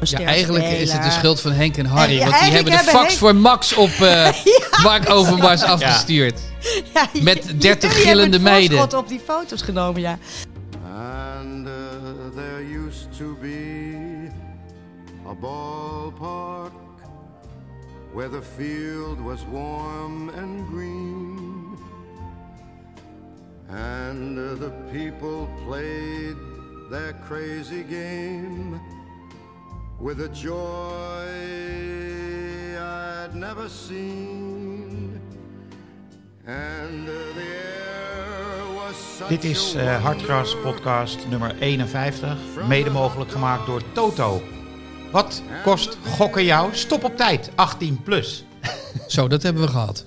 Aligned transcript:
Ja, 0.00 0.18
eigenlijk 0.18 0.64
is 0.64 0.92
het 0.92 1.02
de 1.02 1.10
schuld 1.10 1.40
van 1.40 1.52
Henk 1.52 1.76
en 1.76 1.86
Harry. 1.86 2.12
En 2.12 2.16
ja, 2.18 2.24
want 2.30 2.42
die 2.42 2.52
hebben 2.52 2.64
de 2.72 2.76
hebben 2.76 2.94
fax 2.94 3.06
Henk- 3.06 3.18
voor 3.18 3.34
Max 3.36 3.74
op 3.74 3.88
eh 3.90 4.28
Mark 4.84 5.10
Overmars 5.10 5.62
afgestuurd. 5.74 6.40
Ja, 6.94 7.06
Met 7.22 7.44
j- 7.48 7.58
30 7.58 7.90
jullie 7.90 8.06
gillende 8.06 8.38
meiden. 8.38 8.78
voorschot 8.78 9.00
op 9.02 9.08
die 9.08 9.20
foto's 9.26 9.62
genomen, 9.62 10.00
ja. 10.00 10.18
And 10.94 11.66
uh, 11.66 11.72
there 12.34 12.84
used 12.86 13.08
to 13.18 13.36
be 13.40 14.28
a 15.28 15.34
ballpark 15.40 16.72
where 18.14 18.30
the 18.30 18.42
field 18.56 19.18
was 19.24 19.38
warm 19.52 20.28
and 20.28 20.68
green. 20.72 21.38
And 23.68 24.38
uh, 24.38 24.58
the 24.58 24.70
people 24.92 25.46
played 25.66 26.36
their 26.90 27.14
crazy 27.28 27.84
game 27.88 28.80
with 30.00 30.20
a 30.20 30.28
joy 30.32 31.26
I'd 32.78 33.34
never 33.34 33.68
seen. 33.68 35.20
And 36.46 37.08
uh, 37.08 37.12
the 37.34 37.40
air 37.40 38.74
was 38.74 38.96
such 39.16 39.28
Dit 39.28 39.44
is 39.44 39.74
eh 39.74 40.02
Hartgras 40.02 40.56
podcast 40.62 41.28
nummer 41.28 41.54
51, 41.60 42.38
mede 42.68 42.90
mogelijk 42.90 43.30
gemaakt 43.30 43.66
door 43.66 43.82
Toto. 43.92 44.42
Wat 45.10 45.42
kost 45.62 45.98
gokken 46.06 46.44
jou? 46.44 46.74
Stop 46.74 47.04
op 47.04 47.16
tijd, 47.16 47.50
18 47.54 48.02
plus. 48.02 48.44
Zo, 49.06 49.28
dat 49.28 49.42
hebben 49.42 49.62
we 49.62 49.68
gehad. 49.68 50.04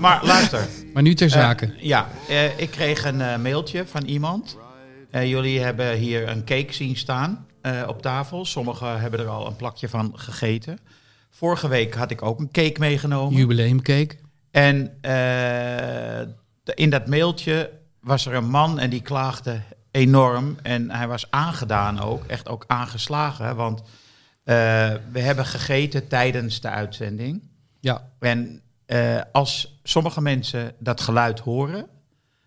Maar 0.00 0.24
luister. 0.24 0.68
Maar 0.92 1.02
nu 1.02 1.14
ter 1.14 1.26
eh, 1.26 1.32
zake. 1.32 1.74
ja, 1.78 2.08
eh, 2.28 2.58
ik 2.58 2.70
kreeg 2.70 3.04
een 3.04 3.20
eh, 3.20 3.36
mailtje 3.38 3.86
van 3.86 4.02
iemand. 4.04 4.56
Eh, 5.10 5.28
jullie 5.28 5.60
hebben 5.60 5.92
hier 5.96 6.28
een 6.28 6.44
cake 6.44 6.72
zien 6.72 6.96
staan 6.96 7.43
eh, 7.64 7.82
op 7.86 8.02
tafel. 8.02 8.44
Sommigen 8.44 9.00
hebben 9.00 9.20
er 9.20 9.28
al 9.28 9.46
een 9.46 9.56
plakje 9.56 9.88
van 9.88 10.12
gegeten. 10.14 10.78
Vorige 11.30 11.68
week 11.68 11.94
had 11.94 12.10
ik 12.10 12.22
ook 12.22 12.38
een 12.38 12.50
cake 12.50 12.76
meegenomen. 12.78 13.38
Jubileumcake. 13.38 14.16
En 14.50 14.98
eh, 15.00 16.20
in 16.74 16.90
dat 16.90 17.06
mailtje 17.06 17.70
was 18.00 18.26
er 18.26 18.34
een 18.34 18.50
man 18.50 18.78
en 18.78 18.90
die 18.90 19.02
klaagde 19.02 19.60
enorm. 19.90 20.56
En 20.62 20.90
hij 20.90 21.08
was 21.08 21.30
aangedaan 21.30 22.00
ook, 22.00 22.24
echt 22.24 22.48
ook 22.48 22.64
aangeslagen. 22.66 23.56
Want 23.56 23.80
eh, 23.80 23.84
we 25.12 25.20
hebben 25.20 25.46
gegeten 25.46 26.08
tijdens 26.08 26.60
de 26.60 26.68
uitzending. 26.68 27.42
Ja. 27.80 28.10
En 28.18 28.62
als 29.32 29.80
sommige 29.82 30.20
mensen 30.20 30.74
dat 30.78 31.00
geluid 31.00 31.40
horen 31.40 31.86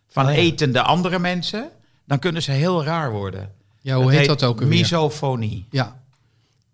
van 0.07 0.25
Oh 0.25 0.31
ja. 0.31 0.37
etende 0.37 0.81
andere 0.81 1.19
mensen, 1.19 1.69
dan 2.05 2.19
kunnen 2.19 2.41
ze 2.41 2.51
heel 2.51 2.83
raar 2.83 3.11
worden. 3.11 3.55
Ja, 3.81 3.95
hoe 3.95 4.11
heet 4.11 4.27
dat 4.27 4.43
ook 4.43 4.61
alweer? 4.61 4.77
Misofonie. 4.77 5.65
Ja. 5.69 5.99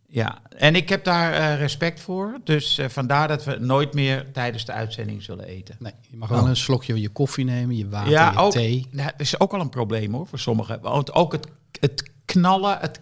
Ja, 0.07 0.37
en 0.57 0.75
ik 0.75 0.89
heb 0.89 1.03
daar 1.03 1.33
eh, 1.33 1.57
respect 1.59 1.99
voor. 1.99 2.39
Dus 2.43 2.77
eh, 2.77 2.89
vandaar 2.89 3.27
dat 3.27 3.43
we 3.43 3.57
nooit 3.59 3.93
meer 3.93 4.31
tijdens 4.33 4.65
de 4.65 4.71
uitzending 4.71 5.23
zullen 5.23 5.45
eten. 5.45 5.75
Nee, 5.79 5.91
je 6.09 6.17
mag 6.17 6.29
wel 6.29 6.47
een 6.47 6.55
slokje 6.55 7.01
je 7.01 7.09
koffie 7.09 7.45
nemen, 7.45 7.77
je 7.77 7.89
water, 7.89 8.11
ja, 8.11 8.31
je 8.31 8.37
ook, 8.37 8.51
thee. 8.51 8.87
nou, 8.91 9.09
dat 9.11 9.19
is 9.19 9.39
ook 9.39 9.53
al 9.53 9.59
een 9.59 9.69
probleem 9.69 10.13
hoor 10.13 10.27
voor 10.27 10.39
sommigen. 10.39 10.79
Want 10.81 11.13
ook 11.13 11.31
het, 11.31 11.47
het 11.79 12.11
knallen, 12.25 12.77
het 12.79 12.99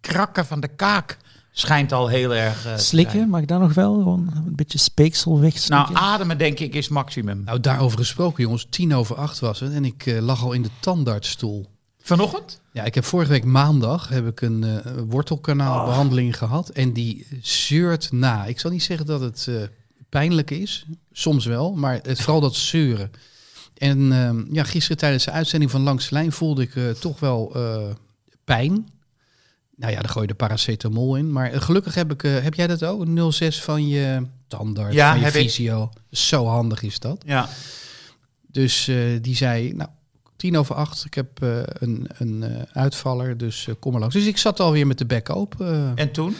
krakken 0.00 0.46
van 0.46 0.60
de 0.60 0.68
kaak 0.68 1.18
schijnt 1.50 1.92
al 1.92 2.08
heel 2.08 2.34
erg. 2.34 2.66
eh, 2.66 2.74
te 2.74 2.82
Slikken, 2.84 3.28
mag 3.28 3.44
dat 3.44 3.60
nog 3.60 3.74
wel? 3.74 3.94
Gewoon 3.94 4.30
een 4.46 4.56
beetje 4.56 4.78
speeksel 4.78 5.40
wegslikken? 5.40 5.92
Nou, 5.92 6.04
ademen 6.04 6.38
denk 6.38 6.58
ik 6.58 6.74
is 6.74 6.88
maximum. 6.88 7.42
Nou, 7.44 7.60
daarover 7.60 7.98
gesproken, 7.98 8.42
jongens. 8.42 8.66
Tien 8.70 8.94
over 8.94 9.16
acht 9.16 9.38
was 9.38 9.60
het 9.60 9.72
en 9.72 9.84
ik 9.84 10.18
lag 10.20 10.42
al 10.42 10.52
in 10.52 10.62
de 10.62 10.70
tandartsstoel. 10.80 11.66
Vanochtend? 12.02 12.60
Ja, 12.74 12.84
ik 12.84 12.94
heb 12.94 13.04
vorige 13.04 13.30
week 13.30 13.44
maandag 13.44 14.08
heb 14.08 14.26
ik 14.26 14.40
een 14.40 14.64
eh, 14.64 14.92
wortelkanaalbehandeling 15.08 16.38
gehad 16.38 16.68
en 16.68 16.92
die 16.92 17.26
zeurt 17.42 18.12
na. 18.12 18.44
Ik 18.44 18.60
zal 18.60 18.70
niet 18.70 18.82
zeggen 18.82 19.06
dat 19.06 19.20
het 19.20 19.46
eh, 19.48 19.54
pijnlijk 20.08 20.50
is, 20.50 20.86
soms 21.12 21.44
wel, 21.44 21.74
maar 21.74 22.00
het, 22.02 22.20
vooral 22.20 22.40
dat 22.40 22.54
zeuren. 22.54 23.10
En 23.76 24.12
ehm, 24.12 24.54
ja, 24.54 24.64
gisteren 24.64 24.96
tijdens 24.96 25.24
de 25.24 25.30
uitzending 25.30 25.70
van 25.70 25.82
Langs 25.82 26.08
de 26.08 26.14
Lijn 26.14 26.32
voelde 26.32 26.62
ik 26.62 26.76
eh, 26.76 26.90
toch 26.90 27.20
wel 27.20 27.56
pijn. 28.44 28.88
Nou 29.76 29.92
ja, 29.92 30.00
daar 30.00 30.10
gooi 30.10 30.26
je 30.26 30.32
de 30.32 30.38
paracetamol 30.38 31.16
in. 31.16 31.32
Maar 31.32 31.62
gelukkig 31.62 31.94
heb 31.94 32.12
ik, 32.12 32.20
heb 32.22 32.54
jij 32.54 32.66
dat 32.66 32.84
ook? 32.84 33.32
06 33.32 33.62
van 33.62 33.88
je 33.88 34.26
tandarts, 34.46 34.94
Ja, 34.94 35.10
van 35.10 35.18
je 35.18 35.24
heb 35.24 35.34
ik. 35.34 35.88
Zo 36.10 36.46
handig 36.46 36.82
is 36.82 36.98
dat. 36.98 37.22
Ja. 37.26 37.48
Dus 38.46 38.90
die 39.20 39.36
zei, 39.36 39.72
nou, 39.72 39.90
tien 40.36 40.56
over 40.56 40.74
acht, 40.74 41.04
ik 41.04 41.14
heb 41.14 41.42
eh, 41.42 41.58
een, 41.64 42.06
een 42.18 42.42
eh, 42.42 42.62
uitvaller, 42.72 43.36
dus 43.36 43.68
eh, 43.68 43.74
kom 43.80 43.90
maar 43.92 44.00
langs. 44.00 44.14
Dus 44.14 44.26
ik 44.26 44.36
zat 44.38 44.60
alweer 44.60 44.86
met 44.86 44.98
de 44.98 45.06
bek 45.06 45.30
open. 45.36 45.66
eh. 45.96 46.02
En 46.02 46.12
toen? 46.12 46.36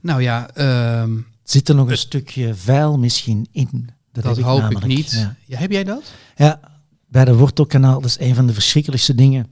nou 0.00 0.22
ja, 0.22 0.50
ehm, 0.54 1.10
Zit 1.42 1.68
er 1.68 1.74
nog 1.74 1.90
een 1.90 1.98
stukje 1.98 2.54
vuil 2.54 2.98
misschien 2.98 3.48
in? 3.52 3.88
dat, 4.12 4.24
heb 4.36 4.44
hoop 4.44 4.60
namelijk, 4.60 4.84
ik 4.84 4.96
niet. 4.96 5.10
Ja. 5.10 5.36
Ja, 5.44 5.58
heb 5.58 5.70
jij 5.70 5.84
dat? 5.84 6.12
Ja, 6.36 6.60
bij 7.06 7.24
de 7.24 7.34
wortelkanaal, 7.36 8.00
dat 8.00 8.10
is 8.10 8.18
een 8.20 8.34
van 8.34 8.46
de 8.46 8.52
verschrikkelijkste 8.52 9.14
dingen. 9.14 9.46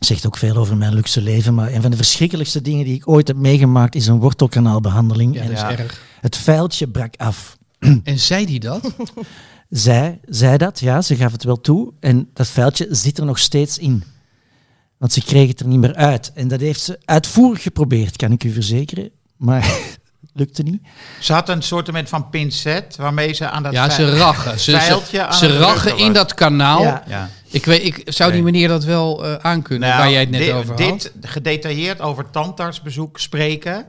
Zegt 0.00 0.26
ook 0.26 0.36
veel 0.36 0.56
over 0.56 0.76
mijn 0.76 0.94
luxe 0.94 1.20
leven, 1.22 1.54
maar 1.54 1.72
een 1.72 1.82
van 1.82 1.90
de 1.90 1.96
verschrikkelijkste 1.96 2.60
dingen 2.62 2.84
die 2.84 2.94
ik 2.94 3.08
ooit 3.08 3.28
heb 3.28 3.36
meegemaakt 3.36 3.94
is 3.94 4.06
een 4.06 4.18
wortelkanaalbehandeling. 4.18 5.34
Ja, 5.34 5.40
en 5.40 5.46
dat 5.46 5.56
is 5.56 5.62
Ja. 5.62 5.70
erg. 5.76 6.02
het 6.20 6.36
vuiltje 6.36 6.88
brak 6.88 7.14
af. 7.16 7.56
En 8.04 8.18
zei 8.18 8.46
die 8.46 8.60
dat? 8.60 8.94
Zij 9.70 10.18
zei 10.28 10.56
dat, 10.56 10.80
ja, 10.80 11.02
ze 11.02 11.16
gaf 11.16 11.32
het 11.32 11.44
wel 11.44 11.60
toe. 11.60 11.92
En 12.00 12.28
dat 12.34 12.46
vuiltje 12.48 12.86
zit 12.90 13.18
er 13.18 13.24
nog 13.24 13.38
steeds 13.38 13.78
in. 13.78 14.04
Want 14.96 15.12
ze 15.12 15.22
kreeg 15.22 15.48
het 15.48 15.60
er 15.60 15.66
niet 15.66 15.78
meer 15.80 15.94
uit. 15.94 16.32
En 16.34 16.48
dat 16.48 16.60
heeft 16.60 16.80
ze 16.80 16.98
uitvoerig 17.04 17.62
geprobeerd, 17.62 18.16
kan 18.16 18.32
ik 18.32 18.44
u 18.44 18.52
verzekeren. 18.52 19.10
Maar 19.36 19.70
lukte 20.32 20.62
niet. 20.62 20.82
Ze 21.20 21.32
had 21.32 21.48
een 21.48 21.62
soort 21.62 21.90
van 22.04 22.30
pincet 22.30 22.96
waarmee 22.96 23.32
ze 23.32 23.48
aan 23.48 23.62
dat 23.62 23.72
ja, 23.72 23.90
ze 23.90 24.16
rachen. 24.16 24.60
Ze, 24.60 24.70
ze, 24.70 25.22
aan 25.26 25.32
ze 25.34 25.46
het 25.46 25.60
rachen 25.60 25.80
drukken 25.80 26.04
in 26.04 26.12
dat 26.12 26.34
kanaal. 26.34 26.82
Ja. 26.82 27.02
Ja. 27.06 27.30
Ik, 27.50 27.64
weet, 27.64 27.84
ik 27.84 28.02
zou 28.04 28.32
die 28.32 28.42
Nee. 28.42 28.52
meneer 28.52 28.68
dat 28.68 28.84
wel 28.84 29.26
eh 29.26 29.34
aankunnen, 29.34 29.88
Nou, 29.88 30.00
waar 30.00 30.10
jij 30.10 30.20
het 30.20 30.30
net 30.30 30.40
dit, 30.40 30.52
over 30.52 30.68
had. 30.68 30.78
Dit 30.78 31.12
gedetailleerd 31.20 32.00
over 32.00 32.30
tandartsbezoek 32.30 33.18
spreken, 33.18 33.86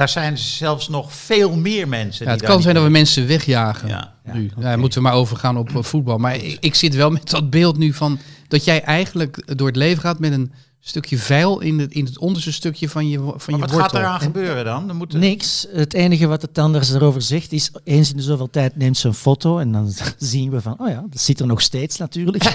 daar 0.00 0.08
zijn 0.08 0.38
zelfs 0.38 0.88
nog 0.88 1.12
veel 1.12 1.56
meer 1.56 1.88
mensen. 1.88 2.24
Ja, 2.24 2.30
het 2.30 2.40
die 2.40 2.48
kan 2.48 2.62
zijn 2.62 2.74
dat 2.74 2.84
we 2.84 2.90
mensen 2.90 3.26
wegjagen. 3.26 3.88
Ja. 3.88 4.14
nu. 4.32 4.50
Ja, 4.58 4.76
moeten 4.76 5.02
we 5.02 5.08
maar 5.08 5.16
overgaan 5.16 5.56
op 5.56 5.68
eh, 5.76 5.82
voetbal. 5.82 6.18
Maar 6.18 6.34
ik, 6.36 6.56
ik 6.60 6.74
zit 6.74 6.94
wel 6.94 7.10
met 7.10 7.30
dat 7.30 7.50
beeld 7.50 7.76
nu 7.78 7.92
van 7.92 8.18
dat 8.48 8.64
jij 8.64 8.82
eigenlijk 8.82 9.56
door 9.58 9.66
het 9.66 9.76
leven 9.76 10.02
gaat 10.02 10.18
met 10.18 10.32
een 10.32 10.52
stukje 10.80 11.18
vuil 11.18 11.60
in 11.60 11.78
het, 11.78 11.92
in 11.92 12.04
het 12.04 12.18
onderste 12.18 12.52
stukje 12.52 12.88
van 12.88 13.08
je, 13.08 13.18
van 13.18 13.28
Maar 13.30 13.54
je 13.54 13.58
wat 13.58 13.70
wortel. 13.70 13.80
gaat 13.88 13.94
eraan 13.94 14.20
gebeuren 14.20 14.64
dan? 14.64 14.86
dan 14.86 14.96
moet 14.96 15.12
Niks. 15.12 15.66
Het 15.72 15.94
enige 15.94 16.26
wat 16.26 16.40
de 16.40 16.52
tandarts 16.52 16.92
erover 16.92 17.22
zegt 17.22 17.52
is, 17.52 17.70
eens 17.84 18.10
in 18.10 18.16
de 18.16 18.22
zoveel 18.22 18.50
tijd 18.50 18.76
neemt 18.76 18.96
ze 18.96 19.08
een 19.08 19.14
foto 19.14 19.58
en 19.58 19.72
dan 19.72 19.92
zien 20.18 20.50
we 20.50 20.60
van, 20.60 20.74
oh 20.78 20.88
ja, 20.88 21.04
dat 21.10 21.20
zit 21.20 21.40
er 21.40 21.46
nog 21.46 21.60
steeds 21.60 21.96
natuurlijk. 21.96 22.44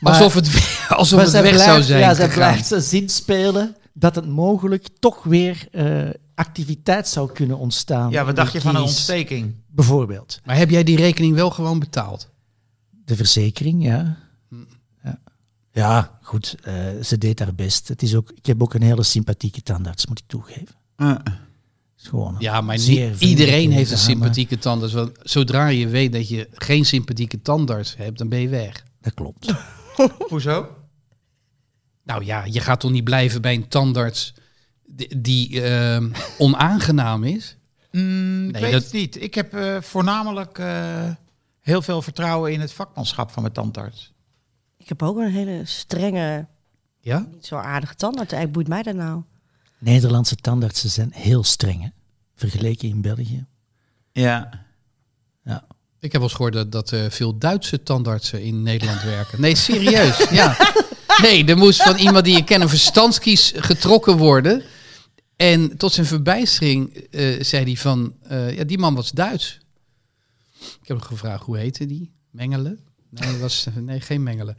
Maar- 0.00 0.12
alsof 0.12 0.34
het, 0.34 0.46
alsof 0.88 1.16
Maar 1.16 1.24
het 1.26 1.32
weg 1.34 1.42
blijft, 1.42 1.64
zou 1.64 1.82
zijn. 1.82 2.00
Ja, 2.00 2.14
zij 2.14 2.28
gegaan. 2.28 2.48
blijft 2.50 2.66
ze 2.66 2.80
zinspelen 2.80 3.76
dat 3.92 4.14
het 4.14 4.28
mogelijk 4.28 4.86
toch 4.98 5.22
weer 5.22 5.66
eh, 5.72 5.84
activiteit 6.34 7.08
zou 7.08 7.32
kunnen 7.32 7.58
ontstaan. 7.58 8.10
Ja, 8.10 8.24
wat 8.24 8.36
dacht 8.36 8.52
je 8.52 8.60
van 8.60 8.74
een 8.74 8.82
ontsteking? 8.82 9.54
Bijvoorbeeld. 9.66 10.40
Maar 10.44 10.56
heb 10.56 10.70
jij 10.70 10.84
die 10.84 10.96
rekening 10.96 11.34
wel 11.34 11.50
gewoon 11.50 11.78
betaald? 11.78 12.30
De 12.90 13.16
verzekering, 13.16 13.84
ja. 13.84 14.16
Hm. 14.48 14.56
Ja, 15.04 15.18
ja 15.72 16.18
goed, 16.22 16.56
eh, 16.62 16.74
ze 17.02 17.18
deed 17.18 17.38
haar 17.38 17.54
best. 17.54 17.88
Het 17.88 18.02
is 18.02 18.14
ook, 18.14 18.30
ik 18.34 18.46
heb 18.46 18.62
ook 18.62 18.74
een 18.74 18.82
hele 18.82 19.02
sympathieke 19.02 19.62
tandarts, 19.62 20.06
moet 20.06 20.18
ik 20.18 20.26
toegeven. 20.26 20.74
Uh, 20.96 21.14
gewoon 21.96 22.36
Ja, 22.38 22.60
maar 22.60 22.76
niet 22.76 23.20
iedereen 23.20 23.72
heeft 23.72 23.90
een 23.90 23.98
sympathieke 23.98 24.58
tandarts. 24.58 24.94
Want 24.94 25.12
zodra 25.22 25.66
je 25.66 25.88
weet 25.88 26.12
dat 26.12 26.28
je 26.28 26.48
geen 26.52 26.84
sympathieke 26.84 27.42
tandarts 27.42 27.96
hebt, 27.96 28.18
dan 28.18 28.28
ben 28.28 28.40
je 28.40 28.48
weg. 28.48 28.84
Dat 29.00 29.14
klopt. 29.14 29.54
hoezo? 30.28 30.68
Nou 32.04 32.24
ja, 32.24 32.44
je 32.44 32.60
gaat 32.60 32.80
toch 32.80 32.90
niet 32.90 33.04
blijven 33.04 33.42
bij 33.42 33.54
een 33.54 33.68
tandarts 33.68 34.34
die, 34.96 35.20
die 35.20 35.62
ehm, 35.62 36.10
onaangenaam 36.38 37.24
is? 37.24 37.56
Mm, 37.90 38.46
ik 38.46 38.52
Nee, 38.52 38.62
weet 38.62 38.72
dat- 38.72 38.82
het 38.82 38.92
niet. 38.92 39.22
Ik 39.22 39.34
heb 39.34 39.54
eh, 39.54 39.80
voornamelijk 39.80 40.58
eh, 40.58 41.10
heel 41.60 41.82
veel 41.82 42.02
vertrouwen 42.02 42.52
in 42.52 42.60
het 42.60 42.72
vakmanschap 42.72 43.30
van 43.30 43.42
mijn 43.42 43.54
tandarts. 43.54 44.12
Ik 44.78 44.88
heb 44.88 45.02
ook 45.02 45.16
een 45.18 45.30
hele 45.30 45.60
strenge, 45.64 46.46
Ja? 47.00 47.26
niet 47.32 47.46
zo 47.46 47.56
aardige 47.56 47.94
tandarts. 47.94 48.32
Eigenlijk 48.32 48.52
boeit 48.52 48.68
mij 48.84 48.92
dat 48.94 49.04
nou. 49.04 49.22
Nederlandse 49.78 50.36
tandartsen 50.36 50.90
zijn 50.90 51.10
heel 51.14 51.44
streng, 51.44 51.82
hè, 51.82 51.88
vergeleken 52.34 52.88
in 52.88 53.00
België. 53.00 53.46
Ja. 54.12 54.50
Ja. 55.44 55.64
Ik 56.00 56.12
heb 56.12 56.20
wel 56.20 56.22
eens 56.22 56.32
gehoord 56.32 56.52
dat, 56.54 56.72
dat 56.72 56.92
eh, 56.92 57.04
veel 57.10 57.38
Duitse 57.38 57.82
tandartsen 57.82 58.42
in 58.42 58.62
Nederland 58.62 59.02
werken. 59.02 59.40
Nee, 59.40 59.54
serieus. 59.56 60.28
ja. 60.30 60.56
Nee, 61.22 61.44
er 61.44 61.56
moest 61.56 61.82
van 61.82 61.96
iemand 61.96 62.24
die 62.24 62.36
je 62.36 62.44
kent 62.44 62.62
een 62.62 62.68
verstandskies 62.68 63.52
getrokken 63.56 64.16
worden. 64.16 64.62
En 65.36 65.76
tot 65.76 65.92
zijn 65.92 66.06
verbijstering 66.06 66.94
eh, 66.94 67.42
zei 67.42 67.64
hij 67.64 67.76
van, 67.76 68.14
eh, 68.22 68.56
ja, 68.56 68.64
die 68.64 68.78
man 68.78 68.94
was 68.94 69.10
Duits. 69.10 69.60
Ik 70.60 70.88
heb 70.88 70.96
hem 70.96 71.00
gevraagd, 71.00 71.44
hoe 71.44 71.56
heette 71.58 71.86
die? 71.86 72.12
Mengelen? 72.30 72.78
Nee, 73.10 73.38
was, 73.38 73.66
nee 73.74 74.00
geen 74.00 74.22
Mengelen. 74.22 74.56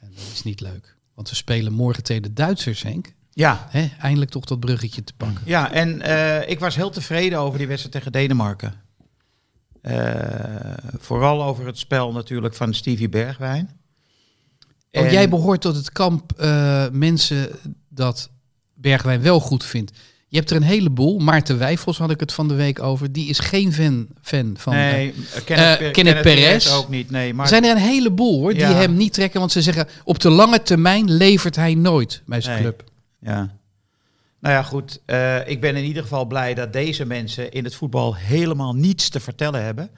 En 0.00 0.10
dat 0.14 0.24
is 0.32 0.42
niet 0.42 0.60
leuk. 0.60 0.96
Want 1.14 1.28
we 1.30 1.34
spelen 1.34 1.72
morgen 1.72 2.02
tegen 2.02 2.22
de 2.22 2.32
Duitsers, 2.32 2.82
Henk. 2.82 3.12
Ja, 3.30 3.66
Hè? 3.70 3.88
Eindelijk 3.98 4.30
toch 4.30 4.44
dat 4.44 4.60
bruggetje 4.60 5.04
te 5.04 5.12
pakken. 5.16 5.42
ja 5.44 5.72
en 5.72 6.00
eh, 6.00 6.50
ik 6.50 6.58
was 6.60 6.76
heel 6.76 6.90
tevreden 6.90 7.38
over 7.38 7.58
die 7.58 7.66
wedstrijd 7.66 7.94
tegen 7.94 8.12
Denemarken. 8.12 8.82
Vooral 10.98 11.42
over 11.44 11.66
het 11.66 11.78
spel 11.78 12.12
natuurlijk 12.12 12.54
van 12.54 12.74
Stevie 12.74 13.08
Bergwijn. 13.08 13.66
Want 14.90 15.06
En- 15.06 15.12
jij 15.12 15.28
behoort 15.28 15.60
tot 15.60 15.76
het 15.76 15.92
kamp 15.92 16.32
mensen 16.92 17.48
dat 17.88 18.30
Bergwijn 18.74 19.20
wel 19.22 19.40
goed 19.40 19.64
vindt. 19.64 19.92
Je 20.34 20.40
hebt 20.40 20.52
er 20.52 20.56
een 20.56 20.62
heleboel. 20.62 21.18
Maarten 21.18 21.58
Wijfels 21.58 21.98
had 21.98 22.10
ik 22.10 22.20
het 22.20 22.32
van 22.32 22.48
de 22.48 22.54
week 22.54 22.82
over. 22.82 23.12
Die 23.12 23.28
is 23.28 23.38
geen 23.38 23.72
fan, 23.72 24.06
fan 24.22 24.54
van. 24.58 24.74
Nee, 24.74 25.14
eh, 25.34 25.44
Kenneth, 25.44 25.90
Kenneth 25.90 26.20
Perez. 26.22 26.72
ook 26.72 26.88
niet. 26.88 27.10
Nee, 27.10 27.34
maar 27.34 27.44
er 27.44 27.50
zijn 27.50 27.64
er 27.64 27.70
een 27.70 27.76
heleboel 27.82 28.40
hoor, 28.40 28.52
die 28.52 28.60
Ja. 28.60 28.72
hem 28.74 28.96
niet 28.96 29.12
trekken. 29.12 29.40
Want 29.40 29.52
ze 29.52 29.62
zeggen 29.62 29.88
op 30.04 30.18
de 30.20 30.30
lange 30.30 30.62
termijn 30.62 31.10
levert 31.12 31.56
hij 31.56 31.74
nooit 31.74 32.22
bij 32.26 32.40
zijn 32.40 32.54
Nee. 32.54 32.62
club. 32.62 32.84
Ja. 33.20 33.54
Nou 34.40 34.54
ja, 34.54 34.62
goed. 34.62 35.00
ik 35.46 35.60
ben 35.60 35.76
in 35.76 35.84
ieder 35.84 36.02
geval 36.02 36.24
blij 36.24 36.54
dat 36.54 36.72
deze 36.72 37.04
mensen 37.04 37.52
in 37.52 37.64
het 37.64 37.74
voetbal 37.74 38.14
helemaal 38.16 38.74
niets 38.74 39.08
te 39.08 39.20
vertellen 39.20 39.64
hebben. 39.64 39.90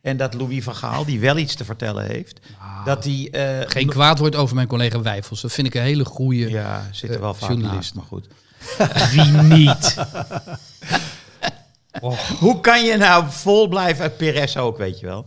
En 0.00 0.16
dat 0.16 0.34
Louis 0.34 0.64
van 0.64 0.74
Gaal, 0.74 1.04
die 1.04 1.20
wel 1.20 1.36
iets 1.38 1.54
te 1.54 1.64
vertellen 1.64 2.06
heeft, 2.06 2.40
dat 2.84 3.02
die... 3.02 3.30
Geen 3.66 3.88
kwaad 3.88 4.18
woord 4.18 4.36
over 4.36 4.54
mijn 4.54 4.66
collega 4.68 5.00
Wijfels. 5.02 5.40
Dat 5.40 5.52
vind 5.52 5.66
ik 5.66 5.74
een 5.74 5.82
hele 5.82 6.04
goede. 6.04 6.50
Ja, 6.50 6.88
zit 6.92 7.10
er 7.14 7.20
wel 7.20 7.36
journalist. 7.40 7.72
naast, 7.72 7.94
maar 7.94 8.04
goed. 8.04 8.26
Wie 9.10 9.30
niet? 9.32 9.96
Hoe 12.38 12.60
kan 12.60 12.84
je 12.84 12.96
nou 12.96 13.24
vol 13.28 13.68
blijven 13.68 14.02
uit 14.02 14.16
Perez 14.16 14.56
ook, 14.56 14.78
weet 14.78 15.00
je 15.00 15.06
wel? 15.06 15.26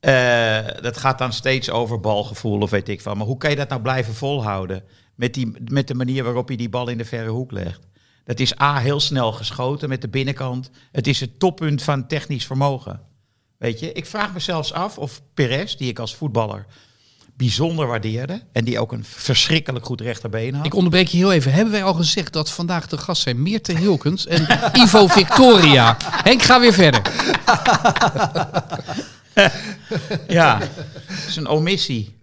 Eh, 0.00 0.82
dat 0.82 0.96
gaat 0.96 1.18
dan 1.18 1.32
steeds 1.32 1.70
over 1.70 2.00
balgevoel 2.00 2.60
of 2.60 2.70
weet 2.70 2.88
ik 2.88 3.00
van. 3.00 3.16
Maar 3.16 3.26
hoe 3.26 3.36
kan 3.36 3.50
je 3.50 3.56
dat 3.56 3.68
nou 3.68 3.80
blijven 3.82 4.14
volhouden? 4.14 4.82
Met, 5.14 5.34
die, 5.34 5.52
met 5.70 5.88
de 5.88 5.94
manier 5.94 6.24
waarop 6.24 6.50
je 6.50 6.56
die 6.56 6.68
bal 6.68 6.88
in 6.88 6.98
de 6.98 7.04
verre 7.04 7.28
hoek 7.28 7.52
legt. 7.52 7.80
Dat 8.24 8.40
is 8.40 8.60
A, 8.60 8.78
heel 8.78 9.00
snel 9.00 9.32
geschoten 9.32 9.88
met 9.88 10.00
de 10.00 10.08
binnenkant. 10.08 10.70
Het 10.92 11.06
is 11.06 11.20
het 11.20 11.38
toppunt 11.38 11.82
van 11.82 12.06
technisch 12.06 12.46
vermogen. 12.46 13.00
Weet 13.58 13.80
je, 13.80 13.92
ik 13.92 14.06
vraag 14.06 14.32
me 14.32 14.38
zelfs 14.38 14.72
af 14.72 14.98
of 14.98 15.22
Perez, 15.34 15.74
die 15.74 15.88
ik 15.88 15.98
als 15.98 16.14
voetballer 16.14 16.66
bijzonder 17.36 17.86
waardeerde... 17.86 18.42
en 18.52 18.64
die 18.64 18.80
ook 18.80 18.92
een 18.92 19.04
verschrikkelijk 19.04 19.84
goed 19.84 20.00
rechterbeen 20.00 20.54
had... 20.54 20.66
Ik 20.66 20.74
onderbreek 20.74 21.08
je 21.08 21.16
heel 21.16 21.32
even. 21.32 21.52
Hebben 21.52 21.72
wij 21.72 21.84
al 21.84 21.94
gezegd 21.94 22.32
dat 22.32 22.50
vandaag 22.50 22.86
de 22.86 22.98
gast 22.98 23.22
zijn 23.22 23.42
Meerte 23.42 23.78
Hilkens 23.78 24.26
en 24.26 24.46
Ivo 24.82 25.06
Victoria? 25.06 25.96
Henk, 26.00 26.42
ga 26.42 26.60
weer 26.60 26.72
verder. 26.72 27.02
Ja, 30.28 30.58
dat 30.58 30.68
is 31.28 31.36
een 31.36 31.48
omissie. 31.48 32.18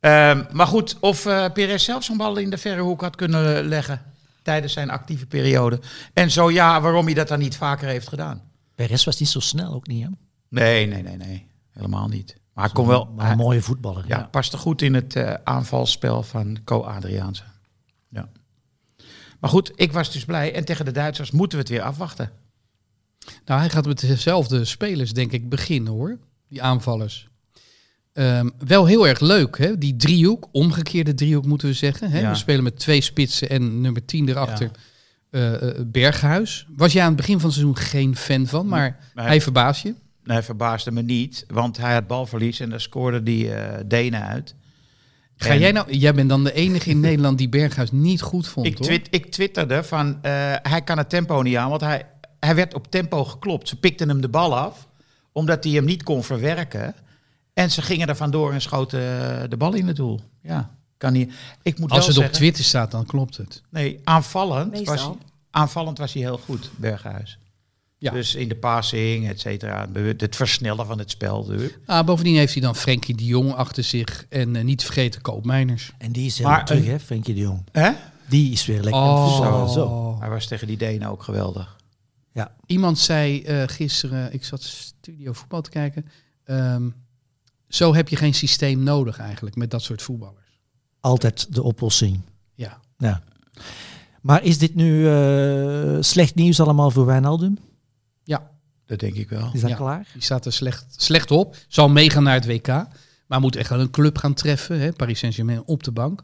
Ehm, 0.00 0.44
maar 0.52 0.66
goed, 0.66 0.96
of 1.00 1.26
eh 1.26 1.44
Perez 1.52 1.84
zelf 1.84 2.04
zo'n 2.04 2.16
bal 2.16 2.36
in 2.36 2.50
de 2.50 2.58
verre 2.58 2.80
hoek 2.80 3.00
had 3.00 3.16
kunnen 3.16 3.64
leggen 3.68 4.02
tijdens 4.42 4.72
zijn 4.72 4.90
actieve 4.90 5.26
periode. 5.26 5.80
En 6.12 6.30
zo 6.30 6.50
ja, 6.50 6.80
waarom 6.80 7.04
hij 7.04 7.14
dat 7.14 7.28
dan 7.28 7.38
niet 7.38 7.56
vaker 7.56 7.88
heeft 7.88 8.08
gedaan. 8.08 8.42
Perez 8.74 9.04
was 9.04 9.18
niet 9.18 9.28
zo 9.28 9.40
snel 9.40 9.74
ook 9.74 9.86
niet, 9.86 10.02
hè? 10.02 10.08
Nee, 10.48 10.86
nee, 10.86 11.02
nee, 11.02 11.16
nee. 11.16 11.46
Helemaal 11.70 12.08
niet. 12.08 12.39
Maar 12.60 12.68
hij 12.68 12.78
kon 12.78 12.86
wel... 12.86 13.08
Maar 13.16 13.30
een 13.30 13.36
mooie 13.36 13.62
voetballer. 13.62 14.04
ja, 14.06 14.18
Ja. 14.18 14.24
paste 14.30 14.56
goed 14.56 14.82
in 14.82 14.94
het 14.94 15.16
eh, 15.16 15.34
aanvalspel 15.44 16.22
van 16.22 16.58
Co 16.64 16.80
Adriaanse. 16.80 17.42
Ja. 18.08 18.28
Maar 19.40 19.50
goed, 19.50 19.72
ik 19.74 19.92
was 19.92 20.12
dus 20.12 20.24
blij. 20.24 20.54
En 20.54 20.64
tegen 20.64 20.84
de 20.84 20.90
Duitsers 20.90 21.30
moeten 21.30 21.58
we 21.58 21.64
het 21.64 21.72
weer 21.72 21.82
afwachten. 21.82 22.30
Nou, 23.44 23.60
hij 23.60 23.70
gaat 23.70 23.86
met 23.86 24.00
dezelfde 24.00 24.64
spelers, 24.64 25.12
denk 25.12 25.32
ik, 25.32 25.48
beginnen 25.48 25.92
hoor. 25.92 26.18
Die 26.48 26.62
aanvallers. 26.62 27.28
Ehm, 28.12 28.48
wel 28.66 28.86
heel 28.86 29.08
erg 29.08 29.20
leuk, 29.20 29.58
hè? 29.58 29.78
Die 29.78 29.96
driehoek, 29.96 30.48
omgekeerde 30.52 31.14
driehoek 31.14 31.46
moeten 31.46 31.68
we 31.68 31.74
zeggen. 31.74 32.10
Hè? 32.10 32.20
Ja. 32.20 32.30
We 32.30 32.36
spelen 32.36 32.62
met 32.62 32.78
twee 32.78 33.00
spitsen 33.00 33.48
en 33.48 33.80
nummer 33.80 34.04
10 34.04 34.28
erachter. 34.28 34.70
eh, 35.30 35.68
eh, 35.78 35.84
Berghuis. 35.86 36.66
Was 36.76 36.92
jij 36.92 37.02
aan 37.02 37.08
het 37.08 37.16
begin 37.16 37.34
van 37.40 37.44
het 37.50 37.58
seizoen 37.58 37.76
geen 37.76 38.16
fan 38.16 38.46
van, 38.46 38.66
maar 38.66 39.10
Maar 39.14 39.26
hij 39.26 39.40
verbaast 39.40 39.82
je. 39.82 39.94
Hij 40.30 40.42
verbaasde 40.42 40.90
me 40.90 41.02
niet, 41.02 41.44
want 41.48 41.76
hij 41.76 41.92
had 41.94 42.06
balverlies 42.06 42.60
en 42.60 42.70
daar 42.70 42.80
scoorde 42.80 43.22
die 43.22 43.54
eh 43.54 43.80
Denen 43.86 44.22
uit. 44.26 44.54
Ga 45.36 45.50
En- 45.50 45.58
jij 45.58 45.72
nou, 45.72 45.92
jij 45.96 46.14
bent 46.14 46.28
dan 46.28 46.44
de 46.44 46.52
enige 46.52 46.90
in 46.90 47.00
Nederland 47.10 47.38
die 47.38 47.48
Berghuis 47.48 47.90
niet 47.92 48.20
goed 48.22 48.48
vond, 48.48 48.66
Ik, 48.66 48.76
twit, 48.76 49.06
ik 49.10 49.30
twitterde 49.30 49.82
van, 49.84 50.18
eh, 50.22 50.30
hij 50.62 50.82
kan 50.84 50.98
het 50.98 51.08
tempo 51.10 51.42
niet 51.42 51.56
aan, 51.56 51.68
want 51.68 51.80
hij, 51.80 52.06
hij 52.40 52.54
werd 52.54 52.74
op 52.74 52.90
tempo 52.90 53.24
geklopt. 53.24 53.68
Ze 53.68 53.76
pikten 53.76 54.08
hem 54.08 54.20
de 54.20 54.28
bal 54.28 54.56
af, 54.58 54.88
omdat 55.32 55.64
hij 55.64 55.72
hem 55.72 55.84
niet 55.84 56.02
kon 56.02 56.24
verwerken. 56.24 56.94
En 57.54 57.70
ze 57.70 57.82
gingen 57.82 58.08
er 58.08 58.16
vandoor 58.16 58.52
en 58.52 58.60
schoten 58.60 59.00
eh, 59.00 59.48
de 59.48 59.56
bal 59.56 59.74
in 59.74 59.86
het 59.86 59.96
doel. 59.96 60.20
Ja, 60.42 60.70
kan 60.96 61.12
niet. 61.12 61.32
Ik 61.62 61.78
moet 61.78 61.90
Als 61.90 62.06
wel 62.06 62.16
het 62.16 62.24
op 62.26 62.32
Twitter 62.32 62.64
staat, 62.64 62.90
dan 62.90 63.06
klopt 63.06 63.36
het. 63.36 63.62
nee, 63.70 64.00
aanvallend 64.04 64.70
was, 64.78 64.88
Meestal. 64.88 65.16
hij, 65.20 65.26
aanvallend 65.50 65.98
was 65.98 66.12
hij 66.12 66.22
heel 66.22 66.38
goed, 66.38 66.70
Berghuis. 66.76 67.38
Ja. 68.00 68.12
Dus 68.12 68.34
in 68.34 68.48
de 68.48 68.56
passing, 68.56 69.28
et 69.28 69.40
cetera, 69.40 69.88
het 70.16 70.36
versnellen 70.36 70.86
van 70.86 70.98
het 70.98 71.10
spel. 71.10 71.52
Ah, 71.86 72.06
bovendien 72.06 72.36
heeft 72.36 72.52
hij 72.52 72.62
dan 72.62 72.76
Frenkie 72.76 73.16
de 73.16 73.24
Jong 73.24 73.52
achter 73.54 73.84
zich 73.84 74.26
en 74.28 74.56
eh, 74.56 74.64
niet 74.64 74.78
te 74.78 74.84
vergeten 74.84 75.20
Koopmeiners. 75.20 75.92
En 75.98 76.12
die 76.12 76.26
is 76.26 76.38
helemaal 76.38 76.64
terug, 76.64 76.86
hè, 76.86 77.00
Frenkie 77.00 77.34
de 77.34 77.40
Jong. 77.40 77.64
Hè? 77.72 77.90
Die 78.28 78.52
is 78.52 78.66
weer 78.66 78.82
lekker 78.82 79.28
voetballen. 79.28 79.70
Zo. 79.70 80.16
Hij 80.20 80.28
was 80.28 80.46
tegen 80.46 80.66
die 80.66 80.76
Denen 80.76 81.08
ook 81.08 81.22
geweldig. 81.22 81.76
Ja. 82.32 82.54
Iemand 82.66 82.98
zei 82.98 83.42
eh, 83.42 83.62
gisteren, 83.66 84.32
ik 84.32 84.44
zat 84.44 84.62
studio 84.62 85.32
voetbal 85.32 85.60
te 85.62 85.70
kijken. 85.70 86.06
ehm, 86.44 86.88
zo 87.68 87.94
heb 87.94 88.08
je 88.08 88.16
geen 88.16 88.34
systeem 88.34 88.82
nodig 88.82 89.18
eigenlijk 89.18 89.56
met 89.56 89.70
dat 89.70 89.82
soort 89.82 90.02
voetballers. 90.02 90.60
Altijd 91.00 91.54
de 91.54 91.62
oplossing. 91.62 92.20
Ja. 92.54 92.80
Ja. 92.98 93.22
Maar 94.20 94.44
is 94.44 94.58
dit 94.58 94.74
nu 94.74 95.08
eh, 95.08 95.96
slecht 96.00 96.34
nieuws 96.34 96.60
allemaal 96.60 96.90
voor 96.90 97.06
Wijnaldum? 97.06 97.58
Ja, 98.24 98.50
Dat 98.86 98.98
denk 98.98 99.14
ik 99.14 99.28
wel. 99.28 99.50
Is 99.52 99.60
dat 99.60 99.70
Ja. 99.70 99.76
klaar? 99.76 100.06
die 100.12 100.22
staat 100.22 100.46
er 100.46 100.52
slecht, 100.52 100.84
slecht 100.96 101.30
op. 101.30 101.56
Zal 101.68 101.88
meegaan 101.88 102.22
naar 102.22 102.34
het 102.34 102.46
WK. 102.46 102.66
Maar 103.26 103.40
moet 103.40 103.56
echt 103.56 103.68
wel 103.70 103.80
een 103.80 103.90
club 103.90 104.18
gaan 104.18 104.34
treffen. 104.34 104.80
Hè? 104.80 104.92
Paris 104.92 105.18
Saint-Germain 105.18 105.62
op 105.66 105.82
de 105.82 105.90
bank. 105.92 106.22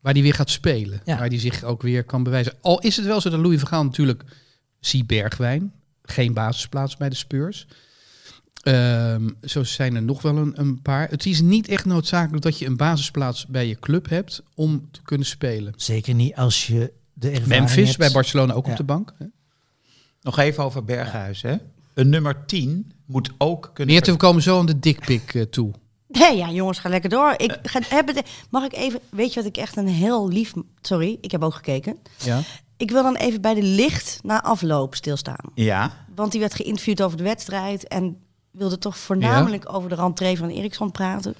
Waar 0.00 0.14
die 0.14 0.22
weer 0.22 0.34
gaat 0.34 0.50
spelen. 0.50 1.00
Ja. 1.04 1.18
Waar 1.18 1.28
die 1.28 1.40
zich 1.40 1.62
ook 1.64 1.82
weer 1.82 2.04
kan 2.04 2.22
bewijzen. 2.22 2.54
Al 2.60 2.78
is 2.80 2.96
het 2.96 3.06
wel 3.06 3.20
zo 3.20 3.30
dat 3.30 3.40
Louis 3.40 3.58
van 3.58 3.68
Gaal 3.68 3.84
natuurlijk... 3.84 4.22
Zie 4.80 5.04
Bergwijn. 5.04 5.72
Geen 6.02 6.34
basisplaats 6.34 6.96
bij 6.96 7.08
de 7.08 7.14
Spurs. 7.14 7.66
Ehm, 8.62 9.28
zo 9.42 9.64
zijn 9.64 9.94
er 9.94 10.02
nog 10.02 10.22
wel 10.22 10.36
een, 10.36 10.60
een 10.60 10.82
paar. 10.82 11.08
Het 11.10 11.26
is 11.26 11.40
niet 11.40 11.68
echt 11.68 11.84
noodzakelijk 11.84 12.42
dat 12.42 12.58
je 12.58 12.66
een 12.66 12.76
basisplaats 12.76 13.46
bij 13.46 13.66
je 13.68 13.78
club 13.78 14.08
hebt 14.08 14.42
om 14.54 14.88
te 14.90 15.02
kunnen 15.02 15.26
spelen. 15.26 15.72
Zeker 15.76 16.14
niet 16.14 16.34
als 16.34 16.66
je 16.66 16.92
de 17.12 17.28
ervaring 17.28 17.48
Memphis 17.48 17.86
hebt. 17.86 17.98
bij 17.98 18.10
Barcelona 18.10 18.52
ook 18.52 18.64
Ja. 18.66 18.70
op 18.70 18.76
de 18.76 18.84
bank. 18.84 19.14
Hè? 19.18 19.26
Nog 20.20 20.38
even 20.38 20.64
over 20.64 20.84
Berghuis. 20.84 21.42
Hè? 21.42 21.56
Een 21.94 22.08
nummer 22.08 22.46
10 22.46 22.92
moet 23.06 23.30
ook 23.38 23.70
kunnen... 23.72 23.94
Meerte, 23.94 24.12
we 24.12 24.16
komen 24.16 24.42
zo 24.42 24.58
aan 24.58 24.66
de 24.66 24.78
dikpik 24.78 25.34
eh, 25.34 25.42
toe. 25.42 25.72
Nee, 26.08 26.36
ja, 26.36 26.50
jongens, 26.50 26.78
ga 26.78 26.88
lekker 26.88 27.10
door. 27.10 27.34
Ik 27.36 27.58
ga, 27.62 27.80
heb 27.88 28.06
het, 28.06 28.28
mag 28.50 28.64
ik 28.64 28.74
even... 28.74 29.00
Weet 29.10 29.34
je 29.34 29.40
wat 29.40 29.48
ik 29.48 29.56
echt 29.56 29.76
een 29.76 29.88
heel 29.88 30.28
lief... 30.28 30.52
Sorry, 30.80 31.18
ik 31.20 31.30
heb 31.30 31.42
ook 31.42 31.54
gekeken. 31.54 31.96
Ja. 32.16 32.40
Ik 32.76 32.90
wil 32.90 33.02
dan 33.02 33.16
even 33.16 33.40
bij 33.40 33.54
de 33.54 33.62
licht 33.62 34.20
na 34.22 34.42
afloop 34.42 34.94
stilstaan. 34.94 35.44
Ja, 35.54 36.06
Want 36.14 36.30
die 36.30 36.40
werd 36.40 36.54
geïnterviewd 36.54 37.02
over 37.02 37.16
de 37.16 37.22
wedstrijd... 37.22 37.88
en 37.88 38.16
wilde 38.50 38.78
toch 38.78 38.98
voornamelijk 38.98 39.72
over 39.72 39.88
de 39.88 39.94
rentree 39.94 40.38
van 40.38 40.48
Eriksson 40.48 40.90
praten. 40.90 41.34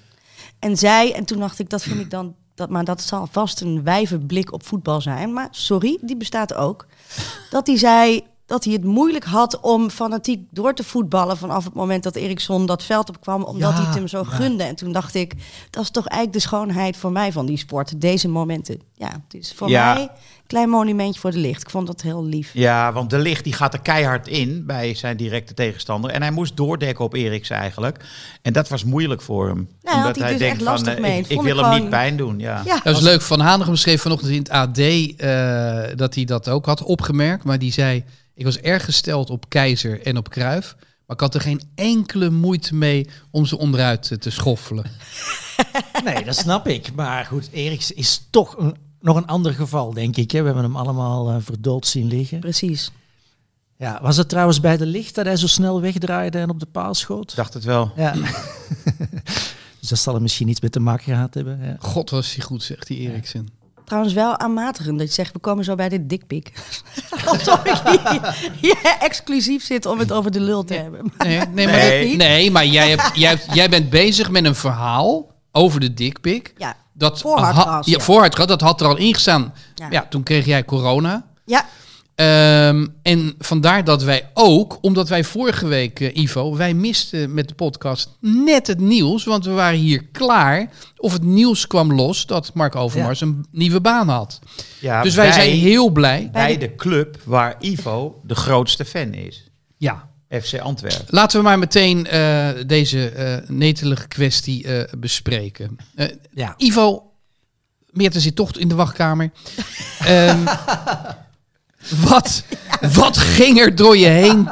En 0.58 0.76
zij, 0.76 1.14
en 1.14 1.24
toen 1.24 1.38
dacht 1.38 1.58
ik, 1.58 1.70
dat 1.70 1.82
vind 1.82 2.00
ik 2.00 2.10
dan... 2.10 2.34
Dat, 2.54 2.70
maar 2.70 2.84
dat 2.84 3.02
zal 3.02 3.26
vast 3.30 3.60
een 3.60 3.82
wijve 3.82 4.18
blik 4.18 4.52
op 4.52 4.66
voetbal 4.66 5.00
zijn. 5.00 5.32
Maar 5.32 5.48
sorry, 5.50 5.98
die 6.00 6.16
bestaat 6.16 6.54
ook. 6.54 6.86
Dat 7.50 7.66
hij 7.66 7.76
zei 7.76 8.24
dat 8.48 8.64
hij 8.64 8.72
het 8.72 8.84
moeilijk 8.84 9.24
had 9.24 9.60
om 9.60 9.90
fanatiek 9.90 10.40
door 10.50 10.74
te 10.74 10.84
voetballen... 10.84 11.36
vanaf 11.36 11.64
het 11.64 11.74
moment 11.74 12.02
dat 12.02 12.16
Eriksson 12.16 12.66
dat 12.66 12.82
veld 12.84 13.08
opkwam... 13.08 13.42
omdat 13.42 13.70
Ja, 13.70 13.76
hij 13.76 13.84
het 13.86 13.94
hem 13.94 14.08
zo 14.08 14.18
ja. 14.18 14.24
gunde. 14.24 14.62
En 14.64 14.74
toen 14.74 14.92
dacht 14.92 15.14
ik, 15.14 15.32
dat 15.70 15.82
is 15.82 15.90
toch 15.90 16.06
eigenlijk 16.06 16.42
de 16.42 16.48
schoonheid 16.48 16.96
voor 16.96 17.12
mij 17.12 17.32
van 17.32 17.46
die 17.46 17.56
sport. 17.58 18.00
Deze 18.00 18.28
momenten. 18.28 18.80
Ja, 18.94 19.10
het 19.10 19.34
is 19.42 19.52
voor 19.56 19.68
Ja. 19.68 19.92
mij 19.94 20.02
een 20.02 20.08
klein 20.46 20.68
monumentje 20.68 21.20
voor 21.20 21.30
de 21.30 21.38
licht. 21.38 21.62
Ik 21.62 21.70
vond 21.70 21.86
dat 21.86 22.00
heel 22.02 22.24
lief. 22.24 22.50
ja, 22.54 22.92
want 22.92 23.10
de 23.10 23.18
licht 23.18 23.44
die 23.44 23.52
gaat 23.52 23.72
er 23.74 23.80
keihard 23.80 24.28
in 24.28 24.66
bij 24.66 24.94
zijn 24.94 25.16
directe 25.16 25.54
tegenstander. 25.54 26.10
En 26.10 26.22
hij 26.22 26.30
moest 26.30 26.56
doordekken 26.56 27.04
op 27.04 27.14
Eriksen 27.14 27.56
eigenlijk. 27.56 28.04
En 28.42 28.52
dat 28.52 28.68
was 28.68 28.84
moeilijk 28.84 29.22
voor 29.22 29.46
hem. 29.48 29.68
Nou, 29.82 29.98
had 29.98 30.16
hij 30.18 30.32
dus 30.32 30.40
echt 30.40 30.60
lastig 30.60 30.94
eh, 30.94 31.00
mee. 31.00 31.20
ik, 31.28 31.40
wil 31.40 31.56
hem 31.56 31.64
gewoon- 31.64 31.80
niet 31.80 31.90
pijn 31.90 32.16
doen. 32.16 32.38
Ja. 32.38 32.62
Ja, 32.64 32.80
Dat 32.84 32.96
is 32.96 33.02
leuk. 33.02 33.22
Van 33.22 33.40
Hanegem 33.40 33.76
schreef 33.76 34.02
vanochtend 34.02 34.30
in 34.32 34.38
het 34.38 34.50
AD 34.50 34.78
eh, 34.78 35.96
dat 35.96 36.14
hij 36.14 36.24
dat 36.24 36.48
ook 36.48 36.66
had 36.66 36.82
opgemerkt. 36.82 37.44
Maar 37.44 37.58
die 37.58 37.72
zei, 37.72 38.04
ik 38.38 38.44
was 38.44 38.58
erg 38.58 38.84
gesteld 38.84 39.30
op 39.30 39.48
Keizer 39.48 40.02
en 40.02 40.16
op 40.16 40.30
Kruif. 40.30 40.76
Maar 40.78 41.16
ik 41.16 41.22
had 41.22 41.34
er 41.34 41.40
geen 41.40 41.62
enkele 41.74 42.30
moeite 42.30 42.74
mee 42.74 43.08
om 43.30 43.46
ze 43.46 43.58
onderuit 43.58 44.20
te 44.20 44.30
schoffelen. 44.30 44.84
Nee, 46.04 46.24
dat 46.24 46.36
snap 46.36 46.66
ik. 46.66 46.94
Maar 46.94 47.24
goed, 47.24 47.48
Eriks 47.52 47.92
is 47.92 48.26
toch 48.30 48.58
een, 48.58 48.76
nog 49.00 49.16
een 49.16 49.26
ander 49.26 49.54
geval, 49.54 49.92
denk 49.92 50.16
ik. 50.16 50.30
Hè. 50.30 50.38
We 50.38 50.44
hebben 50.44 50.64
hem 50.64 50.76
allemaal 50.76 51.30
eh, 51.30 51.36
verdood 51.40 51.86
zien 51.86 52.06
liggen. 52.06 52.40
precies. 52.40 52.90
Ja, 53.76 53.98
was 54.02 54.16
het 54.16 54.28
trouwens 54.28 54.60
bij 54.60 54.76
de 54.76 54.86
licht 54.86 55.14
dat 55.14 55.24
hij 55.24 55.36
zo 55.36 55.46
snel 55.46 55.80
wegdraaide 55.80 56.38
en 56.38 56.50
op 56.50 56.60
de 56.60 56.66
paal 56.66 56.94
schoot? 56.94 57.36
Dacht 57.36 57.54
het 57.54 57.64
wel. 57.64 57.92
Ja. 57.96 58.12
dus 59.80 59.88
dat 59.88 59.98
zal 59.98 60.14
er 60.14 60.22
misschien 60.22 60.48
iets 60.48 60.60
mee 60.60 60.70
te 60.70 60.80
maken 60.80 61.04
gehad 61.04 61.34
hebben. 61.34 61.58
Ja. 61.62 61.76
God 61.78 62.10
was 62.10 62.34
hij 62.34 62.44
goed, 62.44 62.62
zegt 62.62 62.86
die 62.86 62.98
Eriksen. 62.98 63.48
Trouwens 63.88 64.14
wel 64.14 64.38
aanmatigend 64.38 64.98
dat 64.98 65.08
je 65.08 65.14
zegt, 65.14 65.32
we 65.32 65.38
komen 65.38 65.64
zo 65.64 65.74
bij 65.74 65.88
de 65.88 66.06
dikpik. 66.06 66.52
Alsof 67.26 67.64
ik 67.64 67.80
hier, 68.10 68.36
hier 68.60 68.96
exclusief 69.00 69.64
zit 69.64 69.86
om 69.86 69.98
het 69.98 70.12
over 70.12 70.30
de 70.30 70.40
lul 70.40 70.64
te 70.64 70.74
hebben. 70.74 71.12
Maar 71.16 71.26
Nee, 71.26 71.38
nee, 71.38 71.66
maar, 71.66 71.74
Nee. 71.76 72.16
nee, 72.16 72.50
maar 72.50 72.66
jij, 72.66 72.88
hebt, 72.90 73.10
jij, 73.14 73.28
hebt- 73.30 73.46
jij 73.54 73.68
bent 73.68 73.90
bezig 73.90 74.30
met 74.30 74.44
een 74.44 74.54
verhaal 74.54 75.34
over 75.52 75.80
de 75.80 75.94
dikpik. 75.94 76.52
ja, 76.56 76.76
Dat 76.92 77.20
Voor 77.20 77.38
hard 77.38 77.54
ha- 77.56 77.62
gas, 77.62 77.86
ja, 77.86 77.92
ja. 77.92 78.00
dat 78.46 78.60
had 78.60 78.80
er 78.80 78.86
al 78.86 78.96
ingestaan. 78.96 79.54
Ja. 79.74 79.86
Ja. 79.90 80.06
toen 80.10 80.22
kreeg 80.22 80.44
jij 80.46 80.64
corona. 80.64 81.26
ja, 81.44 81.64
Ehm, 82.18 82.86
en 83.02 83.34
vandaar 83.38 83.84
dat 83.84 84.02
wij 84.02 84.30
ook, 84.34 84.78
omdat 84.80 85.08
wij 85.08 85.24
vorige 85.24 85.66
week, 85.66 86.00
eh, 86.00 86.16
Ivo, 86.16 86.56
wij 86.56 86.74
misten 86.74 87.34
met 87.34 87.48
de 87.48 87.54
podcast 87.54 88.16
net 88.20 88.66
het 88.66 88.80
nieuws. 88.80 89.24
Want 89.24 89.44
we 89.44 89.50
waren 89.50 89.78
hier 89.78 90.04
klaar. 90.12 90.70
Of 90.96 91.12
het 91.12 91.22
nieuws 91.22 91.66
kwam 91.66 91.92
los 91.94 92.26
dat 92.26 92.50
Mark 92.54 92.76
Overmars 92.76 93.20
een 93.20 93.46
nieuwe 93.50 93.80
baan 93.80 94.08
had. 94.08 94.38
Ja, 94.80 95.02
dus 95.02 95.14
wij 95.14 95.32
zijn 95.32 95.50
heel 95.50 95.90
blij. 95.90 96.28
bij 96.32 96.58
de 96.58 96.74
club 96.74 97.18
waar 97.24 97.56
Ivo 97.60 98.20
de 98.24 98.34
grootste 98.34 98.84
fan 98.84 99.12
is. 99.14 99.50
Ja. 99.76 100.08
FC 100.42 100.58
Antwerpen. 100.58 101.04
Laten 101.08 101.38
we 101.38 101.44
maar 101.44 101.58
meteen 101.58 102.06
eh, 102.06 102.48
deze 102.66 103.08
eh 103.08 103.48
netelige 103.48 104.08
kwestie 104.08 104.64
eh, 104.66 104.92
bespreken. 104.98 105.76
Eh, 105.94 106.06
Ja. 106.34 106.54
Ivo, 106.56 107.02
Meerte 107.90 108.20
zit 108.20 108.36
toch 108.36 108.52
in 108.52 108.68
de 108.68 108.74
wachtkamer. 108.74 109.30
Ehm, 110.06 110.46
wat, 111.90 112.44
wat 112.92 113.16
ging 113.16 113.58
er 113.58 113.74
door 113.74 113.96
je 113.96 114.06
heen 114.06 114.48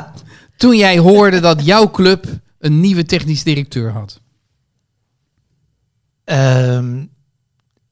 toen 0.57 0.77
jij 0.77 0.99
hoorde 0.99 1.41
dat 1.41 1.65
jouw 1.65 1.91
club 1.91 2.27
een 2.59 2.81
nieuwe 2.81 3.05
technisch 3.05 3.43
directeur 3.43 3.93
had? 3.93 4.21
Ehm, 6.25 7.05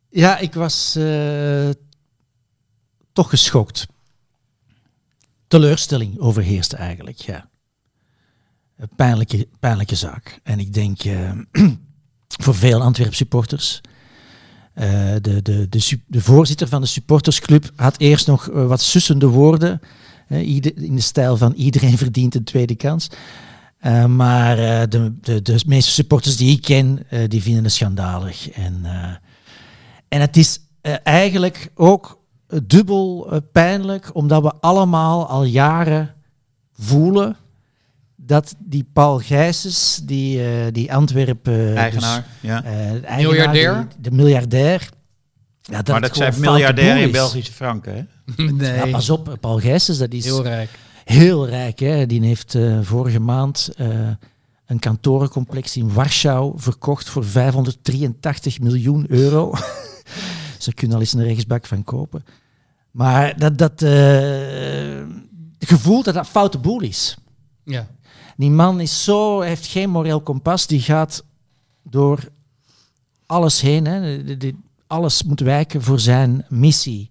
ja, 0.08 0.38
ik 0.38 0.54
was 0.54 0.96
eh, 0.96 1.70
toch 3.12 3.28
geschokt. 3.28 3.86
Teleurstelling 5.46 6.18
overheerste 6.18 6.76
eigenlijk, 6.76 7.18
ja. 7.18 7.48
Een 8.76 8.88
pijnlijke, 8.96 9.48
pijnlijke 9.60 9.96
zaak. 9.96 10.40
En 10.42 10.58
ik 10.58 10.72
denk 10.72 11.04
eh, 11.04 11.32
voor 12.42 12.54
veel 12.54 12.82
Antwerp 12.82 13.14
supporters. 13.14 13.80
Eh, 14.74 15.14
de, 15.20 15.42
de, 15.42 15.68
de, 16.06 16.20
voorzitter 16.20 16.68
van 16.68 16.80
de 16.80 16.86
supportersclub 16.86 17.70
had 17.76 17.98
eerst 17.98 18.26
nog 18.26 18.48
eh, 18.48 18.66
wat 18.66 18.80
sussende 18.80 19.26
woorden. 19.26 19.80
in 20.28 20.94
de 20.94 21.00
stijl 21.00 21.36
van 21.36 21.52
iedereen 21.52 21.98
verdient 22.04 22.34
een 22.34 22.44
tweede 22.44 22.74
kans. 22.74 23.08
Eh, 23.78 24.04
maar 24.04 24.56
de, 24.90 25.12
de, 25.20 25.42
de 25.42 25.62
meeste 25.66 25.90
supporters 25.90 26.36
die 26.36 26.56
ik 26.56 26.62
ken, 26.62 27.06
die 27.28 27.42
vinden 27.42 27.64
het 27.64 27.72
schandalig. 27.72 28.50
En, 28.50 28.84
en 30.08 30.20
het 30.20 30.36
is 30.36 30.60
eigenlijk 31.02 31.70
ook 31.74 32.22
dubbel 32.64 33.40
pijnlijk, 33.52 34.10
omdat 34.12 34.42
we 34.42 34.52
allemaal 34.60 35.26
al 35.26 35.44
jaren 35.44 36.14
voelen 36.72 37.36
dat 38.26 38.54
die 38.58 38.86
Paul 38.92 39.18
Gijsens, 39.18 40.00
die, 40.04 40.44
eh, 40.44 40.72
die 40.72 40.92
Antwerpen... 40.92 41.52
eh, 41.54 41.76
Eigenaar. 41.76 42.26
ja. 42.40 42.60
dus, 42.60 42.70
eh, 42.70 42.78
eigenaar, 42.90 43.16
Miljardair? 43.18 43.86
die- 43.88 44.00
de 44.00 44.10
miljardair. 44.10 44.88
Ja, 45.62 45.76
dat 45.82 45.88
maar 45.88 46.00
dat 46.00 46.16
zijn 46.16 46.40
miljardair 46.40 46.96
in 46.96 47.06
is. 47.06 47.10
Belgische 47.12 47.52
franken. 47.52 47.94
Hè? 47.94 48.02
Nee, 48.52 48.72
Ja, 48.76 48.86
pas 48.86 49.10
op, 49.10 49.36
Paul 49.40 49.58
Gijsens, 49.58 49.98
dat 49.98 50.12
is 50.12 50.24
heel 50.24 50.42
rijk. 50.42 50.70
heel 51.04 51.48
rijk. 51.48 51.78
Hè? 51.78 52.06
Die 52.06 52.24
heeft 52.24 52.54
eh, 52.54 52.78
vorige 52.82 53.20
maand 53.20 53.70
eh, 53.76 53.88
een 54.66 54.78
kantorencomplex 54.78 55.76
in 55.76 55.92
Warschau 55.92 56.52
verkocht 56.56 57.08
voor 57.08 57.24
583 57.24 58.60
miljoen 58.60 59.04
euro. 59.08 59.52
Ze 60.58 60.74
kunnen 60.74 60.96
al 60.96 61.02
eens 61.02 61.12
een 61.12 61.24
rechtsbak 61.24 61.66
van 61.66 61.84
kopen. 61.84 62.24
Maar 62.90 63.38
dat, 63.38 63.58
dat 63.58 63.82
eh, 63.82 63.90
het 65.58 65.68
gevoel 65.68 66.02
dat 66.02 66.14
dat 66.14 66.26
foute 66.28 66.58
boel 66.58 66.80
is. 66.80 67.16
Ja. 67.64 67.86
Die 68.36 68.50
man 68.50 68.80
is 68.80 69.04
zo, 69.04 69.40
heeft 69.40 69.66
geen 69.66 69.90
moreel 69.90 70.20
kompas. 70.20 70.66
Die 70.66 70.80
gaat 70.80 71.24
door 71.82 72.18
alles 73.26 73.60
heen. 73.60 73.86
Hè. 73.86 74.24
De- 74.24 74.36
de- 74.36 74.54
alles 74.86 75.22
moet 75.22 75.40
wijken 75.40 75.82
voor 75.82 76.00
zijn 76.00 76.44
missie. 76.48 77.10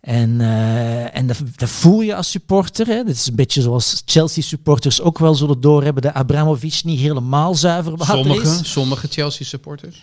En, 0.00 0.40
eh, 0.40 1.16
en 1.16 1.26
dat, 1.26 1.40
dat 1.56 1.68
voel 1.68 2.00
je 2.00 2.14
als 2.14 2.30
supporter. 2.30 2.86
Hè. 2.86 2.96
Dat 3.04 3.14
is 3.14 3.26
een 3.26 3.34
beetje 3.34 3.62
zoals 3.62 4.02
Chelsea-supporters 4.04 5.00
ook 5.00 5.18
wel 5.18 5.34
zullen 5.34 5.60
doorhebben 5.60 6.02
dat 6.02 6.14
Abramovic 6.14 6.80
niet 6.84 7.00
helemaal 7.00 7.54
zuiver 7.54 7.96
water 7.96 8.16
Sommige, 8.16 8.60
is. 8.60 8.72
sommige 8.72 9.08
Chelsea 9.08 9.46
supporters. 9.46 10.02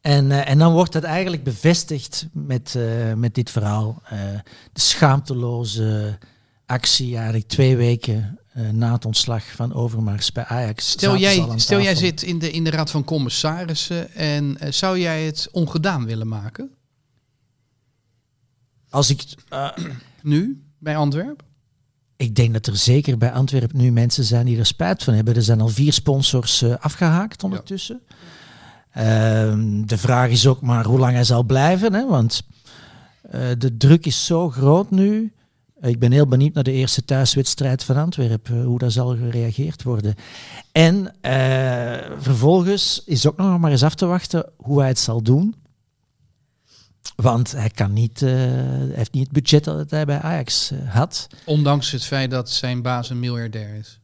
En, 0.00 0.30
eh, 0.32 0.48
en 0.50 0.58
dan 0.58 0.72
wordt 0.72 0.92
dat 0.92 1.02
eigenlijk 1.02 1.44
bevestigd 1.44 2.26
met, 2.32 2.74
eh, 2.76 3.14
met 3.14 3.34
dit 3.34 3.50
verhaal. 3.50 4.02
De 4.72 4.80
schaamteloze 4.80 6.18
actie 6.66 7.14
eigenlijk 7.16 7.48
twee 7.48 7.76
weken 7.76 8.38
na 8.72 8.92
het 8.92 9.04
ontslag 9.04 9.44
van 9.44 9.74
Overmars 9.74 10.32
bij 10.32 10.44
Ajax. 10.44 10.90
Stel, 10.90 11.16
jij, 11.16 11.48
stel 11.56 11.80
jij 11.80 11.94
zit 11.94 12.22
in 12.22 12.38
de, 12.38 12.50
in 12.50 12.64
de 12.64 12.70
raad 12.70 12.90
van 12.90 13.04
commissarissen 13.04 14.14
en 14.14 14.58
eh, 14.58 14.72
zou 14.72 14.98
jij 14.98 15.24
het 15.24 15.48
ongedaan 15.52 16.04
willen 16.04 16.28
maken? 16.28 16.70
Als 18.90 19.10
ik, 19.10 19.24
eh, 19.48 19.68
Nu, 20.22 20.64
bij 20.78 20.96
Antwerpen? 20.96 21.48
ik 22.20 22.34
denk 22.34 22.52
dat 22.52 22.66
er 22.66 22.76
zeker 22.76 23.18
bij 23.18 23.32
Antwerpen 23.32 23.76
nu 23.76 23.92
mensen 23.92 24.24
zijn 24.24 24.46
die 24.46 24.58
er 24.58 24.66
spijt 24.66 25.02
van 25.02 25.14
hebben. 25.14 25.34
Er 25.34 25.42
zijn 25.42 25.60
al 25.60 25.68
vier 25.68 25.92
sponsors 25.92 26.62
eh, 26.62 26.74
afgehaakt 26.80 27.42
ondertussen. 27.42 28.00
Ehm, 28.90 29.84
de 29.84 29.98
vraag 29.98 30.30
is 30.30 30.46
ook 30.46 30.60
maar 30.60 30.84
hoe 30.84 30.98
lang 30.98 31.12
hij 31.12 31.24
zal 31.24 31.42
blijven. 31.42 31.92
Hè? 31.92 32.06
Want 32.06 32.42
eh, 33.22 33.40
de 33.58 33.76
druk 33.76 34.06
is 34.06 34.24
zo 34.24 34.50
groot 34.50 34.90
nu. 34.90 35.32
Ik 35.80 35.98
ben 35.98 36.12
heel 36.12 36.26
benieuwd 36.26 36.54
naar 36.54 36.64
de 36.64 36.72
eerste 36.72 37.04
thuiswedstrijd 37.04 37.84
van 37.84 37.96
Antwerpen, 37.96 38.58
eh, 38.58 38.64
hoe 38.64 38.78
daar 38.78 38.90
zal 38.90 39.16
gereageerd 39.16 39.82
worden. 39.82 40.14
En 40.72 41.14
eh, 41.20 42.16
vervolgens 42.18 43.02
is 43.06 43.26
ook 43.26 43.36
nog 43.36 43.58
maar 43.58 43.70
eens 43.70 43.82
af 43.82 43.94
te 43.94 44.06
wachten 44.06 44.50
hoe 44.56 44.78
hij 44.78 44.88
het 44.88 44.98
zal 44.98 45.22
doen. 45.22 45.54
Want 47.16 47.52
hij, 47.52 47.70
kan 47.70 47.92
niet, 47.92 48.20
hij 48.20 48.90
heeft 48.92 49.12
niet 49.12 49.22
het 49.22 49.32
budget 49.32 49.64
dat 49.64 49.90
hij 49.90 50.04
bij 50.04 50.20
Ajax 50.20 50.72
had. 50.86 51.26
Ondanks 51.44 51.90
het 51.90 52.04
feit 52.04 52.30
dat 52.30 52.50
zijn 52.50 52.82
baas 52.82 53.10
een 53.10 53.18
miljardair 53.18 53.74
is. 53.74 53.99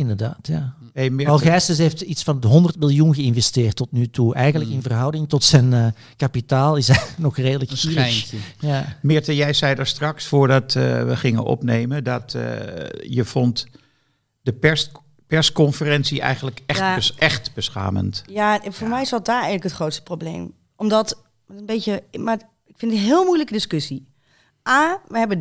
Inderdaad, 0.00 0.46
ja. 0.46 0.74
Hey, 0.92 1.10
Gijsens 1.38 1.78
heeft 1.78 2.00
iets 2.00 2.22
van 2.22 2.44
100 2.46 2.78
miljoen 2.78 3.14
geïnvesteerd 3.14 3.76
tot 3.76 3.92
nu 3.92 4.10
toe. 4.10 4.34
Eigenlijk 4.34 4.70
in 4.70 4.82
verhouding 4.82 5.28
tot 5.28 5.44
zijn 5.44 5.72
eh, 5.72 5.86
kapitaal 6.16 6.76
is 6.76 6.88
hij 6.88 7.02
nog 7.18 7.36
redelijk 7.36 7.70
schijntje. 7.74 8.36
Ja. 8.60 8.96
Meerte, 9.02 9.36
jij 9.36 9.52
zei 9.52 9.74
daar 9.74 9.86
straks, 9.86 10.26
voordat 10.26 10.74
eh, 10.74 11.04
we 11.04 11.16
gingen 11.16 11.44
opnemen, 11.44 12.04
dat 12.04 12.34
eh, 12.34 12.42
je 13.10 13.24
vond 13.24 13.66
de 14.42 14.52
pers, 14.52 14.90
persconferentie 15.26 16.20
eigenlijk 16.20 16.60
echt, 16.66 16.78
Ja. 16.78 16.94
bes- 16.94 17.14
echt 17.14 17.54
beschamend. 17.54 18.22
Ja, 18.26 18.62
en 18.64 18.72
voor 18.72 18.88
mij 18.88 19.04
zat 19.04 19.24
daar 19.24 19.34
eigenlijk 19.34 19.64
het 19.64 19.72
grootste 19.72 20.02
probleem. 20.02 20.52
Omdat, 20.76 21.22
een 21.48 21.66
beetje, 21.66 22.02
maar 22.18 22.36
ik 22.64 22.74
vind 22.76 22.92
het 22.92 23.00
een 23.00 23.06
heel 23.06 23.24
moeilijke 23.24 23.52
discussie. 23.52 24.09
A, 24.68 25.00
we 25.08 25.18
hebben 25.18 25.38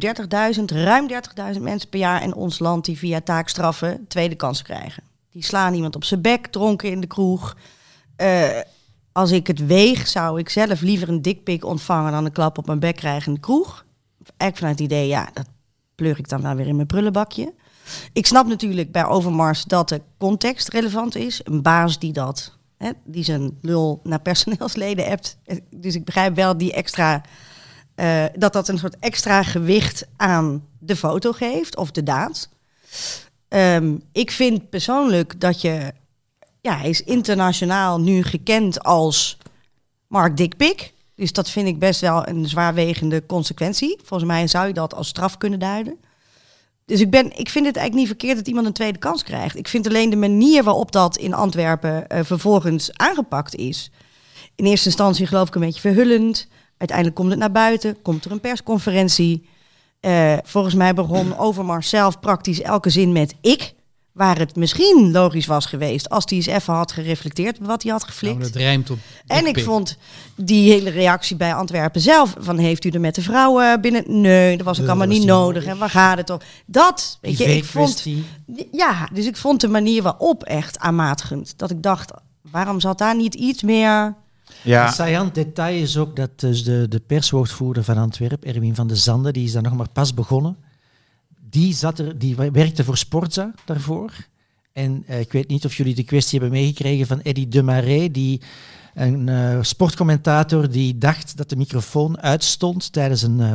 30.000, 0.58 0.66
ruim 0.66 1.08
30.000 1.56 1.62
mensen 1.62 1.90
per 1.90 2.00
jaar 2.00 2.24
in 2.24 2.36
ons 2.36 2.60
land 2.60 2.86
die 2.86 2.98
via 2.98 3.22
taakstraffen 3.22 4.06
tweede 4.08 4.36
kans 4.36 4.62
krijgen. 4.62 5.04
Die 5.32 5.44
slaan 5.44 5.74
iemand 5.74 5.96
op 5.96 6.04
zijn 6.04 6.22
bek, 6.22 6.48
dronken 6.48 6.92
in 6.92 7.02
de 7.02 7.08
kroeg. 7.08 7.58
Eh, 8.16 8.60
als 9.12 9.32
ik 9.32 9.48
het 9.48 9.66
weeg, 9.66 10.08
zou 10.08 10.40
ik 10.40 10.50
zelf 10.50 10.82
liever 10.82 11.10
een 11.10 11.22
dikpik 11.22 11.66
ontvangen 11.66 12.12
dan 12.12 12.26
een 12.26 12.32
klap 12.32 12.58
op 12.58 12.66
mijn 12.66 12.80
bek 12.80 12.96
krijgen 12.96 13.28
in 13.28 13.34
de 13.34 13.40
kroeg. 13.40 13.86
Eigenlijk 14.38 14.58
vanuit 14.58 14.80
het 14.80 14.88
idee, 14.88 15.08
ja, 15.08 15.30
dat 15.34 15.46
pleur 15.96 16.20
ik 16.20 16.30
dan 16.30 16.42
wel 16.42 16.56
weer 16.56 16.68
in 16.68 16.76
mijn 16.76 16.88
prullenbakje. 16.88 17.54
Ik 18.14 18.26
snap 18.26 18.48
natuurlijk 18.48 18.92
bij 18.92 19.06
Overmars 19.06 19.64
dat 19.64 19.90
de 19.90 20.02
context 20.18 20.70
relevant 20.70 21.16
is. 21.16 21.42
Een 21.44 21.62
baas 21.62 22.00
die 22.00 22.14
dat, 22.14 22.58
hè, 22.78 22.92
die 23.04 23.24
zijn 23.24 23.58
lul 23.62 24.00
naar 24.04 24.22
personeelsleden 24.22 25.06
hebt. 25.06 25.38
Dus 25.70 25.96
ik 25.96 26.06
begrijp 26.06 26.36
wel 26.36 26.58
die 26.58 26.74
extra, 26.74 27.22
eh, 28.00 28.25
dat 28.36 28.53
dat 28.53 28.68
een 28.68 28.77
soort 28.77 29.00
extra 29.00 29.44
gewicht 29.44 30.06
aan 30.18 30.68
de 30.79 30.96
foto 30.96 31.32
geeft 31.32 31.77
of 31.77 31.91
de 31.91 32.03
daad. 32.03 32.50
Ehm, 33.48 33.96
ik 34.12 34.32
vind 34.32 34.70
persoonlijk 34.70 35.39
dat 35.39 35.62
je, 35.62 35.94
ja, 36.62 36.77
hij 36.77 36.89
is 36.89 37.03
internationaal 37.03 38.00
nu 38.00 38.24
gekend 38.24 38.84
als 38.84 39.38
Mark 40.08 40.38
Dikpik. 40.38 40.94
Dus 41.15 41.34
dat 41.34 41.50
vind 41.50 41.68
ik 41.68 41.79
best 41.79 42.01
wel 42.01 42.27
een 42.27 42.48
zwaarwegende 42.48 43.25
consequentie. 43.25 44.00
Volgens 44.03 44.29
mij 44.29 44.48
zou 44.48 44.68
je 44.68 44.74
dat 44.74 44.94
als 44.94 45.08
straf 45.08 45.38
kunnen 45.38 45.60
duiden. 45.60 45.98
Dus 46.86 47.00
ik, 47.00 47.10
ben, 47.10 47.25
ik 47.25 47.50
vind 47.50 47.65
het 47.65 47.75
eigenlijk 47.75 47.96
niet 47.96 48.08
verkeerd 48.08 48.38
dat 48.38 48.48
iemand 48.48 48.68
een 48.68 48.74
tweede 48.74 49.00
kans 49.00 49.24
krijgt. 49.24 49.58
Ik 49.58 49.68
vind 49.68 49.88
alleen 49.88 50.10
de 50.10 50.15
manier 50.15 50.63
waarop 50.63 50.91
dat 50.91 51.18
in 51.18 51.34
Antwerpen 51.34 52.08
eh, 52.08 52.24
vervolgens 52.24 52.98
aangepakt 52.98 53.56
is. 53.56 53.91
In 54.56 54.65
eerste 54.65 54.88
instantie 54.88 55.27
geloof 55.27 55.48
ik 55.48 55.56
een 55.56 55.62
beetje 55.62 55.82
verhullend. 55.82 56.48
Uiteindelijk 56.80 57.18
komt 57.18 57.30
het 57.30 57.40
naar 57.40 57.52
buiten, 57.52 58.02
komt 58.02 58.26
er 58.26 58.32
een 58.32 58.40
persconferentie. 58.40 59.48
Eh, 60.00 60.38
volgens 60.44 60.76
mij 60.76 60.94
begon 60.94 61.38
Overmars 61.48 61.90
zelf 61.90 62.20
praktisch 62.20 62.62
elke 62.62 62.90
zin 62.90 63.12
met 63.12 63.34
ik. 63.42 63.74
Waar 64.12 64.38
het 64.38 64.56
misschien 64.56 65.12
logisch 65.12 65.46
was 65.46 65.66
geweest 65.66 66.10
als 66.10 66.24
hij 66.26 66.38
eens 66.38 66.46
even 66.46 66.74
had 66.74 66.92
gereflecteerd 66.92 67.58
wat 67.62 67.84
hij 67.84 67.92
had 67.92 68.04
geflikt. 68.04 68.38
Nou, 68.38 68.52
dat 68.52 68.62
rijmt 68.62 68.90
op 68.90 68.98
En 69.28 69.46
ik 69.46 69.60
vond 69.60 69.98
die 70.36 70.72
hele 70.72 70.90
reactie 70.90 71.36
bij 71.36 71.54
Antwerpen 71.54 72.02
zelf 72.02 72.36
van 72.40 72.58
heeft 72.58 72.86
u 72.86 72.90
er 72.90 73.00
met 73.00 73.16
de 73.16 73.22
vrouwen 73.22 73.82
binnen? 73.82 74.22
Nee, 74.22 74.58
dat 74.58 74.66
was 74.66 74.76
ook 74.76 74.82
Nee, 74.82 74.90
allemaal 74.90 75.08
niet 75.08 75.18
was 75.18 75.26
niet 75.26 75.36
nodig. 75.36 75.66
En 75.66 75.78
waar 75.78 75.90
gaat 75.90 76.18
het 76.18 76.30
om? 76.30 76.40
Dat, 76.66 77.18
weet 77.22 77.38
je, 77.38 77.56
ik 77.56 77.66
vond, 77.66 78.06
ja, 78.72 79.10
dus 79.14 79.26
ik 79.26 79.38
vond 79.38 79.62
de 79.62 79.68
manier 79.68 80.04
waarop 80.04 80.44
echt 80.44 80.80
aanmatigend. 80.80 81.54
Dat 81.58 81.72
ik 81.72 81.84
dacht, 81.84 82.12
waarom 82.52 82.80
zat 82.80 82.98
daar 82.98 83.16
niet 83.16 83.36
iets 83.36 83.64
meer? 83.64 84.16
Een 84.63 84.70
Ja, 84.72 84.92
saillant 84.92 85.36
detail 85.36 85.82
is 85.82 85.98
ook 85.98 86.16
dat 86.16 86.39
dus 86.39 86.63
de, 86.63 86.86
de 86.89 87.00
perswoordvoerder 87.00 87.84
van 87.84 87.98
Antwerpen, 87.98 88.54
Erwin 88.54 88.75
van 88.75 88.88
de 88.88 88.96
Zande, 88.96 89.32
die 89.32 89.44
is 89.46 89.51
daar 89.51 89.62
nog 89.63 89.75
maar 89.75 89.89
pas 89.89 90.13
begonnen. 90.13 90.58
Die, 91.50 91.74
zat 91.74 92.00
er, 92.00 92.20
die 92.20 92.36
werkte 92.36 92.84
voor 92.84 92.98
Sportza 92.98 93.54
daarvoor. 93.66 94.12
En 94.74 95.04
eh, 95.08 95.20
ik 95.20 95.32
weet 95.32 95.48
niet 95.48 95.66
of 95.66 95.75
jullie 95.75 95.96
de 95.96 96.04
kwestie 96.04 96.39
hebben 96.39 96.60
meegekregen 96.60 97.08
van 97.08 97.20
Eddy 97.22 97.48
de 97.48 97.63
Marais, 97.63 98.12
die 98.12 98.42
een 98.94 99.30
eh, 99.30 99.58
sportcommentator 99.62 100.70
die 100.70 100.98
dacht 100.98 101.38
dat 101.38 101.50
de 101.50 101.56
microfoon 101.56 102.20
uitstond 102.22 102.94
tijdens 102.94 103.22
een 103.22 103.39
eh, 103.39 103.54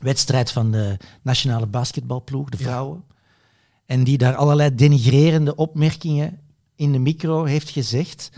wedstrijd 0.00 0.50
van 0.52 0.70
de 0.70 0.96
nationale 1.22 1.66
basketbalploeg, 1.66 2.48
de 2.48 2.56
Ja. 2.58 2.64
vrouwen. 2.64 3.02
En 3.86 4.04
die 4.04 4.18
daar 4.18 4.34
allerlei 4.34 4.74
denigrerende 4.74 5.54
opmerkingen 5.54 6.38
in 6.76 6.92
de 6.92 6.98
micro 6.98 7.44
heeft 7.44 7.70
gezegd. 7.70 8.30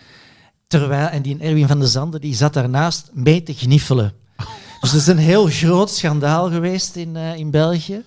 Terwijl, 0.71 1.07
en 1.09 1.23
die 1.23 1.39
Erwin 1.39 1.67
van 1.67 1.79
der 1.79 1.89
Zanden, 1.89 2.21
die 2.21 2.35
zat 2.35 2.53
daarnaast 2.53 3.11
mee 3.13 3.43
te 3.43 3.55
gniffelen. 3.55 4.13
Dus 4.81 4.91
dat 4.91 5.01
is 5.01 5.07
een 5.07 5.19
heel 5.19 5.47
groot 5.47 5.91
schandaal 5.91 6.51
geweest 6.51 6.97
in, 6.97 7.17
eh, 7.17 7.35
in 7.37 7.51
België. 7.51 8.03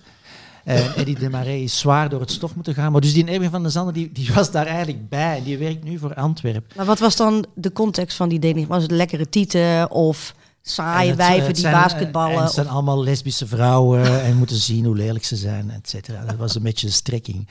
En 0.64 0.94
Eddie 0.96 1.18
de 1.18 1.30
Marais 1.30 1.62
is 1.62 1.78
zwaar 1.78 2.08
door 2.08 2.20
het 2.20 2.30
stof 2.30 2.54
moeten 2.54 2.74
gaan. 2.74 2.92
Maar 2.92 3.00
dus 3.00 3.12
die 3.12 3.24
Erwin 3.26 3.50
van 3.50 3.62
der 3.62 3.70
Zanden, 3.70 3.94
die, 3.94 4.12
die 4.12 4.30
was 4.34 4.50
daar 4.50 4.66
eigenlijk 4.66 5.08
bij. 5.08 5.42
Die 5.44 5.58
werkt 5.58 5.84
nu 5.84 5.98
voor 5.98 6.14
Antwerpen. 6.14 6.76
Maar 6.76 6.86
wat 6.86 6.98
was 6.98 7.16
dan 7.16 7.46
de 7.54 7.72
context 7.72 8.16
van 8.16 8.28
die 8.28 8.38
ding? 8.38 8.66
Was 8.66 8.82
het 8.82 8.90
lekkere 8.90 9.28
tieten 9.28 9.90
of 9.90 10.34
saaie 10.62 11.08
het- 11.08 11.16
wijven 11.16 11.46
het 11.46 11.54
die 11.54 11.64
zijn- 11.64 11.74
basketballen? 11.74 12.36
En 12.36 12.42
het 12.42 12.52
zijn 12.52 12.68
allemaal 12.68 13.02
lesbische 13.04 13.46
vrouwen 13.46 14.22
en 14.24 14.36
moeten 14.36 14.56
zien 14.56 14.84
hoe 14.84 14.96
lelijk 14.96 15.24
ze 15.24 15.36
zijn, 15.36 15.70
et 15.70 15.88
cetera. 15.88 16.24
Dat 16.24 16.36
was 16.36 16.54
een 16.54 16.62
beetje 16.62 16.86
de 16.86 16.92
strekking. 16.92 17.48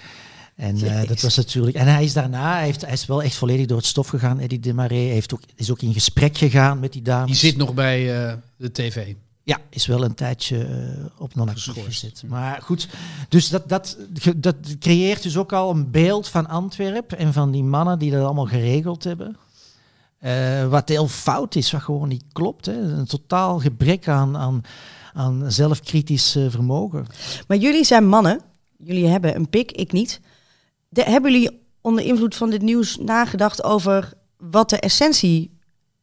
En 0.55 0.81
eh, 1.01 1.07
dat 1.07 1.22
was 1.22 1.36
natuurlijk. 1.36 1.75
En 1.77 1.88
hij 1.88 2.03
is 2.03 2.13
daarna, 2.13 2.53
hij, 2.55 2.63
heeft, 2.65 2.81
hij 2.81 2.91
is 2.93 3.05
wel 3.05 3.24
echt 3.24 3.36
volledig 3.36 3.65
door 3.65 3.77
het 3.77 3.86
stof 3.86 4.07
gegaan. 4.07 4.39
Eddie 4.39 4.60
de 4.60 4.74
Marais 4.74 5.12
heeft 5.12 5.33
ook, 5.33 5.41
is 5.55 5.72
ook 5.72 5.81
in 5.81 5.93
gesprek 5.93 6.38
gegaan 6.38 6.79
met 6.79 6.93
die 6.93 7.01
dames. 7.01 7.27
Die 7.41 7.50
zit 7.50 7.57
nog 7.57 7.74
bij 7.74 8.25
eh, 8.27 8.33
de 8.57 8.72
tv. 8.72 9.13
Ja, 9.43 9.57
is 9.69 9.86
wel 9.86 10.03
een 10.03 10.13
tijdje 10.13 10.63
eh, 10.65 11.05
op 11.17 11.36
non-actief 11.36 11.83
gezet. 11.83 12.24
Maar 12.27 12.62
goed, 12.62 12.88
dus 13.29 13.50
dat, 13.50 13.69
dat, 13.69 13.98
ge- 14.13 14.39
dat 14.39 14.55
creëert 14.79 15.24
dus 15.24 15.38
ook 15.38 15.53
al 15.53 15.69
een 15.72 15.91
beeld 15.91 16.27
van 16.27 16.48
Antwerpen 16.48 17.17
en 17.17 17.33
van 17.33 17.51
die 17.51 17.63
mannen 17.63 18.00
die 18.00 18.12
dat 18.12 18.24
allemaal 18.25 18.45
geregeld 18.45 19.03
hebben. 19.03 19.38
Eh, 20.19 20.67
wat 20.67 20.89
heel 20.89 21.07
fout 21.07 21.55
is, 21.55 21.72
wat 21.72 21.81
gewoon 21.81 22.07
niet 22.07 22.24
klopt. 22.31 22.65
Hè. 22.65 22.74
Een 22.74 23.05
totaal 23.05 23.60
gebrek 23.60 24.07
aan, 24.07 24.38
aan, 24.38 24.62
aan 25.13 25.51
zelfkritisch 25.51 26.31
vermogen. 26.50 27.05
Maar 27.48 27.57
jullie 27.57 27.83
zijn 27.83 28.07
mannen. 28.07 28.41
Jullie 28.77 29.07
hebben 29.07 29.36
een 29.36 29.50
pik, 29.50 29.72
ik 29.72 29.91
niet. 29.91 30.19
De, 30.93 31.03
hebben 31.03 31.31
jullie 31.31 31.62
onder 31.81 32.03
invloed 32.03 32.35
van 32.35 32.50
dit 32.50 32.62
nieuws 32.62 32.97
nagedacht 32.97 33.63
over 33.63 34.13
wat 34.38 34.69
de 34.69 34.79
essentie 34.79 35.57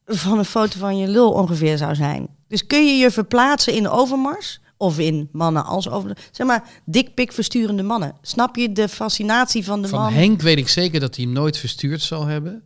van 0.06 0.38
een 0.38 0.44
foto 0.44 0.78
van 0.78 0.98
je 0.98 1.08
lul 1.08 1.32
ongeveer 1.32 1.78
zou 1.78 1.94
zijn? 1.94 2.28
Dus 2.48 2.66
kun 2.66 2.86
je 2.86 2.94
je 2.94 3.10
verplaatsen 3.10 3.72
in 3.72 3.88
Overmars? 3.88 4.60
Of 4.76 4.98
in 4.98 5.28
mannen 5.32 5.64
als 5.64 5.88
over... 5.88 6.16
Zeg 6.30 6.46
maar, 6.46 6.64
dikpik 6.84 7.32
versturende 7.32 7.82
mannen. 7.82 8.16
Snap 8.22 8.56
je 8.56 8.72
de 8.72 8.88
fascinatie 8.88 9.64
van 9.64 9.82
de 9.82 9.88
Van 9.88 10.00
man? 10.00 10.12
Henk 10.12 10.42
weet 10.42 10.58
ik 10.58 10.68
zeker 10.68 11.00
dat 11.00 11.16
hij 11.16 11.24
hem 11.24 11.34
nooit 11.34 11.56
verstuurd 11.56 12.02
zal 12.02 12.26
hebben. 12.26 12.62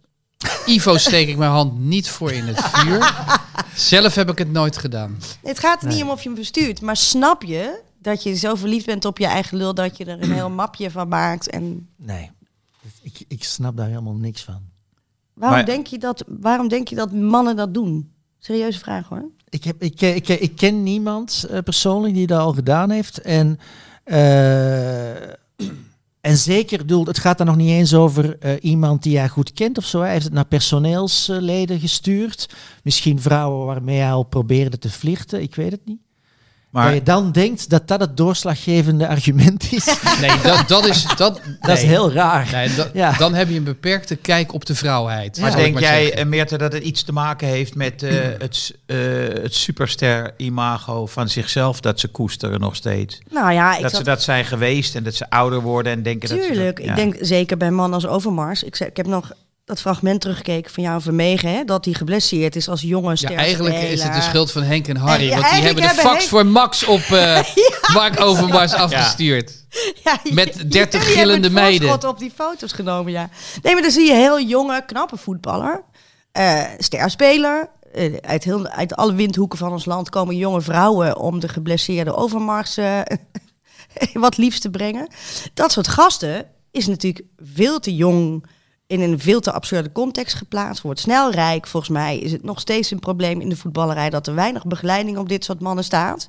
Ivo 0.67 0.97
steek 0.97 1.29
ik 1.29 1.37
mijn 1.37 1.51
hand 1.51 1.79
niet 1.79 2.09
voor 2.09 2.33
in 2.33 2.45
het 2.45 2.61
vuur. 2.63 3.15
Zelf 3.75 4.15
heb 4.15 4.31
ik 4.31 4.39
het 4.39 4.53
nooit 4.53 4.77
gedaan. 4.77 5.19
Het 5.43 5.59
gaat 5.59 5.83
er 5.83 5.89
niet 5.89 6.03
om 6.03 6.11
of 6.11 6.23
je 6.23 6.29
hem 6.29 6.37
verstuurt. 6.37 6.81
Maar 6.81 6.97
snap 6.97 7.43
je 7.43 7.81
dat 8.05 8.23
je 8.23 8.35
zo 8.35 8.55
verliefd 8.55 8.87
bent 8.87 9.05
op 9.05 9.19
je 9.19 9.27
eigen 9.27 9.57
lul... 9.57 9.75
dat 9.75 9.97
je 9.97 10.05
er 10.05 10.23
een 10.23 10.33
heel 10.33 10.51
mapje 10.63 10.91
van 10.91 11.09
maakt 11.09 11.51
en... 11.51 11.89
Nee, 11.97 12.31
ik, 13.03 13.25
ik 13.29 13.45
snap 13.45 13.77
daar 13.77 13.89
helemaal 13.89 14.15
niks 14.15 14.43
van. 14.43 14.61
Waarom, 15.35 15.59
Maar- 15.59 15.67
denk 15.67 15.87
je 15.87 15.99
dat, 15.99 16.25
waarom 16.27 16.69
denk 16.69 16.89
je 16.89 16.95
dat 16.95 17.13
mannen 17.13 17.57
dat 17.57 17.75
doen? 17.75 18.13
Serieuze 18.39 18.79
vraag 18.79 19.09
hoor. 19.09 19.31
Ik, 19.49 19.65
heb, 19.65 19.83
ik, 19.83 20.01
ik, 20.01 20.29
ik 20.29 20.57
ken 20.57 20.83
niemand 20.83 21.47
eh, 21.51 21.59
persoonlijk 21.59 22.15
die 22.15 22.27
dat 22.27 22.41
al 22.41 22.53
gedaan 22.53 22.91
heeft. 22.91 23.21
En, 23.21 23.59
eh, 24.05 25.15
en 26.31 26.37
zeker, 26.37 26.79
bedoel, 26.79 27.07
het 27.07 27.19
gaat 27.19 27.39
dan 27.39 27.47
nog 27.47 27.57
niet 27.57 27.69
eens 27.71 27.95
over 27.95 28.39
eh, 28.39 28.53
iemand 28.61 29.03
die 29.03 29.19
hij 29.19 29.29
goed 29.29 29.53
kent 29.53 29.79
of 29.79 29.85
zo. 29.85 30.01
Hij 30.01 30.13
heeft 30.13 30.25
het 30.25 30.33
naar 30.33 30.47
personeelsleden 30.47 31.81
gestuurd. 31.81 32.55
Misschien 32.83 33.21
vrouwen 33.21 33.67
waarmee 33.67 33.99
hij 33.99 34.13
al 34.13 34.23
probeerde 34.23 34.79
te 34.79 34.91
flirten. 34.91 35.43
Ik 35.43 35.55
weet 35.55 35.71
het 35.71 35.85
niet. 35.85 36.01
Maar 36.83 36.95
je 36.95 37.03
dan 37.03 37.33
denkt 37.33 37.71
dat 37.71 37.89
dat 37.89 38.01
het 38.01 38.17
doorslaggevende 38.17 39.09
argument 39.09 39.73
is. 39.73 39.85
Nee, 40.21 40.41
dat, 40.43 40.69
dat 40.69 40.87
is... 40.87 41.07
Dat, 41.17 41.41
Dat 41.61 41.77
is 41.77 41.83
heel 41.83 42.13
raar. 42.13 42.49
Nee, 42.53 42.75
dat- 42.75 42.91
Ja. 42.93 43.13
Dan 43.13 43.35
heb 43.35 43.49
je 43.49 43.57
een 43.57 43.65
beperkte 43.65 44.17
kijk 44.17 44.53
op 44.53 44.65
de 44.67 44.75
vrouwheid. 44.75 45.39
Maar 45.41 45.57
denk 45.57 45.79
jij, 45.79 46.01
zeggen. 46.05 46.17
eh, 46.19 46.27
Meerte, 46.27 46.59
dat 46.59 46.73
het 46.73 46.83
iets 46.83 47.03
te 47.03 47.13
maken 47.13 47.49
heeft 47.49 47.75
met 47.75 48.03
eh, 48.03 48.11
het, 48.39 48.75
eh, 48.87 48.97
het 49.43 49.55
superster-imago 49.55 51.07
van 51.07 51.29
zichzelf 51.29 51.81
dat 51.81 52.01
ze 52.01 52.09
koesteren 52.09 52.61
nog 52.61 52.77
steeds? 52.77 53.19
Nou 53.31 53.53
ja, 53.53 53.77
ik 53.77 53.83
dat 53.83 53.91
zat, 53.91 54.01
ze 54.01 54.07
dat 54.07 54.23
zijn 54.23 54.45
geweest 54.45 54.95
en 54.95 55.03
dat 55.03 55.15
ze 55.15 55.31
ouder 55.31 55.61
worden 55.61 55.93
en 55.93 56.03
denken 56.03 56.29
dat 56.29 56.39
ze... 56.39 56.47
tuurlijk. 56.47 56.79
ja. 56.83 56.91
Ik 56.91 56.97
denk 56.97 57.17
zeker 57.21 57.57
bij 57.57 57.71
mannen 57.71 57.95
als 57.95 58.07
Overmars. 58.07 58.63
Ik, 58.63 58.77
zei- 58.77 58.91
ik 58.91 58.97
heb 58.97 59.07
nog 59.07 59.33
dat 59.65 59.81
fragment 59.81 60.21
teruggekeken 60.21 60.71
van 60.73 60.83
jou 60.83 61.01
Vermegen, 61.03 61.51
hè, 61.55 61.65
dat 61.65 61.85
hij 61.85 61.95
geblesseerd 61.95 62.57
is 62.57 62.69
als 62.69 62.81
jonge 62.81 63.09
Ja, 63.09 63.17
ster. 63.17 63.35
eigenlijk 63.35 63.77
is 63.77 64.03
het 64.03 64.15
de 64.15 64.21
schuld 64.21 64.53
van 64.53 64.63
Henk 64.63 64.89
en 64.89 64.97
Harry. 64.97 65.25
Ja, 65.29 65.37
want 65.41 65.51
die 65.53 65.63
hebben 65.63 65.83
de 65.83 65.87
hebben 65.89 66.05
fax 66.05 66.17
Henk- 66.19 66.29
voor 66.29 66.47
Max 66.47 66.85
op 66.85 67.01
eh, 67.01 67.41
Mark 67.95 68.21
Overmars 68.21 68.73
afgestuurd. 68.73 69.53
Ja, 70.05 70.19
Met 70.33 70.55
jullie 70.55 70.69
30 70.69 71.01
hebben 71.01 71.17
gillende 71.19 71.51
meiden. 71.51 71.89
voorschot 71.89 72.11
op 72.11 72.19
die 72.19 72.31
foto's 72.35 72.73
genomen, 72.73 73.13
ja. 73.13 73.29
Nee, 73.63 73.73
maar 73.73 73.83
dan 73.83 73.91
zie 73.91 74.07
je 74.07 74.15
heel 74.15 74.41
jonge, 74.41 74.85
knappe 74.87 75.17
voetballer. 75.17 75.85
eh 76.33 76.63
sterspeler. 76.79 77.69
Eh, 77.93 78.15
uit, 78.21 78.45
heel, 78.45 78.67
uit 78.69 78.95
alle 78.97 79.15
windhoeken 79.15 79.59
van 79.59 79.73
ons 79.73 79.85
land 79.85 80.11
komen 80.11 80.37
jonge 80.37 80.61
vrouwen 80.61 81.17
om 81.19 81.41
de 81.41 81.49
geblesseerde 81.49 82.15
Overmars 82.15 82.77
eh, 82.77 83.01
wat 84.13 84.37
liefst 84.37 84.63
te 84.63 84.71
brengen. 84.71 85.09
Dat 85.55 85.73
soort 85.73 85.89
gasten 85.89 86.47
is 86.71 86.87
natuurlijk 86.87 87.25
veel 87.55 87.81
te 87.81 87.95
jong 87.95 88.47
in 88.87 89.01
een 89.01 89.19
veel 89.19 89.41
te 89.41 89.53
absurde 89.53 89.93
context 89.93 90.35
geplaatst. 90.35 90.83
Wordt 90.83 91.01
snel 91.01 91.31
rijk. 91.31 91.67
Volgens 91.67 91.93
mij 91.93 92.19
is 92.19 92.33
het 92.33 92.43
nog 92.43 92.61
steeds 92.61 92.91
een 92.91 92.99
probleem 92.99 93.41
in 93.41 93.49
de 93.49 93.57
voetballerij 93.57 94.11
dat 94.11 94.27
er 94.27 94.35
weinig 94.35 94.67
begeleiding 94.67 95.19
op 95.19 95.29
dit 95.29 95.45
soort 95.45 95.61
mannen 95.61 95.85
staat. 95.85 96.29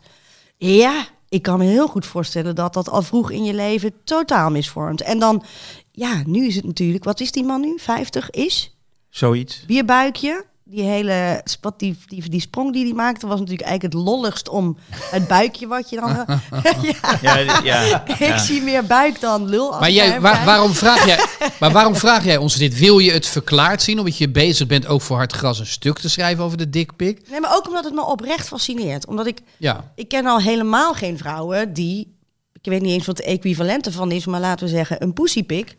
Ja, 0.58 1.08
ik 1.30 1.42
kan 1.42 1.58
me 1.58 1.66
heel 1.66 1.88
goed 1.88 2.06
voorstellen 2.06 2.56
dat 2.56 2.74
dat 2.74 2.90
al 2.90 3.02
vroeg 3.02 3.32
in 3.32 3.44
je 3.44 3.54
leven 3.54 3.94
totaal 4.04 4.50
misvormt. 4.50 5.02
En 5.02 5.20
dan, 5.20 5.44
ja, 5.92 6.22
nu 6.26 6.48
is 6.48 6.56
het 6.56 6.66
natuurlijk, 6.66 7.04
wat 7.04 7.20
is 7.20 7.32
die 7.32 7.44
man 7.44 7.62
nu? 7.62 7.74
50 7.78 8.30
is? 8.30 8.78
Zoiets. 9.10 9.66
Bierbuikje. 9.66 10.46
Die 10.76 10.84
hele 10.84 11.44
wat 11.62 11.80
die, 11.80 11.98
die, 12.08 12.30
die 12.30 12.40
sprong 12.42 12.74
die 12.74 12.84
hij 12.84 12.94
maakte 12.94 13.28
was 13.28 13.40
natuurlijk 13.40 13.68
eigenlijk 13.68 13.94
het 13.96 14.04
lolligst 14.04 14.50
om 14.50 14.78
het 14.90 15.28
buikje 15.28 15.68
wat 15.68 15.90
je 15.90 15.96
dan. 15.96 16.10
ja, 17.22 17.38
Ja, 17.38 17.82
ja, 17.82 18.04
ik 18.08 18.18
ja. 18.18 18.38
zie 18.38 18.62
meer 18.62 18.86
buik 18.86 19.20
dan 19.20 19.50
lul. 19.50 19.80
Maar, 19.80 19.92
jij, 19.92 20.22
waar- 20.22 20.46
waarom 20.46 20.74
vraag 20.74 21.06
jij, 21.06 21.20
maar 21.60 21.72
waarom 21.72 21.96
vraag 21.96 22.24
jij 22.26 22.38
ons 22.38 22.56
dit? 22.56 22.78
Wil 22.80 23.00
je 23.00 23.12
het 23.12 23.26
verklaard 23.28 23.82
zien? 23.82 24.00
Omdat 24.00 24.18
je 24.18 24.30
bezig 24.30 24.68
bent 24.68 24.88
ook 24.88 25.02
voor 25.02 25.18
Hard 25.18 25.34
Gras 25.34 25.60
een 25.60 25.66
stuk 25.66 25.98
te 26.00 26.10
schrijven 26.10 26.44
over 26.44 26.58
de 26.58 26.70
dikpik? 26.70 27.30
Nee, 27.30 27.40
maar 27.40 27.56
ook 27.56 27.68
omdat 27.68 27.84
het 27.84 27.94
me 27.94 28.06
oprecht 28.06 28.48
fascineert. 28.48 29.08
Omdat 29.08 29.28
ik 29.28 29.40
Ja. 29.58 29.92
Ik 29.96 30.08
ken 30.08 30.26
al 30.26 30.40
helemaal 30.40 30.94
geen 30.94 31.18
vrouwen 31.18 31.74
die, 31.74 32.18
ik 32.62 32.72
weet 32.72 32.82
niet 32.82 32.92
eens 32.94 33.06
wat 33.06 33.18
de 33.18 33.24
equivalent 33.24 33.86
ervan 33.86 34.12
is, 34.12 34.26
maar 34.26 34.40
laten 34.40 34.66
we 34.66 34.72
zeggen 34.72 35.04
een 35.04 35.14
pussypik. 35.14 35.76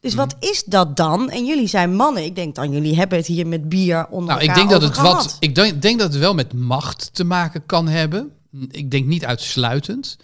Dus 0.00 0.14
wat 0.14 0.34
Mhm. 0.40 0.50
is 0.50 0.64
dat 0.64 0.96
dan? 0.96 1.30
En 1.30 1.44
jullie 1.46 1.66
zijn 1.66 1.94
mannen. 1.94 2.24
Ik 2.24 2.34
denk 2.34 2.54
dan, 2.54 2.72
jullie 2.72 2.96
hebben 2.96 3.18
het 3.18 3.26
hier 3.26 3.46
met 3.46 3.68
bier 3.68 4.06
onder 4.08 4.34
Nou, 4.34 4.48
ik 4.48 4.54
denk 4.54 4.70
dat 4.70 4.82
het 4.82 4.96
wat. 4.96 5.36
Ik 5.40 5.54
denk, 5.54 5.82
denk 5.82 5.98
dat 5.98 6.12
het 6.12 6.20
wel 6.20 6.34
met 6.34 6.52
macht 6.52 7.10
te 7.14 7.24
maken 7.24 7.66
kan 7.66 7.88
hebben. 7.88 8.32
Ik 8.70 8.90
denk 8.90 9.06
niet 9.06 9.24
uitsluitend. 9.24 10.16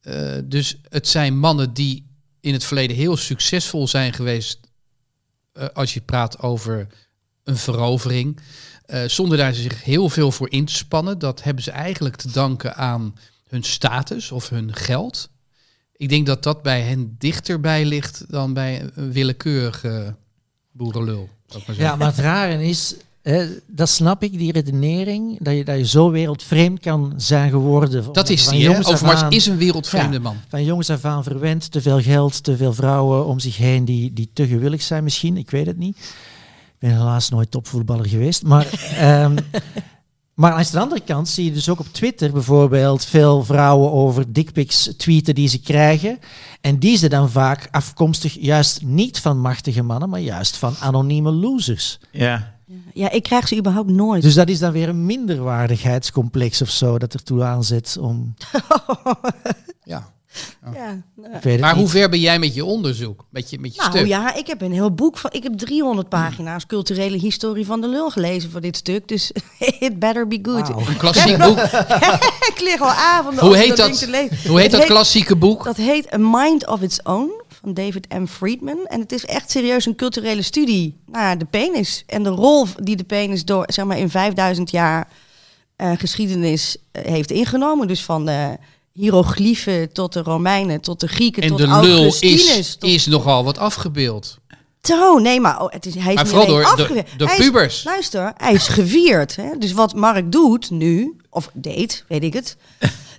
Eh, 0.00 0.32
dus 0.44 0.76
het 0.88 1.08
zijn 1.08 1.38
mannen 1.38 1.72
die 1.74 2.06
in 2.40 2.52
het 2.52 2.64
verleden 2.64 2.96
heel 2.96 3.16
succesvol 3.16 3.88
zijn 3.88 4.12
geweest. 4.12 4.58
eh, 5.52 5.66
als 5.72 5.94
je 5.94 6.00
praat 6.00 6.40
over 6.40 6.86
een 7.44 7.56
verovering. 7.56 8.38
eh, 8.84 9.02
zonder 9.06 9.38
daar 9.38 9.54
zich 9.54 9.84
heel 9.84 10.08
veel 10.08 10.32
voor 10.32 10.50
in 10.50 10.64
te 10.64 10.72
spannen. 10.74 11.18
Dat 11.18 11.42
hebben 11.42 11.62
ze 11.62 11.70
eigenlijk 11.70 12.16
te 12.16 12.30
danken 12.32 12.76
aan 12.76 13.14
hun 13.48 13.62
status 13.62 14.30
of 14.32 14.48
hun 14.48 14.74
geld. 14.74 15.28
Ik 15.98 16.08
denk 16.08 16.26
dat 16.26 16.42
dat 16.42 16.62
bij 16.62 16.80
hen 16.80 17.14
dichterbij 17.18 17.84
ligt 17.84 18.24
dan 18.28 18.52
bij 18.54 18.90
een 18.94 19.12
willekeurige 19.12 20.14
boerenlul. 20.72 21.28
maar 21.66 21.76
Ja, 21.76 21.96
maar 21.96 22.06
het 22.06 22.18
rare 22.18 22.64
is, 22.64 22.94
eh, 23.22 23.42
dat 23.66 23.88
snap 23.88 24.22
ik, 24.22 24.32
die 24.38 24.52
redenering, 24.52 25.38
dat 25.40 25.54
je, 25.56 25.64
dat 25.64 25.76
je 25.78 25.86
zo 25.86 26.10
wereldvreemd 26.10 26.80
kan 26.80 27.12
zijn 27.16 27.50
geworden. 27.50 28.12
Dat 28.12 28.28
is 28.28 28.48
die, 28.48 28.68
hè? 28.70 28.78
af 28.78 28.86
Overmars 28.86 29.20
aan. 29.22 29.32
is 29.32 29.46
een 29.46 29.56
wereldvreemde 29.56 30.12
Ja. 30.16 30.20
man. 30.22 30.36
Van 30.48 30.64
jongens 30.64 30.90
af 30.90 31.04
aan 31.04 31.22
verwend, 31.22 31.70
te 31.70 31.82
veel 31.82 32.00
geld, 32.02 32.42
te 32.42 32.56
veel 32.56 32.72
vrouwen 32.72 33.26
om 33.26 33.38
zich 33.38 33.56
heen 33.56 33.84
die, 33.84 34.12
die 34.12 34.30
te 34.32 34.46
gewillig 34.46 34.82
zijn 34.82 35.04
misschien, 35.04 35.36
ik 35.36 35.50
weet 35.50 35.66
het 35.66 35.78
niet. 35.78 35.96
Ik 35.96 36.88
ben 36.88 36.90
helaas 36.96 37.28
nooit 37.28 37.50
topvoetballer 37.50 38.06
geweest. 38.08 38.42
Maar, 38.42 38.66
ehm, 38.98 39.36
maar 40.38 40.52
aan 40.52 40.64
de 40.70 40.80
andere 40.80 41.00
kant 41.00 41.28
zie 41.28 41.44
je 41.44 41.52
dus 41.52 41.68
ook 41.68 41.80
op 41.80 41.86
Twitter 41.92 42.32
bijvoorbeeld 42.32 43.04
veel 43.04 43.44
vrouwen 43.44 43.92
over 43.92 44.32
dickpics 44.32 44.94
tweeten 44.96 45.34
die 45.34 45.48
ze 45.48 45.60
krijgen. 45.60 46.18
En 46.60 46.78
die 46.78 46.96
ze 46.96 47.08
dan 47.08 47.30
vaak 47.30 47.68
afkomstig 47.70 48.34
juist 48.40 48.82
niet 48.82 49.20
van 49.20 49.40
machtige 49.40 49.82
mannen, 49.82 50.08
maar 50.08 50.20
juist 50.20 50.56
van 50.56 50.74
anonieme 50.80 51.30
losers. 51.30 51.98
Ja. 52.10 52.54
Ja, 52.92 53.10
ik 53.10 53.22
krijg 53.22 53.48
ze 53.48 53.56
überhaupt 53.56 53.90
nooit. 53.90 54.22
Dus 54.22 54.34
dat 54.34 54.48
is 54.48 54.58
dan 54.58 54.72
weer 54.72 54.88
een 54.88 55.06
minderwaardigheidscomplex 55.06 56.62
of 56.62 56.70
zo 56.70 56.98
dat 56.98 57.14
ertoe 57.14 57.44
aanzet 57.44 57.96
om... 58.00 58.34
Ja. 59.84 60.12
Ja. 60.74 61.02
nou, 61.42 61.58
Maar 61.58 61.74
hoe 61.76 61.88
ver 61.88 62.08
ben 62.08 62.20
jij 62.20 62.38
met 62.38 62.54
je 62.54 62.64
onderzoek? 62.64 63.24
Met 63.30 63.50
je, 63.50 63.58
met 63.58 63.74
je 63.74 63.80
Nou 63.80 63.92
stuk? 63.92 64.06
ja, 64.06 64.34
ik 64.34 64.46
heb 64.46 64.60
een 64.60 64.72
heel 64.72 64.94
boek 64.94 65.18
van. 65.18 65.30
Ik 65.32 65.42
heb 65.42 65.52
300 65.58 66.08
pagina's 66.08 66.66
culturele 66.66 67.16
historie 67.18 67.66
van 67.66 67.80
de 67.80 67.88
lul 67.88 68.10
gelezen 68.10 68.50
voor 68.50 68.60
dit 68.60 68.76
stuk. 68.76 69.08
Dus 69.08 69.30
it 69.80 69.98
better 69.98 70.28
be 70.28 70.38
good. 70.42 70.68
Wauw. 70.68 70.86
Een 70.86 70.96
klassiek 70.96 71.36
boek. 71.46 71.58
ik 72.52 72.60
lig 72.70 72.80
al 72.80 72.90
avonden 72.90 73.44
Hoe 73.44 73.56
heet 73.56 73.76
dat? 73.76 73.98
te 73.98 74.10
lezen. 74.10 74.48
Hoe 74.48 74.60
heet 74.60 74.70
Het 74.70 74.80
dat 74.80 74.90
klassieke 74.90 75.36
boek? 75.36 75.64
Dat 75.64 75.76
heet 75.76 76.12
A 76.14 76.16
Mind 76.20 76.66
of 76.66 76.80
Its 76.82 77.02
Own 77.02 77.30
van 77.62 77.74
David 77.74 78.08
M. 78.18 78.26
Friedman. 78.26 78.86
En 78.86 79.00
het 79.00 79.12
is 79.12 79.24
echt 79.26 79.50
serieus 79.50 79.86
een 79.86 79.96
culturele 79.96 80.42
studie 80.42 80.96
naar 81.06 81.38
de 81.38 81.44
penis. 81.44 82.04
En 82.06 82.22
de 82.22 82.28
rol 82.28 82.66
die 82.82 82.96
de 82.96 83.04
penis 83.04 83.44
door, 83.44 83.64
zeg 83.66 83.84
maar, 83.84 83.98
in 83.98 84.10
5000 84.10 84.70
jaar 84.70 85.08
eh, 85.76 85.92
geschiedenis 85.96 86.76
eh, 86.92 87.04
heeft 87.04 87.30
ingenomen. 87.30 87.86
Dus 87.88 88.04
van 88.04 88.26
de 88.26 88.56
hieroglyphen 88.98 89.92
tot 89.92 90.12
de 90.12 90.22
Romeinen, 90.22 90.80
tot 90.80 91.00
de 91.00 91.08
Grieken, 91.08 91.42
En 91.42 91.48
tot 91.48 91.58
de 91.58 91.66
lul 91.66 91.74
Augustinus. 91.96 92.56
is, 92.58 92.76
tot- 92.76 92.90
is 92.90 93.06
nogal 93.06 93.44
wat 93.44 93.58
afgebeeld. 93.58 94.38
Zo, 94.82 95.18
nee, 95.18 95.40
maar 95.40 95.62
oh, 95.62 95.72
het 95.72 95.86
is, 95.86 95.94
hij 95.94 96.14
is 96.14 96.22
niet 96.22 96.32
alleen 96.32 96.46
door 96.46 96.60
de- 96.60 96.66
afgeweerd. 96.66 97.08
de 97.18 97.24
Hij 97.24 97.36
is- 97.36 97.44
pubers. 97.44 97.84
luister, 97.84 98.32
hij 98.36 98.52
is 98.52 98.68
gevierd. 98.68 99.36
Hè? 99.36 99.50
Dus 99.58 99.72
wat 99.72 99.94
Mark 99.94 100.32
doet 100.32 100.70
nu, 100.70 101.16
of 101.30 101.50
deed, 101.54 102.04
weet 102.08 102.22
ik 102.24 102.32
het. 102.32 102.56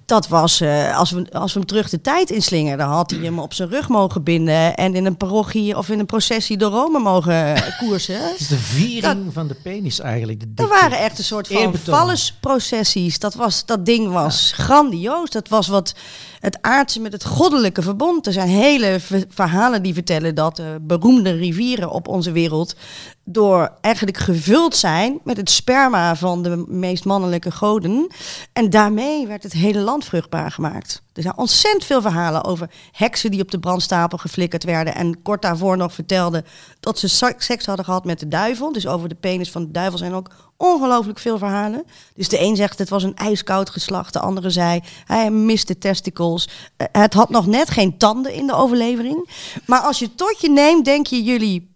Dat 0.09 0.27
was, 0.27 0.61
eh, 0.61 0.97
als, 0.97 1.11
we, 1.11 1.31
als 1.31 1.53
we 1.53 1.59
hem 1.59 1.67
terug 1.67 1.89
de 1.89 2.01
tijd 2.01 2.29
inslingen, 2.29 2.77
dan 2.77 2.89
had 2.89 3.11
hij 3.11 3.19
hem 3.19 3.39
op 3.39 3.53
zijn 3.53 3.69
rug 3.69 3.89
mogen 3.89 4.23
binden 4.23 4.75
en 4.75 4.95
in 4.95 5.05
een 5.05 5.17
parochie 5.17 5.77
of 5.77 5.89
in 5.89 5.99
een 5.99 6.05
processie 6.05 6.57
door 6.57 6.71
Rome 6.71 6.99
mogen 6.99 7.55
eh, 7.55 7.77
koersen. 7.79 8.15
Het 8.29 8.39
is 8.39 8.47
de 8.47 8.57
viering 8.57 9.33
van 9.33 9.47
de 9.47 9.53
penis 9.63 9.99
eigenlijk. 9.99 10.39
De 10.39 10.45
Er 10.45 10.55
dikke. 10.55 10.71
waren 10.81 10.97
echt 10.99 11.17
een 11.17 11.23
soort 11.23 11.47
van 11.47 11.55
Eerbetoon. 11.57 11.95
vallesprocessies. 11.95 13.19
Dat, 13.19 13.33
was, 13.33 13.65
dat 13.65 13.85
ding 13.85 14.11
was 14.11 14.51
grandioos. 14.55 15.29
Dat 15.29 15.47
was 15.47 15.67
wat 15.67 15.95
het 16.39 16.57
aardse 16.61 16.99
met 16.99 17.11
het 17.13 17.25
goddelijke 17.25 17.81
verbond. 17.81 18.27
Er 18.27 18.33
zijn 18.33 18.47
hele 18.47 18.99
verhalen 19.29 19.83
die 19.83 19.93
vertellen 19.93 20.35
dat 20.35 20.55
de 20.55 20.77
beroemde 20.81 21.31
rivieren 21.31 21.89
op 21.91 22.07
onze 22.07 22.31
wereld 22.31 22.75
door 23.31 23.71
eigenlijk 23.81 24.17
gevuld 24.17 24.75
zijn 24.75 25.19
met 25.23 25.37
het 25.37 25.49
sperma 25.49 26.15
van 26.15 26.43
de 26.43 26.63
meest 26.67 27.05
mannelijke 27.05 27.51
goden. 27.51 28.07
En 28.53 28.69
daarmee 28.69 29.27
werd 29.27 29.43
het 29.43 29.53
hele 29.53 29.79
land 29.79 30.05
vruchtbaar 30.05 30.51
gemaakt. 30.51 31.01
Er 31.13 31.21
zijn 31.21 31.37
ontzettend 31.37 31.85
veel 31.85 32.01
verhalen 32.01 32.43
over 32.43 32.69
heksen 32.91 33.31
die 33.31 33.41
op 33.41 33.51
de 33.51 33.59
brandstapel 33.59 34.17
geflikkerd 34.17 34.63
werden. 34.63 34.95
En 34.95 35.21
kort 35.21 35.41
daarvoor 35.41 35.77
nog 35.77 35.93
vertelden 35.93 36.45
dat 36.79 36.99
ze 36.99 37.07
seks 37.37 37.65
hadden 37.65 37.85
gehad 37.85 38.05
met 38.05 38.19
de 38.19 38.27
duivel. 38.27 38.71
Dus 38.71 38.87
over 38.87 39.09
de 39.09 39.15
penis 39.15 39.51
van 39.51 39.65
de 39.65 39.71
duivel 39.71 39.97
zijn 39.97 40.13
ook 40.13 40.29
ongelooflijk 40.57 41.19
veel 41.19 41.37
verhalen. 41.37 41.83
Dus 42.15 42.29
de 42.29 42.39
een 42.39 42.55
zegt 42.55 42.79
het 42.79 42.89
was 42.89 43.03
een 43.03 43.15
ijskoud 43.15 43.69
geslacht. 43.69 44.13
De 44.13 44.19
andere 44.19 44.49
zei 44.49 44.81
hij 45.05 45.31
miste 45.31 45.77
testicles. 45.77 46.49
Eh, 46.77 46.87
het 46.91 47.13
had 47.13 47.29
nog 47.29 47.45
net 47.45 47.69
geen 47.69 47.97
tanden 47.97 48.33
in 48.33 48.47
de 48.47 48.53
overlevering. 48.53 49.29
Maar 49.65 49.79
als 49.79 49.99
je 49.99 50.15
tot 50.15 50.41
je 50.41 50.49
neemt, 50.49 50.85
denk 50.85 51.07
je 51.07 51.23
jullie 51.23 51.68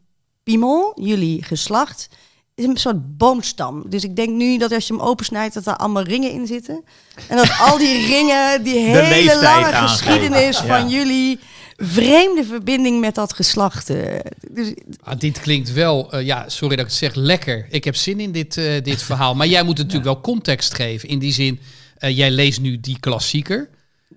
piemel, 0.43 0.91
jullie 1.01 1.43
geslacht, 1.43 2.08
is 2.56 2.65
een 2.65 2.77
soort 2.77 3.17
boomstam. 3.17 3.84
Dus 3.89 4.03
ik 4.03 4.15
denk 4.15 4.29
nu 4.29 4.58
dat 4.58 4.71
als 4.71 4.88
je 4.88 4.93
hem 4.93 5.01
opensnijdt, 5.01 5.53
dat 5.53 5.65
er 5.67 5.75
allemaal 5.75 6.03
ringen 6.03 6.32
in 6.32 6.47
zitten. 6.47 6.84
En 7.29 7.38
dat 7.38 7.56
al 7.60 7.77
die 7.77 8.06
ringen, 8.15 8.63
die 8.63 8.77
hele 8.79 9.41
lange 9.41 9.65
aangeven. 9.65 9.88
geschiedenis 9.88 10.60
Ja. 10.60 10.65
van 10.65 10.89
jullie 10.89 11.39
vreemde 11.77 12.43
verbinding 12.43 12.99
met 12.99 13.15
dat 13.15 13.34
geslacht. 13.34 13.89
eh, 13.89 14.19
Dus, 14.51 14.73
Ah, 15.03 15.19
dit 15.19 15.39
klinkt 15.39 15.73
wel, 15.73 16.12
eh, 16.12 16.25
ja, 16.25 16.49
sorry 16.49 16.75
dat 16.75 16.86
ik 16.86 16.91
het 16.91 16.99
zeg, 17.01 17.13
lekker. 17.15 17.67
Ik 17.69 17.84
heb 17.84 17.95
zin 17.95 18.19
in 18.19 18.32
dit, 18.32 18.58
eh, 18.58 18.82
dit 18.84 19.03
verhaal. 19.10 19.36
Maar 19.36 19.47
jij 19.47 19.63
moet 19.63 19.77
natuurlijk 19.77 20.03
wel 20.06 20.21
context 20.21 20.73
geven. 20.73 21.10
In 21.10 21.19
die 21.19 21.34
zin, 21.34 21.60
eh, 21.97 22.17
jij 22.17 22.32
leest 22.32 22.62
nu 22.62 22.79
die 22.79 22.99
klassieker. 22.99 23.69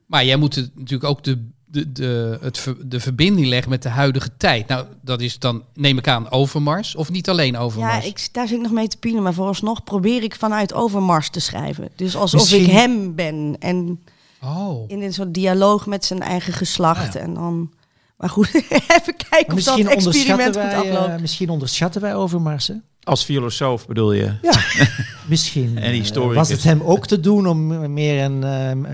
Maar 0.07 0.25
jij 0.25 0.37
moet 0.37 0.55
het, 0.55 0.71
natuurlijk 0.75 1.11
ook 1.11 1.25
de, 1.25 1.49
de, 1.77 1.93
de, 1.93 2.39
het, 2.41 2.59
ver- 2.59 2.89
de 2.89 3.01
verbinding 3.01 3.47
leggen 3.47 3.71
met 3.71 3.83
de 3.83 3.89
huidige 3.89 4.31
tijd. 4.37 4.69
Nou, 4.69 4.87
dat 5.03 5.21
is 5.21 5.39
dan, 5.39 5.63
neem 5.75 5.99
ik 5.99 6.09
aan, 6.09 6.31
Overmars. 6.31 6.95
Of 6.95 7.11
niet 7.11 7.29
alleen 7.29 7.53
ja, 7.53 7.59
Overmars? 7.59 8.07
ik, 8.07 8.29
daar 8.33 8.47
zit 8.49 8.57
ik 8.57 8.63
nog 8.63 8.73
mee 8.73 8.89
te 8.89 8.97
pielen. 8.97 9.23
Maar 9.23 9.35
vooralsnog 9.35 9.85
probeer 9.85 10.23
ik 10.23 10.35
vanuit 10.35 10.75
Overmars 10.75 11.31
te 11.31 11.41
schrijven. 11.41 11.89
Dus 11.97 12.17
alsof 12.17 12.41
Misschien- 12.41 12.65
ik 12.65 12.71
hem 12.71 13.15
ben. 13.15 13.57
En 13.59 14.01
Oh. 14.43 14.85
in 14.91 15.03
een 15.03 15.13
soort 15.13 15.35
dialoog 15.35 15.87
met 15.87 16.05
zijn 16.05 16.21
eigen 16.21 16.53
geslacht. 16.53 17.07
Ah, 17.09 17.13
ja. 17.15 17.21
En 17.21 17.35
dan... 17.35 17.71
Maar 18.17 18.29
goed, 18.31 18.55
even 18.55 19.17
kijken 19.31 19.47
Maar 19.47 19.57
of 19.57 19.63
dat 19.65 19.77
misschien, 19.77 19.89
experiment 19.89 20.57
goed 20.57 20.65
afloopt. 20.75 21.09
eh, 21.09 21.17
misschien 21.21 21.49
onderschatten 21.51 22.01
wij 22.01 22.15
Overmars. 22.15 22.69
hè? 22.69 22.75
Als 23.03 23.25
filosoof 23.25 23.87
bedoel 23.87 24.13
je? 24.13 24.33
Ja, 24.43 24.61
misschien. 25.29 25.77
En 25.79 25.83
eh, 25.83 25.91
historicus. 25.91 26.37
was 26.37 26.49
het 26.49 26.63
hem 26.65 26.83
ook 26.83 27.07
te 27.07 27.21
doen 27.21 27.47
om 27.47 27.93
meer 27.93 28.25
een... 28.25 28.45
ehm, 28.45 28.85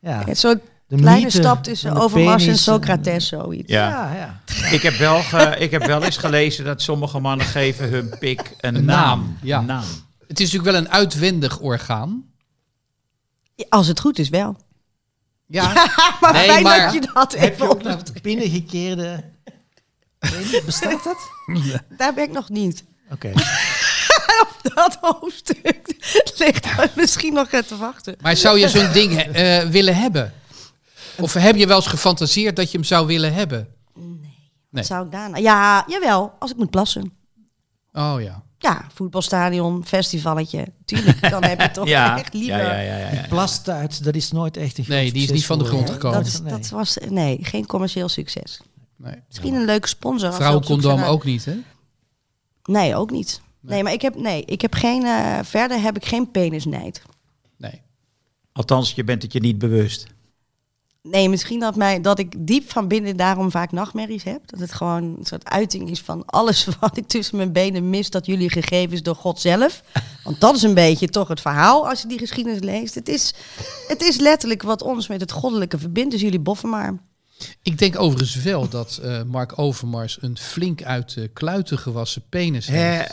ja, 0.00 0.28
Een 0.28 0.36
soort 0.36 0.60
de 0.88 0.96
kleine 0.96 1.20
mythe 1.24 1.38
stap 1.38 1.62
tussen 1.64 1.92
Overmars 1.96 2.46
en 2.46 2.58
Socrates, 2.58 3.26
zoiets. 3.28 3.72
Ja. 3.72 3.88
Ja, 3.88 4.14
ja. 4.14 4.40
Ik, 4.70 4.82
heb 4.82 4.94
wel 4.94 5.22
ge- 5.22 5.56
ik 5.58 5.70
heb 5.70 5.84
wel 5.86 6.02
eens 6.02 6.16
gelezen 6.16 6.64
dat 6.64 6.82
sommige 6.82 7.18
mannen 7.18 7.46
geven 7.46 7.88
hun 7.88 8.14
pik 8.18 8.54
een, 8.60 8.74
Een 8.74 8.84
naam. 8.84 9.18
naam, 9.18 9.38
ja. 9.42 9.58
Een 9.58 9.66
naam. 9.66 9.84
Het 10.26 10.40
is 10.40 10.52
natuurlijk 10.52 10.70
wel 10.76 10.86
een 10.86 10.90
uitwendig 11.00 11.58
orgaan. 11.58 12.24
Als 13.68 13.86
het 13.86 14.00
goed 14.00 14.18
is 14.18 14.28
wel. 14.28 14.56
Ja, 15.46 15.72
Maar 16.20 16.32
Nee, 16.32 16.48
fijn 16.48 16.62
maar- 16.62 16.84
dat 16.84 16.92
je 16.94 17.10
dat 17.14 17.32
Heb 17.32 17.40
je 17.40 17.50
even 17.54 17.64
ook 17.68 17.72
op... 17.72 17.82
nog 17.82 17.96
het 17.96 18.22
binnengekeerde... 18.22 19.24
Bestaat 20.66 21.04
dat? 21.04 21.16
Daar 21.98 22.14
ben 22.14 22.24
ik 22.24 22.32
nog 22.32 22.48
niet. 22.48 22.84
Oké. 23.10 23.32
Dat 24.74 24.98
hoofdstuk 25.00 25.94
ligt 26.36 26.62
daar 26.62 26.90
misschien 26.96 27.32
nog 27.32 27.48
te 27.48 27.76
wachten. 27.78 28.16
maar 28.20 28.36
zou 28.36 28.58
je 28.58 28.68
zo'n 28.68 28.92
ding 28.92 29.18
eh, 29.20 29.62
willen 29.64 29.96
hebben? 29.96 30.32
Of 31.20 31.32
heb 31.32 31.56
je 31.56 31.66
wel 31.66 31.76
eens 31.76 31.86
gefantaseerd 31.86 32.56
dat 32.56 32.70
je 32.70 32.76
hem 32.78 32.86
zou 32.86 33.06
willen 33.06 33.32
hebben? 33.34 33.68
Nee. 33.94 34.16
Wat 34.70 34.86
zou 34.86 35.04
ik 35.06 35.12
daarna? 35.12 35.36
Ja, 35.36 35.84
jawel, 35.88 36.32
als 36.38 36.50
ik 36.50 36.56
moet 36.56 36.70
plassen. 36.70 37.12
Oh 37.92 38.14
ja. 38.20 38.42
Ja, 38.58 38.84
voetbalstadion, 38.94 39.84
festivalletje. 39.86 40.66
Tuurlijk, 40.84 41.30
dan 41.30 41.44
heb 41.44 41.60
je 41.60 41.70
toch 41.80 41.88
Ja. 41.88 42.18
echt 42.18 42.34
liever... 42.34 42.58
Ja, 42.58 42.80
ja, 42.80 42.80
ja, 42.80 42.96
ja, 42.98 43.12
ja. 43.12 43.26
Plastuit, 43.28 44.04
dat 44.04 44.14
is 44.14 44.32
nooit 44.32 44.56
echt 44.56 44.78
een 44.78 44.84
Nee, 44.88 45.12
die 45.12 45.22
is 45.22 45.30
niet 45.30 45.46
van 45.46 45.58
de 45.58 45.64
grond 45.64 45.90
gekomen. 45.90 46.22
Dat, 46.24 46.40
Nee. 46.42 46.52
dat 46.52 46.68
was, 46.68 46.96
nee, 47.08 47.38
geen 47.42 47.66
commercieel 47.66 48.08
succes. 48.08 48.60
Nee. 48.96 49.14
Misschien 49.28 49.54
een 49.54 49.64
leuke 49.64 49.88
sponsor. 49.88 50.32
Vrouwencondoom 50.32 51.02
ook 51.02 51.24
niet, 51.24 51.44
hè? 51.44 51.56
Nee, 52.64 52.96
ook 52.96 53.10
niet. 53.10 53.40
Nee, 53.60 53.82
maar 53.82 53.92
ik 53.92 54.02
heb, 54.02 54.16
nee, 54.16 54.44
ik 54.44 54.60
heb 54.60 54.74
geen, 54.74 55.04
eh, 55.04 55.38
verder 55.42 55.80
heb 55.80 55.96
ik 55.96 56.04
geen 56.04 56.30
penisnijd. 56.30 57.02
Nee. 57.56 57.82
Althans, 58.52 58.92
je 58.92 59.04
bent 59.04 59.22
het 59.22 59.32
je 59.32 59.40
niet 59.40 59.58
bewust. 59.58 60.06
Nee, 61.02 61.28
misschien 61.28 61.60
dat, 61.60 61.76
mij, 61.76 62.00
dat 62.00 62.18
ik 62.18 62.34
diep 62.38 62.70
van 62.70 62.88
binnen 62.88 63.16
daarom 63.16 63.50
vaak 63.50 63.72
nachtmerries 63.72 64.24
heb. 64.24 64.40
Dat 64.46 64.60
het 64.60 64.72
gewoon 64.72 65.02
een 65.02 65.26
soort 65.26 65.44
uiting 65.44 65.90
is 65.90 66.00
van 66.00 66.24
alles 66.26 66.68
wat 66.80 66.96
ik 66.96 67.06
tussen 67.06 67.36
mijn 67.36 67.52
benen 67.52 67.90
mis, 67.90 68.10
dat 68.10 68.26
jullie 68.26 68.50
gegeven 68.50 68.92
is 68.92 69.02
door 69.02 69.14
God 69.14 69.40
zelf. 69.40 69.82
Want 70.24 70.40
dat 70.40 70.56
is 70.56 70.62
een 70.62 70.74
beetje 70.74 71.08
toch 71.08 71.28
het 71.28 71.40
verhaal 71.40 71.88
als 71.88 72.02
je 72.02 72.08
die 72.08 72.18
geschiedenis 72.18 72.60
leest. 72.60 72.94
Het 72.94 73.08
is, 73.08 73.34
het 73.88 74.02
is 74.02 74.18
letterlijk 74.18 74.62
wat 74.62 74.82
ons 74.82 75.08
met 75.08 75.20
het 75.20 75.32
goddelijke 75.32 75.78
verbindt, 75.78 76.10
dus 76.10 76.20
jullie 76.20 76.40
boffen 76.40 76.68
maar. 76.68 76.94
Ik 77.62 77.78
denk 77.78 77.98
overigens 77.98 78.42
wel 78.42 78.68
dat 78.68 79.00
eh, 79.02 79.22
Mark 79.22 79.58
Overmars 79.58 80.18
een 80.20 80.38
flink 80.38 80.82
uit 80.82 81.14
de 81.14 81.28
kluiten 81.28 81.78
gewassen 81.78 82.22
penis 82.28 82.66
heeft. 82.66 83.12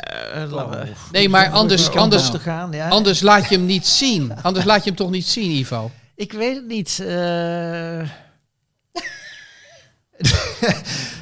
Nee, 1.12 1.30
maar 1.30 1.50
anders, 1.50 1.90
anders, 1.90 2.32
ja. 2.72 2.90
anders 2.90 3.22
laat 3.22 3.50
je 3.50 3.56
hem 3.56 3.66
niet 3.66 3.88
zien. 3.88 4.34
Anders 4.42 4.66
laat 4.66 4.84
je 4.84 4.90
hem 4.90 4.98
toch 4.98 5.10
niet 5.10 5.28
zien, 5.28 5.52
Ivo? 5.52 5.92
Ik 6.16 6.32
weet 6.34 6.56
het 6.56 6.68
niet. 6.68 7.00
eh. 7.00 7.08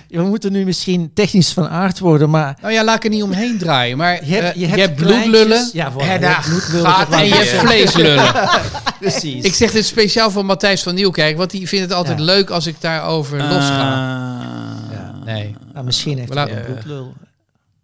We 0.10 0.21
moeten 0.21 0.51
nu 0.51 0.65
misschien 0.65 1.13
technisch 1.13 1.51
van 1.53 1.67
aard 1.67 1.99
worden, 1.99 2.29
maar 2.29 2.58
Nou 2.62 2.73
ja, 2.73 2.84
laat 2.84 2.95
ik 2.95 3.03
er 3.03 3.10
niet 3.10 3.23
omheen 3.23 3.58
draaien. 3.58 3.97
Maar 3.97 4.25
je 4.25 4.34
hebt, 4.34 4.56
eh, 4.56 4.62
je 4.62 4.67
hebt, 4.67 4.95
bloedlullen 4.95 5.69
Ja, 5.73 5.91
voilà, 5.93 5.95
En 5.97 6.13
je 6.13 6.19
daar 6.19 6.36
hebt 6.36 6.47
bloedlullen 6.49 7.08
en 7.12 7.25
je 7.27 7.34
hebt 7.34 7.49
vleeslullen. 7.49 8.34
Precies. 8.99 9.43
Ik 9.43 9.53
zeg 9.53 9.71
dit 9.71 9.86
speciaal 9.86 10.32
voor 10.32 10.45
Matthijs 10.45 10.84
van 10.84 10.95
Nieuwkerk, 10.95 11.38
want 11.38 11.51
die 11.51 11.67
vindt 11.67 11.86
het 11.89 11.93
altijd 11.93 12.17
Ja. 12.17 12.23
leuk 12.25 12.49
als 12.49 12.67
ik 12.67 12.82
daarover 12.82 13.38
losga. 13.38 13.91
Ah. 13.93 14.91
Ja. 14.91 15.15
Nee. 15.25 15.56
Ah, 15.73 15.84
misschien 15.84 16.17
heeft 16.17 16.34
hij 16.34 16.51
een 16.51 16.65
bloedlul. 16.65 17.13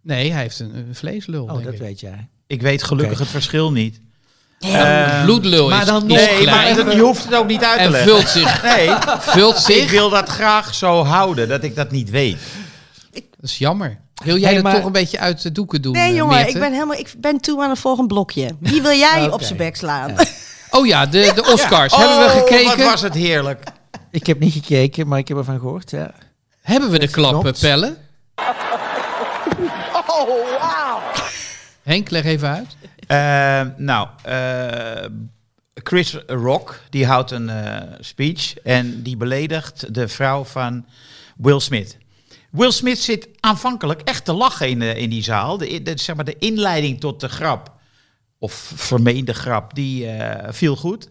nee, 0.02 0.32
hij 0.32 0.42
heeft 0.42 0.58
een, 0.60 0.74
een 0.76 0.94
vleeslul, 0.94 1.42
Oh, 1.44 1.52
denk 1.52 1.64
dat 1.64 1.72
ik. 1.74 1.80
weet 1.80 2.00
jij. 2.00 2.28
Ik 2.46 2.62
weet 2.62 2.82
gelukkig 2.82 3.18
het 3.18 3.28
verschil 3.28 3.72
niet. 3.72 4.00
Ja. 4.68 5.06
Eh, 5.18 5.24
Bloedlul 5.24 5.68
maar 5.68 5.80
is 5.80 5.86
dan 5.86 6.10
is 6.10 6.20
nog- 6.20 6.30
nee, 6.36 6.46
maar 6.46 6.94
je 6.94 7.00
hoeft 7.00 7.24
het 7.24 7.34
ook 7.34 7.46
niet 7.46 7.64
uit 7.64 7.78
te 7.78 7.84
en 7.84 7.90
leggen. 7.90 8.10
vult 8.10 8.28
zich, 8.28 8.62
Nee, 8.62 8.90
vult 9.18 9.54
ik 9.56 9.60
zich. 9.76 9.90
wil 9.90 10.10
dat 10.10 10.28
graag 10.28 10.74
zo 10.74 11.04
houden, 11.04 11.48
dat 11.48 11.62
ik 11.64 11.76
dat 11.76 11.90
niet 11.90 12.10
weet. 12.10 12.38
Dat 13.12 13.22
is 13.50 13.58
jammer. 13.58 13.98
Wil 14.24 14.36
jij 14.36 14.44
Hey, 14.44 14.54
dat 14.54 14.62
maar- 14.62 14.74
toch 14.74 14.84
een 14.84 14.92
beetje 14.92 15.18
uit 15.18 15.42
de 15.42 15.52
doeken 15.52 15.82
doen? 15.82 15.92
Nee, 15.92 16.10
eh, 16.10 16.16
jongen, 16.16 16.34
Meerte? 16.36 16.52
ik 16.52 16.58
ben 16.60 16.72
helemaal. 16.72 16.96
Ik 16.98 17.12
ben 17.18 17.40
toe 17.40 17.62
aan 17.62 17.70
een 17.70 17.76
volgend 17.76 18.08
blokje. 18.08 18.50
Wie 18.60 18.82
wil 18.82 18.92
jij 18.98 19.28
op 19.32 19.42
zijn 19.42 19.56
bek 19.58 19.76
slaan? 19.76 20.14
Oh 20.70 20.86
ja, 20.86 21.06
de, 21.06 21.32
de 21.34 21.42
Oscars. 21.52 21.94
Ja. 21.94 21.98
Hebben 21.98 22.18
we 22.18 22.24
Oh, 22.24 22.38
gekeken? 22.48 22.76
wat 22.78 22.86
was 22.90 23.02
het 23.02 23.14
heerlijk. 23.14 23.62
Ik 24.10 24.26
heb 24.26 24.38
niet 24.40 24.52
gekeken, 24.52 25.08
maar 25.08 25.18
ik 25.18 25.28
heb 25.28 25.36
ervan 25.36 25.58
gehoord. 25.58 25.90
Ja. 25.90 26.10
Hebben 26.62 26.90
we 26.90 26.98
de 26.98 27.08
klappen, 27.08 27.40
klopt. 27.42 27.60
Pelle? 27.60 27.96
Henk, 31.82 32.10
leg 32.10 32.24
even 32.24 32.48
uit. 32.48 32.66
Eh, 33.10 33.66
nou, 33.76 34.08
eh, 34.22 35.04
Chris 35.74 36.16
Rock, 36.26 36.80
die 36.90 37.06
houdt 37.06 37.30
een 37.30 37.48
eh, 37.48 37.92
speech 38.00 38.56
en 38.58 39.02
die 39.02 39.16
beledigt 39.16 39.94
de 39.94 40.08
vrouw 40.08 40.44
van 40.44 40.86
Will 41.36 41.60
Smith. 41.60 41.98
Will 42.50 42.70
Smith 42.70 42.98
zit 42.98 43.28
aanvankelijk 43.40 44.00
echt 44.00 44.24
te 44.24 44.32
lachen 44.32 44.68
in, 44.68 44.82
in 44.82 45.10
die 45.10 45.22
zaal. 45.22 45.58
De, 45.58 45.92
zeg 45.94 46.16
maar 46.16 46.24
de 46.24 46.38
inleiding 46.38 47.00
tot 47.00 47.20
de 47.20 47.28
grap, 47.28 47.72
of 48.38 48.72
vermeende 48.74 49.34
grap, 49.34 49.74
die 49.74 50.08
viel 50.48 50.76
goed. 50.76 51.08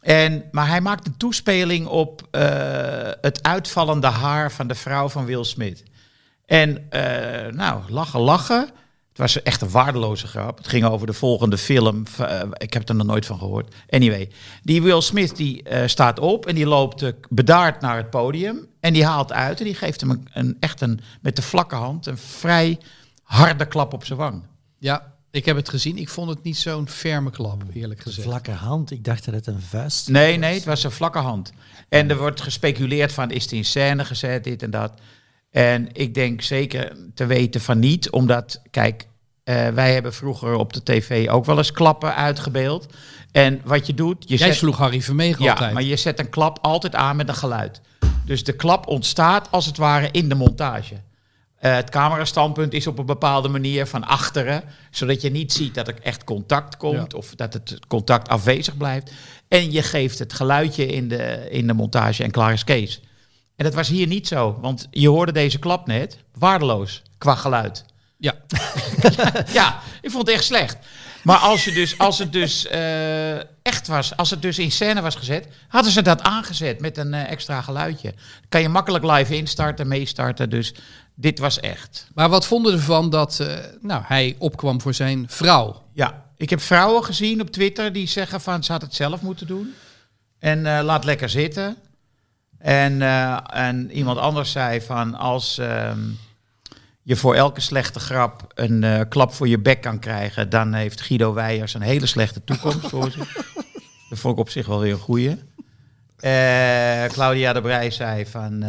En, 0.00 0.44
maar 0.50 0.68
hij 0.68 0.80
maakt 0.80 1.06
een 1.06 1.16
toespeling 1.16 1.86
op 1.86 2.28
het 3.20 3.42
uitvallende 3.42 4.06
haar 4.06 4.52
van 4.52 4.66
de 4.66 4.74
vrouw 4.74 5.08
van 5.08 5.24
Will 5.24 5.44
Smith. 5.44 5.82
En 6.46 6.88
nou, 7.50 7.82
lachen, 7.88 8.20
lachen. 8.20 8.68
Het 9.14 9.22
was 9.22 9.42
echt 9.42 9.60
een 9.60 9.70
waardeloze 9.70 10.26
grap. 10.26 10.56
Het 10.58 10.68
ging 10.68 10.84
over 10.84 11.06
de 11.06 11.12
volgende 11.12 11.58
film. 11.58 12.02
Eh, 12.18 12.42
ik 12.52 12.72
heb 12.72 12.88
er 12.88 12.94
nog 12.94 13.06
nooit 13.06 13.26
van 13.26 13.38
gehoord. 13.38 13.74
Anyway, 13.90 14.30
die 14.62 14.82
Will 14.82 15.00
Smith 15.00 15.36
die 15.36 15.62
eh, 15.62 15.88
staat 15.88 16.18
op 16.18 16.46
en 16.46 16.54
die 16.54 16.66
loopt 16.66 17.02
eh, 17.02 17.12
bedaard 17.28 17.80
naar 17.80 17.96
het 17.96 18.10
podium. 18.10 18.66
En 18.80 18.92
die 18.92 19.04
haalt 19.04 19.32
uit 19.32 19.58
en 19.58 19.64
die 19.64 19.74
geeft 19.74 20.00
hem 20.00 20.10
een, 20.10 20.28
een, 20.32 20.56
echt 20.60 20.80
een, 20.80 21.00
met 21.20 21.36
de 21.36 21.42
vlakke 21.42 21.74
hand 21.74 22.06
een 22.06 22.18
vrij 22.18 22.78
harde 23.22 23.66
klap 23.66 23.92
op 23.92 24.04
zijn 24.04 24.18
wang. 24.18 24.42
Ja, 24.78 25.12
ik 25.30 25.44
heb 25.44 25.56
het 25.56 25.68
gezien. 25.68 25.98
Ik 25.98 26.08
vond 26.08 26.30
het 26.30 26.42
niet 26.42 26.56
zo'n 26.56 26.88
ferme 26.88 27.30
klap, 27.30 27.62
eerlijk 27.72 28.00
gezegd. 28.00 28.26
Vlakke 28.26 28.50
hand, 28.50 28.90
ik 28.90 29.04
dacht 29.04 29.24
dat 29.24 29.34
het 29.34 29.46
een 29.46 29.60
vuist 29.60 30.08
Nee, 30.08 30.36
nee, 30.36 30.54
het 30.54 30.64
was 30.64 30.84
een 30.84 30.90
vlakke 30.90 31.18
hand. 31.18 31.52
En 31.88 32.10
er 32.10 32.16
wordt 32.16 32.40
gespeculeerd 32.40 33.12
van, 33.12 33.30
is 33.30 33.42
het 33.42 33.52
in 33.52 33.64
scène 33.64 34.04
gezet, 34.04 34.44
dit 34.44 34.62
en 34.62 34.70
dat. 34.70 34.92
En 35.54 35.88
ik 35.92 36.14
denk 36.14 36.42
zeker 36.42 36.96
te 37.14 37.26
weten 37.26 37.60
van 37.60 37.78
niet, 37.78 38.10
omdat, 38.10 38.62
kijk, 38.70 39.06
eh, 39.44 39.68
wij 39.68 39.92
hebben 39.92 40.14
vroeger 40.14 40.54
op 40.54 40.72
de 40.72 40.82
tv 40.82 41.28
ook 41.28 41.44
wel 41.44 41.58
eens 41.58 41.72
klappen 41.72 42.14
uitgebeeld. 42.14 42.86
En 43.32 43.60
wat 43.64 43.86
je 43.86 43.94
doet, 43.94 44.24
je 44.28 44.36
Jij 44.36 44.48
zet, 44.48 44.56
sloeg 44.56 44.78
Harry 44.78 45.00
Vermegen 45.00 45.44
ja, 45.44 45.50
altijd. 45.50 45.72
maar 45.72 45.82
je 45.82 45.96
zet 45.96 46.18
een 46.18 46.28
klap 46.28 46.58
altijd 46.62 46.94
aan 46.94 47.16
met 47.16 47.28
een 47.28 47.34
geluid. 47.34 47.80
Dus 48.24 48.44
de 48.44 48.52
klap 48.52 48.86
ontstaat 48.86 49.48
als 49.50 49.66
het 49.66 49.76
ware 49.76 50.08
in 50.10 50.28
de 50.28 50.34
montage. 50.34 50.94
Eh, 51.56 51.74
het 51.74 51.90
camerastandpunt 51.90 52.72
is 52.72 52.86
op 52.86 52.98
een 52.98 53.06
bepaalde 53.06 53.48
manier 53.48 53.86
van 53.86 54.04
achteren, 54.04 54.62
zodat 54.90 55.22
je 55.22 55.30
niet 55.30 55.52
ziet 55.52 55.74
dat 55.74 55.88
er 55.88 55.98
echt 56.02 56.24
contact 56.24 56.76
komt 56.76 57.14
of 57.14 57.34
dat 57.34 57.52
het 57.52 57.78
contact 57.88 58.28
afwezig 58.28 58.76
blijft. 58.76 59.12
En 59.48 59.72
je 59.72 59.82
geeft 59.82 60.18
het 60.18 60.32
geluidje 60.32 60.86
in 60.86 61.08
de, 61.08 61.48
in 61.50 61.66
de 61.66 61.74
montage 61.74 62.22
en 62.22 62.30
klaar 62.30 62.52
is 62.52 62.64
Kees. 62.64 63.00
En 63.56 63.64
dat 63.64 63.74
was 63.74 63.88
hier 63.88 64.06
niet 64.06 64.28
zo, 64.28 64.58
want 64.60 64.88
je 64.90 65.08
hoorde 65.08 65.32
deze 65.32 65.58
klap 65.58 65.86
net, 65.86 66.18
waardeloos 66.38 67.02
qua 67.18 67.34
geluid. 67.34 67.84
Ja, 68.16 68.34
Ja, 69.52 69.80
ik 70.00 70.10
vond 70.10 70.26
het 70.26 70.36
echt 70.36 70.44
slecht. 70.44 70.76
Maar 71.24 71.38
als, 71.38 71.64
je 71.64 71.72
dus, 71.72 71.98
als 71.98 72.18
het 72.18 72.32
dus 72.32 72.66
eh, 72.66 73.36
echt 73.62 73.86
was, 73.86 74.16
als 74.16 74.30
het 74.30 74.42
dus 74.42 74.58
in 74.58 74.70
scène 74.70 75.00
was 75.00 75.14
gezet, 75.14 75.48
hadden 75.68 75.92
ze 75.92 76.02
dat 76.02 76.22
aangezet 76.22 76.80
met 76.80 76.96
een 76.98 77.14
eh, 77.14 77.30
extra 77.30 77.60
geluidje. 77.62 78.14
Kan 78.48 78.60
je 78.60 78.68
makkelijk 78.68 79.04
live 79.04 79.36
instarten, 79.36 79.88
meestarten. 79.88 80.50
Dus 80.50 80.74
dit 81.14 81.38
was 81.38 81.60
echt. 81.60 82.08
maar 82.14 82.28
wat 82.28 82.46
vonden 82.46 82.72
we 82.72 82.78
ervan 82.78 83.10
dat 83.10 83.40
eh, 83.40 83.56
nou, 83.80 84.02
hij 84.06 84.34
opkwam 84.38 84.80
voor 84.80 84.94
zijn 84.94 85.24
vrouw? 85.28 85.82
Ja, 85.92 86.24
ik 86.36 86.50
heb 86.50 86.60
vrouwen 86.60 87.04
gezien 87.04 87.40
op 87.40 87.50
Twitter 87.50 87.92
die 87.92 88.06
zeggen 88.08 88.40
van 88.40 88.64
ze 88.64 88.72
had 88.72 88.82
het 88.82 88.94
zelf 88.94 89.20
moeten 89.20 89.46
doen. 89.46 89.74
En 90.38 90.62
laat 90.82 91.04
lekker 91.04 91.28
zitten. 91.28 91.76
En, 92.64 93.02
eh, 93.02 93.38
en 93.46 93.90
iemand 93.90 94.18
anders 94.18 94.52
zei 94.52 94.80
van 94.80 95.14
als 95.14 95.58
ehm, 95.58 96.00
je 97.02 97.16
voor 97.16 97.34
elke 97.34 97.60
slechte 97.60 98.00
grap 98.00 98.52
een 98.54 98.84
eh, 98.84 99.00
klap 99.08 99.32
voor 99.32 99.48
je 99.48 99.58
bek 99.58 99.80
kan 99.80 99.98
krijgen, 99.98 100.48
dan 100.48 100.72
heeft 100.72 101.00
Guido 101.00 101.34
Weijers 101.34 101.74
een 101.74 101.82
hele 101.82 102.06
slechte 102.06 102.44
toekomst 102.44 102.88
voor 102.88 103.10
zich. 103.10 103.36
Dat 104.08 104.18
vond 104.18 104.34
ik 104.34 104.40
op 104.40 104.48
zich 104.50 104.66
wel 104.66 104.80
weer 104.80 104.92
een 104.92 104.98
goeie. 104.98 105.38
Eh, 106.18 107.04
Claudia 107.04 107.52
de 107.52 107.60
Brij 107.60 107.90
zei 107.90 108.26
van 108.26 108.64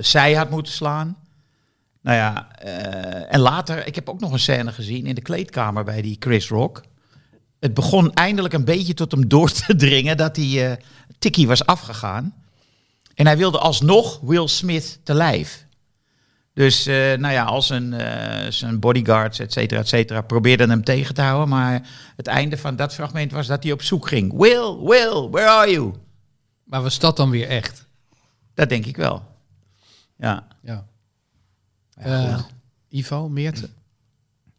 zij 0.00 0.34
had 0.34 0.50
moeten 0.50 0.72
slaan. 0.72 1.16
Nou 2.02 2.16
ja, 2.16 2.58
en 3.28 3.40
later, 3.40 3.86
ik 3.86 3.94
heb 3.94 4.08
ook 4.08 4.20
nog 4.20 4.32
een 4.32 4.38
scène 4.38 4.72
gezien 4.72 5.06
in 5.06 5.14
de 5.14 5.22
kleedkamer 5.22 5.84
bij 5.84 6.02
die 6.02 6.16
Chris 6.18 6.48
Rock. 6.48 6.82
Het 7.60 7.74
begon 7.74 8.14
eindelijk 8.14 8.54
een 8.54 8.64
beetje 8.64 8.94
tot 8.94 9.12
hem 9.12 9.28
door 9.28 9.50
te 9.50 9.76
dringen 9.76 10.16
dat 10.16 10.36
eh 10.36 10.72
tikkie 11.18 11.46
was 11.46 11.66
afgegaan. 11.66 12.41
En 13.22 13.28
hij 13.28 13.36
wilde 13.36 13.58
alsnog 13.58 14.20
Will 14.20 14.46
Smith 14.46 15.00
te 15.04 15.14
lijf. 15.14 15.66
Dus 16.54 16.86
eh, 16.86 16.94
nou 16.94 17.32
ja, 17.32 17.44
als 17.44 17.70
een, 17.70 17.92
eh, 17.92 18.50
zijn 18.50 18.80
bodyguards, 18.80 19.38
et 19.38 19.52
cetera, 19.52 19.80
et 19.80 19.88
cetera, 19.88 20.20
probeerden 20.20 20.70
hem 20.70 20.84
tegen 20.84 21.14
te 21.14 21.20
houden. 21.22 21.48
Maar 21.48 21.88
het 22.16 22.26
einde 22.26 22.56
van 22.58 22.76
dat 22.76 22.94
fragment 22.94 23.32
was 23.32 23.46
dat 23.46 23.62
hij 23.62 23.72
op 23.72 23.82
zoek 23.82 24.08
ging. 24.08 24.32
Will, 24.36 24.76
Will, 24.76 25.28
where 25.30 25.48
are 25.48 25.70
you? 25.70 25.92
Maar 26.64 26.82
was 26.82 26.98
dat 26.98 27.16
dan 27.16 27.30
weer 27.30 27.48
echt? 27.48 27.86
Dat 28.54 28.68
denk 28.68 28.86
ik 28.86 28.96
wel. 28.96 29.22
Ja. 30.16 30.46
Ja. 30.62 30.86
Ja, 32.04 32.34
goed. 32.36 32.46
Ivo, 32.88 33.28
Meerte? 33.28 33.68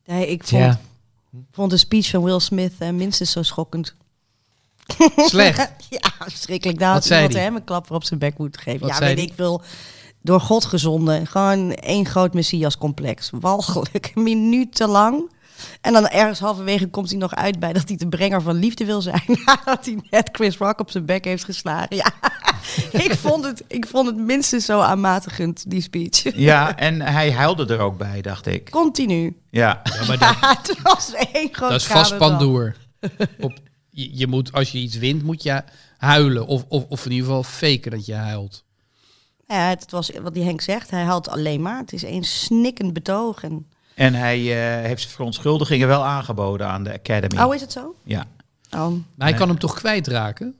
Nee, 0.05 0.27
ik 0.27 0.43
vond, 0.43 0.61
Ja. 0.63 0.79
vond 1.51 1.71
de 1.71 1.77
speech 1.77 2.09
van 2.09 2.23
Will 2.23 2.39
Smith 2.39 2.73
eh, 2.79 2.89
minstens 2.89 3.31
zo 3.31 3.41
schokkend. 3.41 3.95
Slecht. 5.29 5.71
ja, 5.89 6.11
verschrikkelijk. 6.19 6.79
Daar 6.79 6.93
Wat 6.93 7.09
had 7.09 7.17
iemand 7.17 7.33
hem 7.33 7.55
een 7.55 7.63
klap 7.63 7.87
voor 7.87 7.95
op 7.95 8.03
zijn 8.03 8.19
bek 8.19 8.37
moeten 8.37 8.61
geven. 8.61 8.79
Wat 8.79 8.89
ja, 8.89 8.99
weet 8.99 9.17
die? 9.17 9.27
ik 9.27 9.33
veel. 9.35 9.61
Door 10.21 10.39
God 10.39 10.65
gezonden. 10.65 11.27
Gewoon 11.27 11.73
één 11.73 12.05
groot 12.05 12.33
messiascomplex. 12.33 13.29
Walgelijk. 13.39 14.11
Minutenlang. 14.15 15.31
En 15.81 15.93
dan 15.93 16.07
ergens 16.07 16.39
halverwege 16.39 16.87
komt 16.87 17.09
hij 17.09 17.19
nog 17.19 17.35
uit 17.35 17.59
bij 17.59 17.73
dat 17.73 17.87
hij 17.87 17.97
de 17.97 18.07
brenger 18.07 18.41
van 18.41 18.55
liefde 18.55 18.85
wil 18.85 19.01
zijn. 19.01 19.23
Nadat 19.45 19.85
hij 19.85 19.97
net 20.09 20.29
Chris 20.31 20.57
Rock 20.57 20.79
op 20.79 20.91
zijn 20.91 21.05
bek 21.05 21.25
heeft 21.25 21.43
geslagen. 21.43 21.95
Ja, 21.95 22.11
ik 23.07 23.15
vond 23.15 23.45
het, 23.45 23.63
ik 23.67 23.87
vond 23.87 24.07
het 24.07 24.17
minstens 24.17 24.65
zo 24.65 24.79
aanmatigend, 24.79 25.69
die 25.69 25.81
speech. 25.81 26.35
ja, 26.35 26.77
en 26.77 27.01
hij 27.01 27.31
huilde 27.31 27.73
er 27.73 27.79
ook 27.79 27.97
bij, 27.97 28.21
dacht 28.21 28.45
ik. 28.45 28.69
Continu. 28.69 29.37
Ja. 29.49 29.81
Ja, 29.83 30.05
maar 30.07 30.17
dat, 30.17 30.35
Ja, 30.41 30.57
het 30.61 30.81
was 30.81 31.13
één 31.13 31.49
groot 31.51 31.69
dat 31.69 31.81
is 31.81 31.87
vast 31.87 32.17
pandoer. 32.17 32.75
Op, 33.39 33.53
je, 33.93 34.17
je 34.17 34.27
moet, 34.27 34.51
als 34.53 34.71
je 34.71 34.77
iets 34.77 34.97
wint, 34.97 35.23
moet 35.23 35.43
je 35.43 35.63
huilen. 35.97 36.45
Of, 36.47 36.65
of, 36.67 36.85
of 36.89 37.05
in 37.05 37.11
ieder 37.11 37.27
geval 37.27 37.43
faken 37.43 37.91
dat 37.91 38.05
je 38.05 38.13
huilt. 38.13 38.63
Ja, 39.47 39.69
het 39.69 39.91
was 39.91 40.11
wat 40.21 40.33
die 40.33 40.43
Henk 40.43 40.61
zegt. 40.61 40.89
Hij 40.89 41.03
haalt 41.03 41.29
alleen 41.29 41.61
maar. 41.61 41.77
Het 41.77 41.93
is 41.93 42.03
een 42.03 42.23
snikkend 42.23 42.93
betoog. 42.93 43.43
En... 43.43 43.67
En 43.95 44.13
hij 44.13 44.39
eh, 44.39 44.85
heeft 44.85 45.01
zijn 45.01 45.13
verontschuldigingen 45.13 45.87
wel 45.87 46.03
aangeboden 46.05 46.67
aan 46.67 46.83
de 46.83 46.93
Academy. 46.93 47.41
Oh, 47.41 47.53
is 47.55 47.61
het 47.61 47.71
zo? 47.71 47.95
Ja. 48.03 48.25
Oh. 48.71 48.79
Maar 48.79 48.89
hij 49.17 49.29
Nee. 49.29 49.33
kan 49.39 49.47
hem 49.47 49.59
toch 49.59 49.73
kwijtraken? 49.73 50.55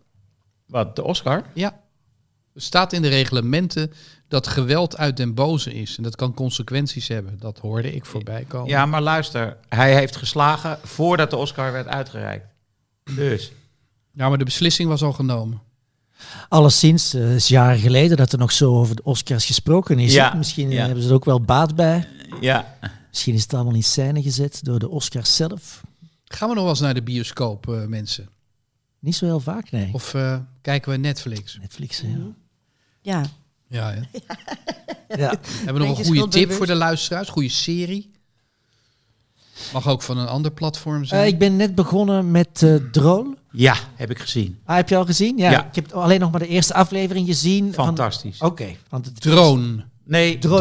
Wat, 0.66 0.96
de 0.96 1.04
Oscar? 1.04 1.44
Ja. 1.54 1.82
Er 2.54 2.62
staat 2.62 2.94
in 2.94 3.02
de 3.02 3.08
reglementen 3.08 3.92
dat 4.28 4.48
geweld 4.48 4.98
uit 4.98 5.18
den 5.18 5.34
boze 5.34 5.74
is. 5.74 5.98
En 5.98 6.04
dat 6.04 6.16
kan 6.16 6.34
consequenties 6.34 7.08
hebben. 7.08 7.38
Dat 7.40 7.60
hoorde 7.60 7.94
ik 7.94 8.06
voorbij 8.06 8.44
komen. 8.48 8.70
Ja, 8.70 8.86
maar 8.86 9.02
luister. 9.02 9.58
Hij 9.70 9.96
heeft 9.96 10.16
geslagen 10.16 10.80
voordat 10.84 11.30
de 11.30 11.38
Oscar 11.38 11.72
werd 11.72 11.88
uitgereikt. 11.88 12.46
Dus. 13.16 13.52
Ja, 14.12 14.30
maar 14.30 14.38
de 14.38 14.44
beslissing 14.44 14.90
was 14.90 15.02
al 15.02 15.14
genomen. 15.14 15.62
Alleszins, 16.50 17.14
eh, 17.14 17.36
is 17.36 17.48
jaren 17.48 17.80
geleden 17.80 18.18
dat 18.18 18.32
er 18.32 18.38
nog 18.38 18.52
zo 18.52 18.80
over 18.80 18.96
de 18.96 19.04
Oscars 19.04 19.46
gesproken 19.46 20.00
is. 20.00 20.14
Ja? 20.14 20.34
Misschien 20.34 20.70
eh, 20.70 20.74
ja. 20.74 20.86
hebben 20.86 21.04
ze 21.04 21.10
er 21.10 21.16
ook 21.16 21.26
wel 21.26 21.42
baat 21.42 21.76
bij. 21.76 22.08
Ja. 22.42 22.78
Misschien 23.10 23.34
is 23.34 23.42
het 23.42 23.54
allemaal 23.54 23.74
in 23.74 23.84
scène 23.84 24.22
gezet 24.22 24.60
door 24.64 24.80
de 24.80 24.90
Oscars 24.90 25.36
zelf. 25.36 25.82
Gaan 26.26 26.50
we 26.50 26.54
nog 26.54 26.64
wel 26.64 26.74
eens 26.74 26.82
naar 26.82 26.94
de 26.94 27.02
bioscoop, 27.02 27.70
eh, 27.70 27.86
mensen? 27.86 28.30
Niet 29.00 29.16
zo 29.16 29.26
heel 29.26 29.40
vaak, 29.40 29.72
nee. 29.72 29.90
Of 29.94 30.14
eh, 30.14 30.40
kijken 30.62 30.92
we 30.92 30.98
Netflix? 30.98 31.58
Netflix, 31.62 32.02
hè, 32.02 32.18
Ja. 33.02 33.26
Ja, 33.68 33.92
hè? 33.92 34.02
ja. 35.24 35.40
Hebben 35.66 35.82
we 35.82 35.88
nog 35.88 36.00
een 36.00 36.06
goede 36.06 36.28
tip 36.28 36.52
voor 36.52 36.66
de 36.66 36.76
luisteraars? 36.76 37.30
Goede 37.30 37.50
serie? 37.50 38.12
Mag 39.74 39.88
ook 39.88 40.02
van 40.02 40.18
een 40.18 40.28
ander 40.28 40.52
platform 40.52 41.06
zijn. 41.06 41.22
Eh, 41.22 41.28
ik 41.28 41.40
ben 41.40 41.56
net 41.56 41.76
begonnen 41.76 42.32
met 42.32 42.62
uh, 42.62 42.76
Drool. 42.92 43.34
Ja, 43.52 43.76
heb 43.96 44.10
ik 44.10 44.20
gezien. 44.20 44.60
Ah, 44.66 44.76
heb 44.76 44.90
je 44.90 44.96
al 44.98 45.06
gezien? 45.06 45.38
Ja, 45.38 45.52
Ja. 45.52 45.66
Ik 45.66 45.76
heb 45.76 45.92
alleen 45.92 46.20
nog 46.20 46.32
maar 46.32 46.40
de 46.40 46.48
eerste 46.48 46.74
aflevering 46.74 47.28
gezien. 47.28 47.74
van- 47.74 47.86
Fantastisch. 47.86 48.40
Oké. 48.42 48.66
want 48.90 49.06
het 49.06 49.22
Drone. 49.22 49.84
Nee, 50.06 50.38
Drol. 50.38 50.58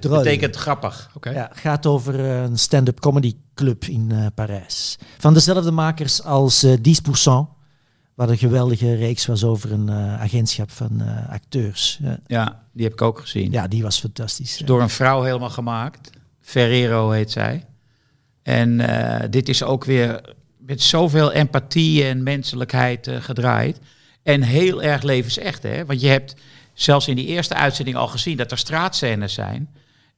Betekent 0.00 0.56
grappig. 0.56 1.10
Oké. 1.14 1.30
Ja, 1.30 1.48
het 1.48 1.58
gaat 1.58 1.86
over 1.86 2.20
eh, 2.24 2.42
een 2.42 2.58
stand-up 2.58 3.00
comedy 3.00 3.34
club 3.54 3.84
in 3.84 4.12
eh, 4.12 4.26
Parijs. 4.34 4.98
Van 5.18 5.34
dezelfde 5.34 5.70
makers 5.70 6.22
als 6.22 6.62
eh 6.62 6.72
10%, 6.72 7.56
wat 8.14 8.28
een 8.28 8.38
geweldige 8.38 8.94
reeks 8.94 9.26
was 9.26 9.44
over 9.44 9.72
een 9.72 9.88
eh, 9.88 10.20
agentschap 10.20 10.70
van 10.70 11.00
eh, 11.00 11.30
acteurs. 11.32 11.98
Ja. 12.02 12.18
Ja, 12.26 12.62
die 12.72 12.84
heb 12.84 12.92
ik 12.92 13.02
ook 13.02 13.20
gezien. 13.20 13.50
ja, 13.52 13.68
die 13.68 13.82
was 13.82 14.00
fantastisch. 14.00 14.62
Door 14.64 14.82
een 14.82 14.88
vrouw 14.90 15.22
helemaal 15.22 15.50
gemaakt. 15.50 16.10
Ferrero 16.40 17.10
heet 17.10 17.30
zij. 17.30 17.66
En 18.48 18.80
eh, 18.80 19.28
dit 19.30 19.48
is 19.48 19.62
ook 19.62 19.84
weer 19.84 20.20
met 20.56 20.82
zoveel 20.82 21.32
empathie 21.32 22.04
en 22.04 22.22
menselijkheid 22.22 23.06
eh, 23.06 23.22
gedraaid. 23.22 23.80
En 24.22 24.42
heel 24.42 24.82
erg 24.82 25.02
levensecht, 25.02 25.62
hè? 25.62 25.84
Want 25.84 26.00
je 26.00 26.08
hebt 26.08 26.34
zelfs 26.72 27.08
in 27.08 27.16
die 27.16 27.26
eerste 27.26 27.54
uitzending 27.54 27.96
al 27.96 28.08
gezien 28.08 28.36
dat 28.36 28.50
er 28.50 28.58
straatscènes 28.58 29.34
zijn. 29.34 29.68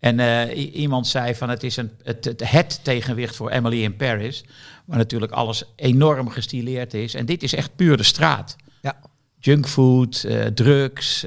En 0.01 0.21
eh, 0.21 0.75
iemand 0.75 1.07
zei 1.07 1.35
van 1.35 1.49
het 1.49 1.63
is 1.63 1.77
een, 1.77 1.91
het, 2.03 2.25
het, 2.25 2.51
het 2.51 2.81
tegenwicht 2.83 3.37
voor 3.37 3.51
Emily 3.51 3.83
in 3.83 3.97
Paris. 3.97 4.45
Waar 4.85 4.99
natuurlijk 4.99 5.33
alles 5.33 5.65
enorm 5.77 6.29
gestileerd 6.29 6.95
is. 6.95 7.15
En 7.15 7.27
dit 7.27 7.43
is 7.43 7.55
echt 7.55 7.77
puur 7.77 7.97
de 7.97 8.03
straat. 8.03 8.57
Ja. 8.81 8.97
Junkfood, 9.39 10.27
drugs. 10.55 11.25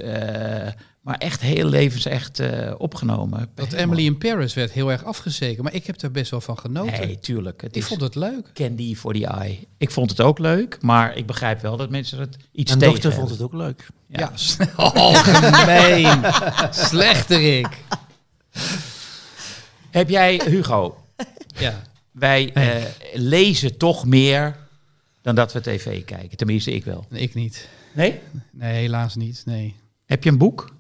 Maar 1.04 1.18
echt 1.18 1.42
heel 1.42 1.66
levensecht 1.66 2.40
eh, 2.40 2.74
opgenomen. 2.78 3.50
Dat 3.56 3.74
Emily 3.74 4.06
in 4.06 4.18
Paris 4.18 4.54
werd 4.54 4.72
heel 4.72 4.92
erg 4.92 5.04
afgezeken, 5.04 5.64
maar 5.64 5.74
ik 5.74 5.86
heb 5.86 6.00
daar 6.00 6.12
best 6.12 6.32
wel 6.32 6.42
van 6.42 6.58
genoten. 6.58 7.00
Nee, 7.00 7.20
tuurlijk. 7.20 7.62
Het 7.62 7.76
ik 7.76 7.84
vond 7.84 8.02
het 8.02 8.16
leuk. 8.16 8.50
candy 8.54 8.96
for 8.96 9.14
the 9.14 9.26
eye. 9.28 9.60
Ik 9.78 9.92
vond 9.92 10.10
het 10.10 10.22
ook 10.22 10.40
leuk, 10.40 10.78
maar 10.82 11.16
ik 11.18 11.26
begrijp 11.26 11.62
wel 11.62 11.78
dat 11.78 11.90
mensen 11.90 12.20
het 12.20 12.38
iets 12.52 12.76
Mijn 12.76 12.80
tegen 12.80 13.02
dochter 13.02 13.14
vond 13.14 13.30
het 13.30 13.42
ook 13.42 13.54
leuk. 13.54 13.88
Ja, 14.08 14.32
algemeen. 14.76 16.22
Slechterik. 16.72 17.78
Heb 19.92 20.10
jij, 20.10 20.42
Hugo, 20.46 20.98
Ja. 21.60 21.82
wij 22.12 22.54
eh, 22.54 22.84
lezen 23.14 23.78
toch 23.78 24.06
meer 24.06 24.56
dan 25.22 25.36
dat 25.36 25.54
we 25.54 25.62
tv 25.62 26.04
kijken. 26.06 26.38
Tenminste, 26.38 26.72
ik 26.72 26.86
wel. 26.86 27.06
Nee, 27.10 27.22
ik 27.22 27.34
niet. 27.34 27.68
Nee? 27.94 28.20
Nee, 28.52 28.74
helaas 28.74 29.16
niet. 29.16 29.42
Nee. 29.46 29.76
Heb 30.06 30.24
je 30.24 30.30
een 30.30 30.38
boek? 30.38 30.72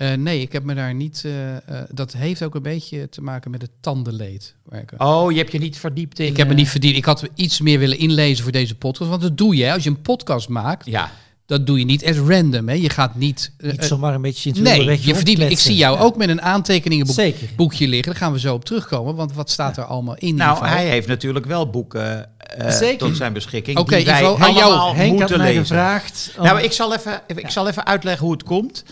Eh, 0.00 0.12
nee, 0.12 0.40
ik 0.40 0.52
heb 0.52 0.62
me 0.64 0.74
daar 0.74 0.94
niet. 0.94 1.22
eh, 1.24 1.56
eh, 1.56 1.60
dat 1.90 2.12
heeft 2.12 2.42
ook 2.42 2.54
een 2.54 2.62
beetje 2.62 3.08
te 3.08 3.22
maken 3.22 3.50
met 3.50 3.62
het 3.62 3.70
tandenleed. 3.80 4.54
Oh, 4.98 5.32
je 5.32 5.38
hebt 5.38 5.52
je 5.52 5.58
niet 5.58 5.78
verdiept 5.78 6.18
in... 6.18 6.26
ik 6.26 6.36
heb 6.36 6.48
me 6.48 6.54
niet 6.54 6.68
verdiend. 6.68 6.96
Ik 6.96 7.04
had 7.04 7.24
iets 7.34 7.60
meer 7.60 7.78
willen 7.78 7.98
inlezen 7.98 8.42
voor 8.42 8.52
deze 8.52 8.74
podcast. 8.74 9.10
Want 9.10 9.22
dat 9.22 9.36
doe 9.38 9.56
je. 9.56 9.64
hè. 9.64 9.72
Als 9.72 9.82
je 9.84 9.90
een 9.90 10.02
podcast 10.02 10.48
maakt, 10.48 10.86
Ja, 10.86 11.10
dat 11.46 11.66
doe 11.66 11.78
je 11.78 11.84
niet 11.84 12.04
as 12.06 12.16
random. 12.16 12.68
Hè. 12.68 12.74
Je 12.74 12.90
gaat 12.90 13.14
niet. 13.14 13.52
Niet 13.58 13.84
zomaar 13.84 14.14
een 14.14 14.22
beetje 14.22 14.50
in 14.52 14.62
nee, 14.62 14.84
je 15.06 15.14
verdient. 15.14 15.40
Ik 15.40 15.58
zie 15.58 15.76
jou 15.76 15.96
Ja. 15.96 16.02
ook 16.02 16.16
met 16.16 16.28
een 16.28 16.42
aantekeningenboekje 16.42 17.88
liggen. 17.88 18.12
Daar 18.12 18.20
gaan 18.20 18.32
we 18.32 18.38
zo 18.38 18.54
op 18.54 18.64
terugkomen. 18.64 19.14
Want 19.14 19.32
wat 19.32 19.50
staat 19.50 19.76
er 19.76 19.84
allemaal 19.84 20.16
in? 20.16 20.34
nou, 20.34 20.66
hij 20.66 20.88
heeft 20.88 21.06
natuurlijk 21.08 21.46
wel 21.46 21.70
boeken 21.70 22.28
eh, 22.36 22.70
Zeker. 22.70 22.98
tot 22.98 23.16
zijn 23.16 23.32
beschikking. 23.32 23.78
Oké, 23.78 23.96
die 23.96 24.04
wij 24.04 24.20
Ivo, 24.20 24.36
aan 24.38 24.52
jou. 24.54 24.64
allemaal 24.70 24.94
Henk 24.94 25.08
had 25.10 25.18
moeten 25.18 25.38
mij 25.38 25.46
lezen. 25.48 25.66
gevraagd... 25.66 26.34
om- 26.38 26.44
Nou, 26.44 26.60
ik 26.62 26.72
zal, 26.72 26.94
even, 26.94 27.20
ik 27.26 27.50
zal 27.50 27.68
even 27.68 27.86
uitleggen 27.86 28.22
hoe 28.24 28.32
het 28.32 28.42
komt. 28.42 28.84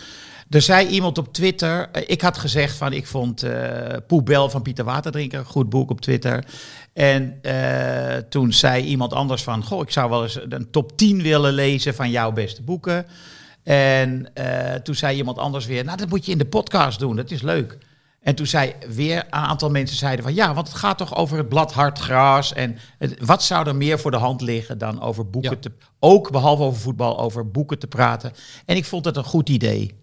Er 0.49 0.61
zei 0.61 0.87
iemand 0.87 1.17
op 1.17 1.33
Twitter, 1.33 1.89
eh, 1.91 2.03
ik 2.05 2.21
had 2.21 2.37
gezegd 2.37 2.77
van 2.77 2.93
ik 2.93 3.07
vond 3.07 3.43
eh 3.43 3.95
Poebel 4.07 4.49
van 4.49 4.61
Pieter 4.61 4.85
Waterdrinker 4.85 5.39
een 5.39 5.45
goed 5.45 5.69
boek 5.69 5.89
op 5.89 6.01
Twitter. 6.01 6.45
En 6.93 7.39
eh, 7.41 8.15
toen 8.29 8.53
zei 8.53 8.83
iemand 8.83 9.13
anders 9.13 9.43
van, 9.43 9.63
goh, 9.63 9.81
ik 9.81 9.91
zou 9.91 10.09
wel 10.09 10.23
eens 10.23 10.39
een 10.49 10.71
top 10.71 10.97
10 10.97 11.21
willen 11.21 11.53
lezen 11.53 11.95
van 11.95 12.09
jouw 12.09 12.31
beste 12.31 12.61
boeken. 12.61 13.05
En 13.63 14.31
toen 14.83 14.95
zei 14.95 15.17
iemand 15.17 15.37
anders 15.37 15.65
weer, 15.65 15.83
nou 15.83 15.97
dat 15.97 16.09
moet 16.09 16.25
je 16.25 16.31
in 16.31 16.37
de 16.37 16.45
podcast 16.45 16.99
doen, 16.99 17.15
dat 17.15 17.31
is 17.31 17.41
leuk. 17.41 17.77
En 18.21 18.35
toen 18.35 18.45
zei 18.45 18.73
weer 18.95 19.17
een 19.17 19.31
aantal 19.31 19.69
mensen 19.69 19.97
zeiden 19.97 20.23
van 20.25 20.33
ja, 20.33 20.53
want 20.53 20.67
het 20.67 20.77
gaat 20.77 20.97
toch 20.97 21.15
over 21.15 21.37
het 21.37 21.49
blad 21.49 21.73
hard 21.73 21.99
gras. 21.99 22.53
En 22.53 22.77
het- 22.97 23.15
wat 23.25 23.43
zou 23.43 23.67
er 23.67 23.75
meer 23.75 23.99
voor 23.99 24.11
de 24.11 24.17
hand 24.17 24.41
liggen 24.41 24.77
dan 24.77 25.01
over 25.01 25.29
boeken 25.29 25.51
Ja. 25.51 25.57
te 25.59 25.71
ook 25.99 26.31
behalve 26.31 26.63
over 26.63 26.79
voetbal, 26.79 27.19
over 27.19 27.51
boeken 27.51 27.79
te 27.79 27.87
praten. 27.87 28.31
En 28.65 28.75
ik 28.75 28.85
vond 28.85 29.05
het 29.05 29.17
een 29.17 29.23
goed 29.23 29.49
idee. 29.49 29.98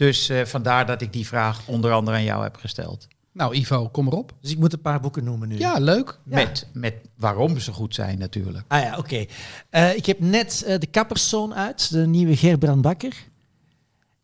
Dus 0.00 0.28
eh, 0.28 0.44
vandaar 0.44 0.86
dat 0.86 1.00
ik 1.00 1.12
die 1.12 1.26
vraag 1.26 1.60
onder 1.66 1.92
andere 1.92 2.16
aan 2.16 2.24
jou 2.24 2.42
heb 2.42 2.56
gesteld. 2.56 3.08
Nou, 3.32 3.54
Ivo, 3.54 3.88
kom 3.88 4.06
erop. 4.06 4.32
Dus 4.40 4.50
ik 4.50 4.58
moet 4.58 4.72
een 4.72 4.80
paar 4.80 5.00
boeken 5.00 5.24
noemen 5.24 5.48
nu. 5.48 5.58
Ja, 5.58 5.78
leuk. 5.78 6.18
Met, 6.24 6.66
met 6.72 6.94
waarom 7.16 7.58
ze 7.58 7.72
goed 7.72 7.94
zijn 7.94 8.18
natuurlijk. 8.18 8.64
Ah 8.68 8.82
ja, 8.82 8.98
oké. 8.98 9.24
Eh, 9.70 9.96
ik 9.96 10.06
heb 10.06 10.20
net 10.20 10.62
eh, 10.66 10.78
de 10.78 10.86
Kapperszoon 10.86 11.54
uit, 11.54 11.90
de 11.90 12.06
nieuwe 12.06 12.36
Gerbrand 12.36 12.82
Bakker. 12.82 13.16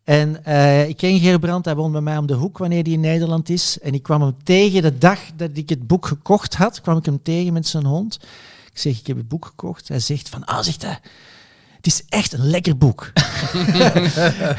En 0.04 0.44
eh, 0.44 0.88
ik 0.88 0.96
ken 0.96 1.18
Gerbrand, 1.20 1.64
hij 1.64 1.74
woont 1.74 1.92
bij 1.92 2.00
mij 2.00 2.16
om 2.16 2.26
de 2.26 2.34
hoek 2.34 2.58
wanneer 2.58 2.82
hij 2.82 2.92
in 2.92 3.00
Nederland 3.00 3.48
is. 3.48 3.78
En 3.78 3.94
ik 3.94 4.02
kwam 4.02 4.22
hem 4.22 4.36
tegen 4.42 4.82
de 4.82 4.98
dag 4.98 5.20
dat 5.36 5.50
ik 5.52 5.68
het 5.68 5.86
boek 5.86 6.06
gekocht 6.06 6.54
had, 6.54 6.80
kwam 6.80 6.96
ik 6.96 7.04
hem 7.04 7.22
tegen 7.22 7.52
met 7.52 7.66
zijn 7.66 7.84
hond. 7.84 8.18
Ik 8.72 8.78
zeg, 8.78 8.98
ik 8.98 9.06
heb 9.06 9.16
het 9.16 9.28
boek 9.28 9.44
gekocht. 9.44 9.88
Hij 9.88 10.00
zegt 10.00 10.28
van, 10.28 10.44
ah, 10.44 10.62
zegt 10.62 10.82
hij, 10.82 11.00
het 11.86 11.94
is 11.94 12.02
echt 12.08 12.32
een 12.32 12.46
lekker 12.46 12.76
boek. 12.78 13.12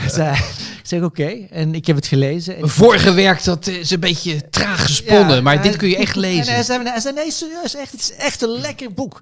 Zei- 0.07 0.35
ik 0.79 0.81
zeg, 0.83 1.01
oké. 1.01 1.27
En 1.49 1.75
ik 1.75 1.85
heb 1.87 1.95
het 1.95 2.07
gelezen. 2.07 2.57
En 2.57 2.69
Vorige 2.69 3.13
werk 3.13 3.43
dat 3.43 3.67
is 3.67 3.91
een 3.91 3.99
beetje 3.99 4.49
traag 4.49 4.81
gesponnen, 4.85 5.35
Ja, 5.35 5.41
maar 5.41 5.61
dit 5.61 5.75
kun 5.75 5.89
je 5.89 5.97
echt 5.97 6.15
En 6.15 6.21
hij 6.21 6.35
lezen. 6.35 6.63
zei, 6.63 6.83
hij 6.83 6.99
zei, 6.99 7.13
nee, 7.13 7.31
serieus, 7.31 7.75
echt, 7.75 7.91
het 7.91 8.01
is 8.01 8.15
echt 8.15 8.41
een 8.41 8.49
lekker 8.59 8.93
boek. 8.93 9.21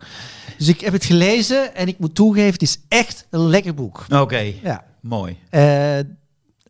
Dus 0.58 0.68
ik 0.68 0.82
heb 0.82 0.94
het 0.94 1.06
gelezen 1.06 1.76
en 1.76 1.88
ik 1.88 2.00
moet 2.00 2.16
toegeven, 2.16 2.52
het 2.54 2.62
is 2.62 2.78
echt 2.88 3.26
een 3.30 3.48
lekker 3.48 3.74
boek. 3.74 4.06
Oké, 4.10 4.54
Ja. 4.64 4.84
mooi. 5.02 5.38
Eh, 5.50 5.98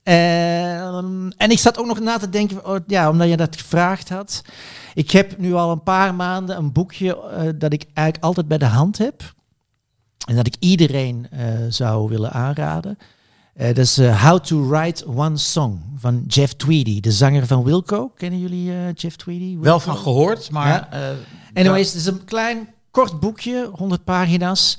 ehm, 0.03 1.29
en 1.37 1.49
ik 1.51 1.59
zat 1.59 1.77
ook 1.77 1.85
nog 1.85 1.99
na 1.99 2.17
te 2.17 2.29
denken, 2.29 2.65
oh, 2.65 2.75
ja, 2.87 3.09
omdat 3.09 3.29
je 3.29 3.37
dat 3.37 3.55
gevraagd 3.61 4.09
had. 4.09 4.41
Ik 4.93 5.11
heb 5.11 5.37
nu 5.37 5.53
al 5.53 5.71
een 5.71 5.83
paar 5.83 6.15
maanden 6.15 6.57
een 6.57 6.71
boekje 6.71 7.17
eh, 7.21 7.41
dat 7.55 7.73
ik 7.73 7.83
eigenlijk 7.93 8.23
altijd 8.25 8.47
bij 8.47 8.57
de 8.57 8.65
hand 8.65 8.97
heb. 8.97 9.33
En 10.25 10.35
dat 10.35 10.47
ik 10.47 10.55
iedereen 10.59 11.27
eh, 11.31 11.47
zou 11.69 12.09
willen 12.09 12.31
aanraden. 12.31 12.97
Eh, 13.53 13.67
dat 13.67 13.77
is 13.77 13.97
eh, 13.97 14.23
How 14.23 14.39
to 14.39 14.67
Write 14.67 15.07
One 15.07 15.37
Song 15.37 15.81
van 15.97 16.23
Jeff 16.27 16.53
Tweedy, 16.53 16.99
de 16.99 17.11
zanger 17.11 17.47
van 17.47 17.63
Wilco. 17.63 18.11
Kennen 18.15 18.39
jullie 18.39 18.93
Jeff 18.93 19.15
Tweedy? 19.15 19.57
Wel 19.57 19.79
van 19.79 19.97
gehoord, 19.97 20.51
maar... 20.51 20.87
Ja. 20.91 21.15
Anyways, 21.53 21.87
het 21.87 21.95
is 21.95 22.05
een 22.05 22.25
klein, 22.25 22.67
kort 22.91 23.19
boekje, 23.19 23.69
100 23.73 24.03
pagina's, 24.03 24.77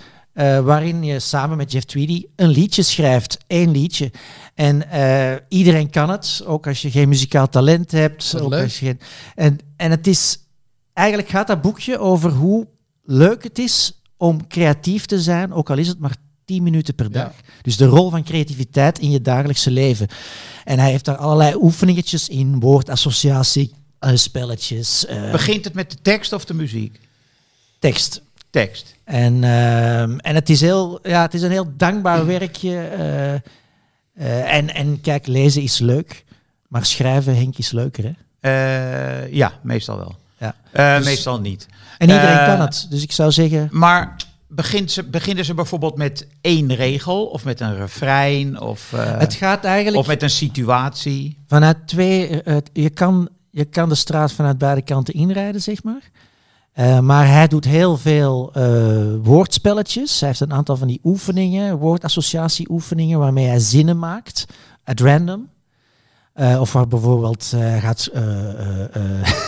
waarin 0.62 1.04
je 1.04 1.20
samen 1.20 1.56
met 1.56 1.72
Jeff 1.72 1.84
Tweedy 1.84 2.26
een 2.36 2.48
liedje 2.48 2.82
schrijft. 2.82 3.38
Eén 3.46 3.70
liedje. 3.70 4.10
En 4.54 4.82
iedereen 5.48 5.90
kan 5.90 6.10
het, 6.10 6.42
ook 6.46 6.66
als 6.66 6.82
je 6.82 6.90
geen 6.90 7.08
muzikaal 7.08 7.48
talent 7.48 7.90
hebt. 7.90 8.40
Ook 8.40 8.52
als 8.52 8.78
je 8.78 8.86
geen, 8.86 9.00
en, 9.34 9.58
en 9.76 9.90
het 9.90 10.06
is, 10.06 10.38
eigenlijk 10.92 11.28
gaat 11.28 11.46
dat 11.46 11.62
boekje 11.62 11.98
over 11.98 12.30
hoe 12.30 12.66
leuk 13.02 13.42
het 13.42 13.58
is 13.58 13.96
om 14.16 14.46
creatief 14.46 15.06
te 15.06 15.20
zijn, 15.20 15.52
ook 15.52 15.70
al 15.70 15.76
is 15.78 15.88
het 15.88 15.98
maar 15.98 16.16
10 16.44 16.62
minuten 16.62 16.94
per 16.94 17.10
dag. 17.12 17.32
Dus 17.62 17.76
de 17.76 17.86
rol 17.86 18.10
van 18.10 18.24
creativiteit 18.24 18.98
in 18.98 19.10
je 19.10 19.20
dagelijkse 19.20 19.70
leven. 19.70 20.08
En 20.64 20.78
hij 20.78 20.90
heeft 20.90 21.04
daar 21.04 21.16
allerlei 21.16 21.54
oefeningetjes 21.54 22.28
in, 22.28 22.60
woordassociatie, 22.60 23.72
eh, 23.98 24.10
spelletjes, 24.14 25.06
eh, 25.06 25.30
begint 25.30 25.64
het 25.64 25.74
met 25.74 25.90
de 25.90 25.96
tekst 26.02 26.32
of 26.32 26.44
de 26.44 26.54
muziek? 26.54 27.00
tekst. 27.78 28.22
Tekst. 28.50 28.94
En, 29.04 29.44
ehm, 29.44 30.18
en 30.18 30.34
het, 30.34 30.50
is 30.50 30.60
heel, 30.60 30.98
ja, 31.02 31.22
het 31.22 31.34
is 31.34 31.42
een 31.42 31.50
heel 31.50 31.72
dankbaar 31.76 32.26
werkje. 32.26 32.78
eh, 32.78 33.34
eh, 33.34 34.54
en, 34.54 34.74
en 34.74 35.00
kijk, 35.00 35.26
lezen 35.26 35.62
is 35.62 35.78
leuk, 35.78 36.24
maar 36.68 36.84
schrijven, 36.86 37.36
Henk, 37.36 37.58
is 37.58 37.70
leuker. 37.70 38.04
Hè? 38.04 38.12
Eh, 39.24 39.32
ja, 39.32 39.52
meestal 39.62 39.96
wel. 39.96 40.16
Ja. 40.38 40.54
Eh, 40.72 40.96
Dus- 40.96 41.04
meestal 41.04 41.40
niet. 41.40 41.66
En 41.98 42.08
iedereen 42.08 42.38
Eh, 42.38 42.46
kan 42.46 42.60
het. 42.60 42.86
Dus 42.90 43.02
ik 43.02 43.12
zou 43.12 43.32
zeggen, 43.32 43.68
Maar 43.72 44.16
begint 44.48 44.90
ze, 44.90 45.02
beginnen 45.04 45.44
ze 45.44 45.54
bijvoorbeeld 45.54 45.96
met 45.96 46.26
één 46.40 46.74
regel 46.74 47.26
of 47.26 47.44
met 47.44 47.60
een 47.60 47.76
refrein 47.76 48.60
of, 48.60 48.92
eh, 48.92 49.18
het 49.18 49.34
gaat 49.34 49.64
eigenlijk 49.64 49.96
of 49.96 50.06
met 50.06 50.22
een 50.22 50.30
situatie? 50.30 51.38
vanuit 51.46 51.76
twee... 51.86 52.42
eh, 52.42 52.56
je, 52.72 52.90
kan, 52.90 53.28
je 53.50 53.64
kan 53.64 53.88
de 53.88 53.94
straat 53.94 54.32
vanuit 54.32 54.58
beide 54.58 54.82
kanten 54.82 55.14
inrijden, 55.14 55.62
zeg 55.62 55.82
maar. 55.82 56.10
Maar 57.02 57.26
hij 57.28 57.46
doet 57.46 57.64
heel 57.64 57.96
veel 57.96 58.52
woordspelletjes. 59.22 60.20
Hij 60.20 60.28
heeft 60.28 60.40
een 60.40 60.52
aantal 60.52 60.76
van 60.76 60.86
die 60.88 61.00
oefeningen, 61.04 61.76
woordassociatie-oefeningen, 61.78 63.18
waarmee 63.18 63.46
hij 63.46 63.58
zinnen 63.58 63.98
maakt, 63.98 64.44
at 64.84 65.00
random. 65.00 65.48
Eh, 66.36 66.60
of 66.60 66.72
waar 66.72 66.88
bijvoorbeeld 66.88 67.50
hij 67.50 67.80
gaat 67.80 68.06
eh, 68.06 68.22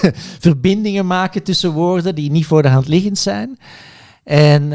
verbindingen 0.49 1.07
maken 1.07 1.43
tussen 1.43 1.73
woorden 1.73 2.15
die 2.15 2.31
niet 2.31 2.47
voor 2.47 2.63
de 2.63 2.69
hand 2.69 2.89
liggend 2.89 3.19
zijn. 3.19 3.59
En, 4.25 4.73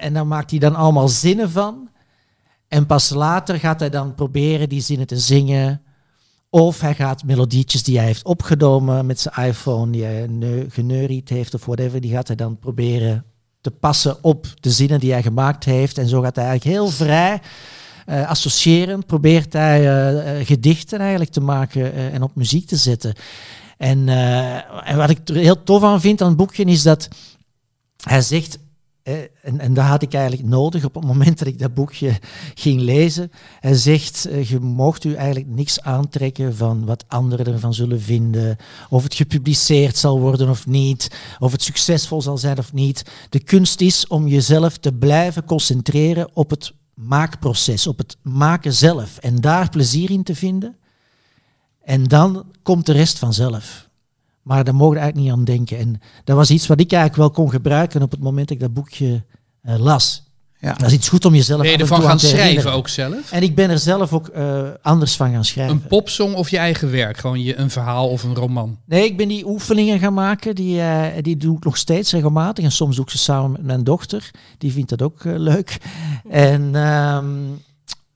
en 0.00 0.14
dan 0.14 0.28
maakt 0.28 0.50
hij 0.50 0.58
dan 0.58 0.74
allemaal 0.74 1.08
zinnen 1.08 1.50
van. 1.50 1.88
En 2.68 2.86
pas 2.86 3.10
later 3.10 3.58
gaat 3.58 3.80
hij 3.80 3.90
dan 3.90 4.14
proberen 4.14 4.68
die 4.68 4.80
zinnen 4.80 5.06
te 5.06 5.18
zingen. 5.18 5.82
Of 6.50 6.80
hij 6.80 6.94
gaat 6.94 7.24
melodietjes 7.24 7.82
die 7.82 7.96
hij 7.96 8.06
heeft 8.06 8.24
opgenomen 8.24 9.06
met 9.06 9.20
zijn 9.20 9.48
iPhone, 9.48 9.92
die 9.92 10.04
hij 10.04 10.26
neu- 10.26 10.66
geneuried 10.68 11.28
heeft 11.28 11.54
of 11.54 11.64
whatever, 11.64 12.00
die 12.00 12.12
gaat 12.12 12.26
hij 12.26 12.36
dan 12.36 12.58
proberen 12.58 13.24
te 13.60 13.70
passen 13.70 14.24
op 14.24 14.46
de 14.60 14.70
zinnen 14.70 15.00
die 15.00 15.12
hij 15.12 15.22
gemaakt 15.22 15.64
heeft. 15.64 15.98
En 15.98 16.08
zo 16.08 16.20
gaat 16.20 16.36
hij 16.36 16.44
eigenlijk 16.44 16.76
heel 16.76 16.88
vrij 16.88 17.40
associërend 18.06 19.06
probeert 19.06 19.52
hij 19.52 19.80
eh, 19.80 20.40
eh, 20.40 20.46
gedichten 20.46 20.98
eigenlijk 20.98 21.30
te 21.30 21.40
maken 21.40 22.12
en 22.12 22.22
op 22.22 22.34
muziek 22.34 22.66
te 22.66 22.76
zetten. 22.76 23.14
En, 23.76 24.08
en 24.84 24.96
wat 24.96 25.10
ik 25.10 25.28
er 25.28 25.34
heel 25.34 25.62
tof 25.62 25.82
aan 25.82 26.00
vind 26.00 26.20
aan 26.20 26.28
het 26.28 26.36
boekje 26.36 26.64
is 26.64 26.82
dat 26.82 27.08
hij 28.04 28.20
zegt, 28.20 28.58
en, 29.02 29.58
en 29.58 29.74
dat 29.74 29.84
had 29.84 30.02
ik 30.02 30.14
eigenlijk 30.14 30.48
nodig 30.48 30.84
op 30.84 30.94
het 30.94 31.04
moment 31.04 31.38
dat 31.38 31.48
ik 31.48 31.58
dat 31.58 31.74
boekje 31.74 32.18
ging 32.54 32.80
lezen. 32.80 33.30
Hij 33.60 33.74
zegt, 33.74 34.28
je 34.42 34.58
mocht 34.60 35.04
u 35.04 35.14
eigenlijk 35.14 35.48
niks 35.48 35.80
aantrekken 35.80 36.56
van 36.56 36.84
wat 36.84 37.04
anderen 37.08 37.46
ervan 37.46 37.74
zullen 37.74 38.00
vinden, 38.00 38.56
of 38.88 39.02
het 39.02 39.14
gepubliceerd 39.14 39.96
zal 39.96 40.20
worden 40.20 40.48
of 40.48 40.66
niet, 40.66 41.10
of 41.38 41.52
het 41.52 41.62
succesvol 41.62 42.22
zal 42.22 42.38
zijn 42.38 42.58
of 42.58 42.72
niet. 42.72 43.02
De 43.28 43.40
kunst 43.40 43.80
is 43.80 44.06
om 44.06 44.28
jezelf 44.28 44.78
te 44.78 44.92
blijven 44.92 45.44
concentreren 45.44 46.28
op 46.32 46.50
het 46.50 46.72
maakproces, 46.94 47.86
op 47.86 47.98
het 47.98 48.16
maken 48.22 48.72
zelf 48.72 49.18
en 49.18 49.36
daar 49.36 49.68
plezier 49.68 50.10
in 50.10 50.22
te 50.22 50.34
vinden. 50.34 50.76
En 51.84 52.04
dan 52.04 52.44
komt 52.62 52.86
de 52.86 52.92
rest 52.92 53.18
vanzelf. 53.18 53.88
Maar 54.42 54.64
daar 54.64 54.74
mogen 54.74 54.94
we 54.94 55.00
eigenlijk 55.00 55.28
niet 55.28 55.38
aan 55.38 55.56
denken. 55.56 55.78
En 55.78 56.00
dat 56.24 56.36
was 56.36 56.50
iets 56.50 56.66
wat 56.66 56.80
ik 56.80 56.92
eigenlijk 56.92 57.22
wel 57.22 57.44
kon 57.44 57.54
gebruiken 57.54 58.02
op 58.02 58.10
het 58.10 58.20
moment 58.20 58.48
dat 58.48 58.56
ik 58.56 58.62
dat 58.62 58.74
boekje 58.74 59.24
eh, 59.62 59.78
las. 59.78 60.31
Ja. 60.62 60.72
Dat 60.72 60.86
is 60.86 60.92
iets 60.92 61.08
goed 61.08 61.24
om 61.24 61.34
jezelf 61.34 61.60
Ben 61.60 61.70
je 61.70 61.76
ervan 61.76 62.02
gaan 62.02 62.16
te 62.16 62.26
schrijven 62.26 62.46
herinneren. 62.46 62.72
ook 62.78 62.88
zelf? 62.88 63.32
En 63.32 63.42
ik 63.42 63.54
ben 63.54 63.70
er 63.70 63.78
zelf 63.78 64.12
ook 64.12 64.28
eh, 64.28 64.62
anders 64.82 65.16
van 65.16 65.32
gaan 65.32 65.44
schrijven. 65.44 65.74
Een 65.74 65.86
popsong 65.86 66.34
of 66.34 66.50
je 66.50 66.58
eigen 66.58 66.90
werk? 66.90 67.16
Gewoon 67.16 67.42
je, 67.42 67.56
een 67.56 67.70
verhaal 67.70 68.08
of 68.08 68.22
een 68.22 68.34
roman? 68.34 68.78
Nee, 68.84 69.04
ik 69.04 69.16
ben 69.16 69.28
die 69.28 69.46
oefeningen 69.46 69.98
gaan 69.98 70.14
maken. 70.14 70.54
Die, 70.54 70.80
eh, 70.80 71.22
die 71.22 71.36
doe 71.36 71.56
ik 71.56 71.64
nog 71.64 71.76
steeds 71.76 72.12
regelmatig. 72.12 72.64
En 72.64 72.72
soms 72.72 72.96
doe 72.96 73.04
ik 73.04 73.10
ze 73.10 73.18
samen 73.18 73.50
met 73.52 73.62
mijn 73.62 73.84
dochter. 73.84 74.30
Die 74.58 74.72
vindt 74.72 74.90
dat 74.90 75.02
ook 75.02 75.24
eh, 75.24 75.32
leuk. 75.36 75.76
En 76.30 76.74
ehm, 76.74 77.26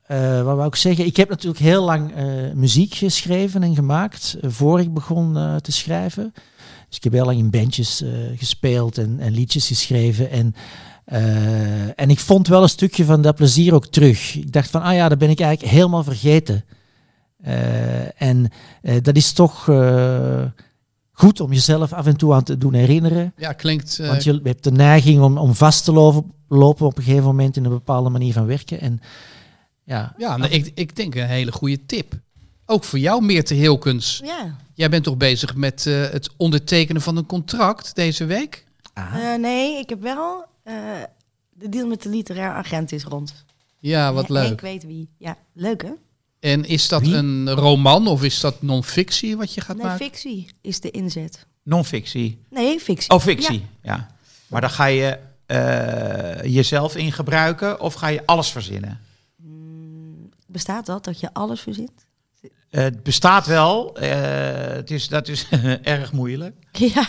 eh, 0.07 0.43
wat 0.43 0.57
wou 0.57 0.67
ik 0.67 0.77
zeggen? 0.77 1.07
Ik 1.07 1.17
heb 1.17 1.29
natuurlijk 1.29 1.63
heel 1.63 1.85
lang 1.85 2.15
eh, 2.15 2.25
muziek 2.55 2.95
geschreven 2.95 3.63
en 3.63 3.75
gemaakt. 3.75 4.37
voor 4.43 4.81
ik 4.81 4.95
begon 4.95 5.37
eh, 5.37 5.57
te 5.57 5.73
schrijven. 5.73 6.33
Dus 6.89 6.97
ik 6.97 7.05
heb 7.05 7.13
heel 7.13 7.25
lang 7.25 7.39
in 7.39 7.51
bandjes 7.51 8.03
eh, 8.03 8.11
gespeeld 8.37 8.99
en, 8.99 9.17
en 9.21 9.33
liedjes 9.33 9.67
geschreven. 9.67 10.31
En, 10.31 10.55
eh, 11.07 12.01
en 12.01 12.11
ik 12.11 12.19
vond 12.21 12.49
wel 12.49 12.63
een 12.63 12.69
stukje 12.69 13.05
van 13.05 13.23
dat 13.23 13.35
plezier 13.35 13.75
ook 13.75 13.87
terug. 13.87 14.35
Ik 14.35 14.53
dacht 14.53 14.71
van, 14.71 14.83
ah 14.83 14.95
ja, 14.95 15.09
dat 15.09 15.19
ben 15.19 15.31
ik 15.31 15.41
eigenlijk 15.41 15.73
helemaal 15.75 16.05
vergeten. 16.05 16.65
Eh, 17.43 18.23
en 18.23 18.51
eh, 18.83 19.03
dat 19.03 19.17
is 19.17 19.33
toch 19.33 19.69
eh, 19.69 20.43
goed 21.13 21.41
om 21.41 21.53
jezelf 21.53 21.93
af 21.93 22.07
en 22.07 22.17
toe 22.17 22.35
aan 22.35 22.43
te 22.43 22.59
doen 22.59 22.75
herinneren. 22.75 23.33
Ja, 23.37 23.53
klinkt... 23.53 23.99
eh, 23.99 24.09
Want 24.09 24.25
je 24.25 24.41
hebt 24.43 24.65
de 24.65 24.73
neiging 24.73 25.21
om, 25.23 25.39
om 25.39 25.55
vast 25.55 25.85
te 25.85 25.93
lopen, 25.93 26.33
lopen 26.49 26.87
op 26.87 26.97
een 26.97 27.03
gegeven 27.05 27.25
moment 27.25 27.57
in 27.57 27.65
een 27.65 27.71
bepaalde 27.71 28.11
manier 28.11 28.33
van 28.33 28.47
werken. 28.47 28.81
En 28.81 29.01
ja, 29.85 30.15
ja, 30.19 30.37
nou, 30.37 30.51
ik, 30.51 30.73
ik 30.75 30.97
denk 30.97 31.15
een 31.15 31.27
hele 31.27 31.53
goede 31.53 31.87
tip. 31.87 32.13
Ook 32.67 32.85
voor 32.85 32.99
jou, 32.99 33.25
Meerte 33.25 33.55
Hilkens. 33.55 34.21
Ja. 34.25 34.57
Jij 34.75 34.89
bent 34.91 35.05
toch 35.05 35.17
bezig 35.17 35.55
met 35.55 35.87
eh, 35.87 36.01
het 36.11 36.31
ondertekenen 36.37 37.03
van 37.03 37.17
een 37.17 37.27
contract 37.27 37.95
deze 37.95 38.25
week? 38.25 38.65
ah, 38.95 39.35
nee, 39.41 39.79
ik 39.79 39.89
heb 39.89 40.03
wel... 40.03 40.45
eh, 40.67 41.03
de 41.53 41.69
deal 41.69 41.87
met 41.87 42.03
de 42.03 42.09
literair 42.09 42.51
agent 42.53 42.93
is 42.93 43.05
rond. 43.05 43.45
Ja, 43.79 44.13
wat 44.13 44.23
Ik 44.25 44.29
leuk. 44.31 44.61
weet 44.61 44.85
wie. 44.85 45.09
Ja, 45.19 45.37
leuk 45.53 45.83
hè? 45.83 45.91
En 46.41 46.65
is 46.65 46.89
dat 46.89 47.01
Wie? 47.01 47.15
een 47.15 47.51
roman 47.51 48.07
of 48.07 48.23
is 48.23 48.41
dat 48.41 48.63
non-fictie 48.63 49.37
wat 49.37 49.55
je 49.55 49.61
gaat 49.61 49.77
Nee, 49.77 49.87
maken? 49.87 50.05
fictie 50.07 50.47
is 50.61 50.81
de 50.81 50.91
inzet. 50.91 51.47
Non-fictie. 51.63 52.41
Nee, 52.51 52.81
fictie. 52.81 53.11
Oh, 53.11 53.21
fictie. 53.21 53.67
Ja. 53.83 54.07
Maar 54.49 54.61
dan 54.61 54.71
ga 54.71 54.85
je 54.85 55.19
eh, 55.47 56.55
jezelf 56.55 56.97
in 56.97 57.13
gebruiken 57.13 57.81
of 57.81 57.95
ga 57.95 58.07
je 58.09 58.23
alles 58.27 58.49
verzinnen? 58.51 59.01
Bestaat 60.47 60.87
dat, 60.87 61.05
dat 61.05 61.21
je 61.21 61.33
alles 61.35 61.61
verzint? 61.61 62.07
Het 62.71 63.03
bestaat 63.03 63.47
wel. 63.47 63.97
eh, 63.97 64.11
het 64.77 64.91
is, 64.91 65.09
dat 65.09 65.29
is 65.29 65.47
erg 65.83 66.13
moeilijk. 66.13 66.55
Ja. 66.73 67.09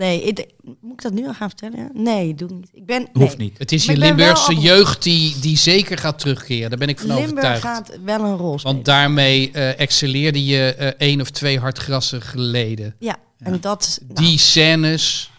Nee, 0.00 0.22
ik, 0.22 0.46
moet 0.80 0.92
ik 0.92 1.02
dat 1.02 1.12
nu 1.12 1.26
al 1.26 1.34
gaan 1.34 1.48
vertellen? 1.48 1.90
Nee, 1.94 2.34
doe 2.34 2.48
ik 2.48 2.54
niet. 2.54 2.70
Ik 2.72 2.86
ben, 2.86 3.08
Hoeft 3.12 3.38
nee. 3.38 3.48
niet. 3.48 3.58
Het 3.58 3.72
is 3.72 3.86
Maar 3.86 3.94
je 3.94 4.00
Limburgse 4.00 4.54
jeugd 4.54 5.02
die, 5.02 5.38
die 5.38 5.56
zeker 5.56 5.98
gaat 5.98 6.18
terugkeren. 6.18 6.70
Daar 6.70 6.78
ben 6.78 6.88
ik 6.88 6.98
van 6.98 7.08
Limburg 7.08 7.30
overtuigd. 7.30 7.62
gaat 7.62 7.98
wel 8.04 8.20
een 8.20 8.36
rol 8.36 8.58
spelen. 8.58 8.74
Want 8.74 8.86
daarmee 8.86 9.50
eh, 9.50 9.80
excelleerde 9.80 10.44
je 10.44 10.74
eh, 10.74 10.86
één 11.08 11.20
of 11.20 11.30
twee 11.30 11.58
hardgrassen 11.58 12.22
geleden. 12.22 12.94
Ja, 12.98 13.16
en 13.38 13.60
dat... 13.60 14.00
nou, 14.08 14.26
Die 14.26 14.38
scènes 14.38 15.30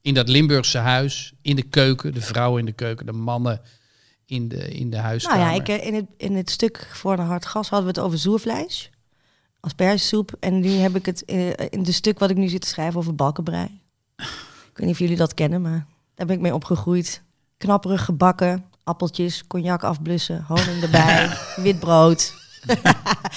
in 0.00 0.14
dat 0.14 0.28
Limburgse 0.28 0.78
huis, 0.78 1.32
in 1.42 1.56
de 1.56 1.62
keuken, 1.62 2.14
de 2.14 2.20
vrouwen 2.20 2.60
in 2.60 2.66
de 2.66 2.72
keuken, 2.72 3.06
de 3.06 3.12
mannen 3.12 3.60
in 4.26 4.48
de, 4.48 4.68
in 4.68 4.90
de 4.90 4.96
nou 4.96 5.08
huiskamer. 5.08 5.46
ja, 5.46 5.52
ik, 5.52 5.68
eh, 5.68 5.86
in, 5.86 5.94
het, 5.94 6.06
in 6.16 6.36
het 6.36 6.50
stuk 6.50 6.88
voor 6.92 7.16
de 7.16 7.22
hard 7.22 7.46
gas 7.46 7.68
hadden 7.68 7.92
we 7.92 7.98
het 7.98 8.06
over 8.06 8.18
zoervlees. 8.18 8.90
Aspergesoep. 9.60 10.36
En 10.40 10.60
nu 10.60 10.70
heb 10.70 10.96
ik 10.96 11.06
het 11.06 11.22
in 11.70 11.78
het 11.78 11.94
stuk 11.94 12.18
wat 12.18 12.30
ik 12.30 12.36
nu 12.36 12.48
zit 12.48 12.60
te 12.60 12.68
schrijven 12.68 12.98
over 12.98 13.14
balkenbrei. 13.14 13.80
Ik 14.22 14.78
weet 14.78 14.86
niet 14.86 14.94
of 14.94 14.98
jullie 14.98 15.16
dat 15.16 15.34
kennen, 15.34 15.62
maar 15.62 15.86
daar 16.14 16.26
ben 16.26 16.36
ik 16.36 16.42
mee 16.42 16.54
opgegroeid. 16.54 17.22
Knapperig 17.58 18.04
gebakken, 18.04 18.64
appeltjes, 18.84 19.46
cognac 19.46 19.82
afblussen, 19.82 20.44
honing 20.48 20.82
erbij, 20.82 21.30
wit 21.64 21.78
brood. 21.78 22.34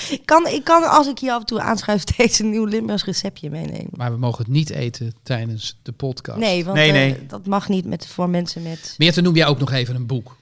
ik, 0.10 0.22
kan, 0.26 0.48
ik 0.48 0.64
kan 0.64 0.90
als 0.90 1.08
ik 1.08 1.20
hier 1.20 1.32
af 1.32 1.40
en 1.40 1.46
toe 1.46 1.62
aanschuif 1.62 2.02
steeds 2.10 2.40
een 2.40 2.50
nieuw 2.50 2.66
Limburgs 2.66 3.04
receptje 3.04 3.50
meenemen. 3.50 3.90
Maar 3.92 4.12
we 4.12 4.18
mogen 4.18 4.44
het 4.44 4.54
niet 4.54 4.70
eten 4.70 5.14
tijdens 5.24 5.80
de 5.82 5.92
podcast. 5.92 6.40
Nee, 6.40 6.66
want 6.66 6.78
Nee, 6.78 7.16
eh, 7.16 7.22
dat 7.28 7.46
mag 7.46 7.70
niet 7.70 7.86
met, 7.86 8.08
voor 8.08 8.30
mensen 8.30 8.64
met... 8.64 8.96
Meerte, 8.98 9.22
noem 9.22 9.36
jij 9.36 9.48
ook 9.48 9.60
nog 9.60 9.72
even 9.72 9.96
een 9.96 10.06
boek. 10.06 10.36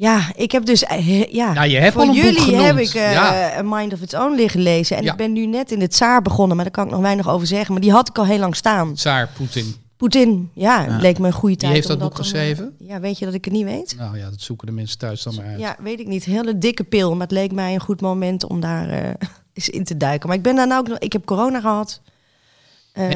Ja, 0.00 0.30
ik 0.36 0.52
heb 0.52 0.64
dus... 0.64 0.84
eh, 0.84 1.24
ja, 1.32 1.52
Ja, 1.54 1.62
je 1.62 1.76
hebt 1.78 1.92
voor 1.92 2.02
al 2.02 2.08
een 2.08 2.14
boek 2.14 2.24
jullie 2.24 2.54
heb 2.56 2.78
ik 2.78 2.94
eh, 2.94 3.12
Ja. 3.12 3.56
A 3.58 3.62
Mind 3.62 3.92
of 3.92 4.00
Its 4.00 4.14
Own 4.14 4.34
liggen 4.34 4.60
lezen. 4.60 4.96
En 4.96 5.02
Ja. 5.02 5.10
ik 5.10 5.16
ben 5.16 5.32
nu 5.32 5.46
net 5.46 5.72
in 5.72 5.80
het 5.80 5.90
Tsaar 5.90 6.22
begonnen, 6.22 6.56
maar 6.56 6.64
daar 6.64 6.74
kan 6.74 6.84
ik 6.84 6.90
nog 6.90 7.00
weinig 7.00 7.28
over 7.28 7.46
zeggen. 7.46 7.72
Maar 7.72 7.82
die 7.82 7.92
had 7.92 8.08
ik 8.08 8.18
al 8.18 8.26
heel 8.26 8.38
lang 8.38 8.56
staan. 8.56 8.94
Tsaar 8.94 9.28
Poetin. 9.36 9.74
Poetin, 9.96 10.50
ja, 10.54 10.84
Ja. 10.84 10.96
leek 10.98 11.18
me 11.18 11.26
een 11.26 11.32
goede 11.32 11.56
tijd. 11.56 11.72
heeft 11.72 11.90
om 11.90 11.98
dat 11.98 12.08
boek 12.08 12.16
dan, 12.16 12.26
eh, 12.26 12.30
geschreven? 12.30 12.74
ja, 12.78 13.00
weet 13.00 13.18
je 13.18 13.24
dat 13.24 13.34
ik 13.34 13.44
het 13.44 13.54
niet 13.54 13.64
weet? 13.64 13.94
Nou 13.98 14.18
ja, 14.18 14.30
dat 14.30 14.40
zoeken 14.40 14.66
de 14.66 14.72
mensen 14.72 14.98
thuis 14.98 15.22
dan 15.22 15.34
maar 15.34 15.44
uit. 15.46 15.58
Ja, 15.60 15.76
weet 15.80 16.00
ik 16.00 16.06
niet. 16.06 16.24
Hele 16.24 16.58
dikke 16.58 16.84
pil, 16.84 17.10
maar 17.12 17.20
het 17.26 17.30
leek 17.30 17.52
mij 17.52 17.74
een 17.74 17.80
goed 17.80 18.00
moment 18.00 18.44
om 18.44 18.60
daar 18.60 18.88
eh, 18.88 19.10
eens 19.52 19.68
in 19.68 19.84
te 19.84 19.96
duiken. 19.96 20.28
Maar 20.28 20.36
ik 20.36 20.42
ben 20.42 20.56
daar 20.56 20.66
nou 20.66 20.80
ook 20.80 20.88
nog... 20.88 20.98
Ik 20.98 21.12
heb 21.12 21.24
corona 21.24 21.60
gehad. 21.60 22.00
Eh, 22.92 23.08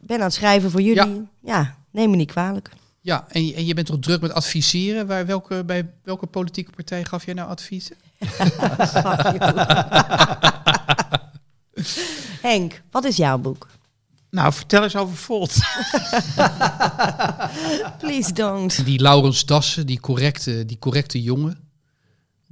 ben 0.00 0.16
aan 0.18 0.22
het 0.22 0.32
schrijven 0.34 0.70
voor 0.70 0.82
jullie. 0.82 1.22
Ja. 1.42 1.74
neem 1.90 2.10
me 2.10 2.16
niet 2.16 2.30
kwalijk. 2.30 2.70
Ja, 3.02 3.24
en, 3.28 3.46
je- 3.46 3.54
en 3.54 3.66
je 3.66 3.74
bent 3.74 3.86
toch 3.86 3.96
druk 4.00 4.20
met 4.20 4.32
adviseren? 4.32 5.06
Waar, 5.06 5.26
welke, 5.26 5.64
bij 5.64 5.90
welke 6.04 6.26
politieke 6.26 6.70
partij 6.70 7.04
gaf 7.04 7.24
jij 7.24 7.34
nou 7.34 7.48
adviezen? 7.48 7.96
Henk, 12.42 12.82
wat 12.90 13.04
is 13.04 13.16
jouw 13.16 13.38
boek? 13.38 13.68
Nou, 14.30 14.52
vertel 14.52 14.82
eens 14.82 14.96
over 14.96 15.16
Volt. 15.16 15.54
Please 17.98 18.32
don't. 18.32 18.84
Die 18.84 19.00
Laurens 19.00 19.44
Dassen, 19.46 19.86
die 19.86 20.00
correcte, 20.00 20.66
die 20.66 20.78
correcte 20.78 21.22
jongen, 21.22 21.69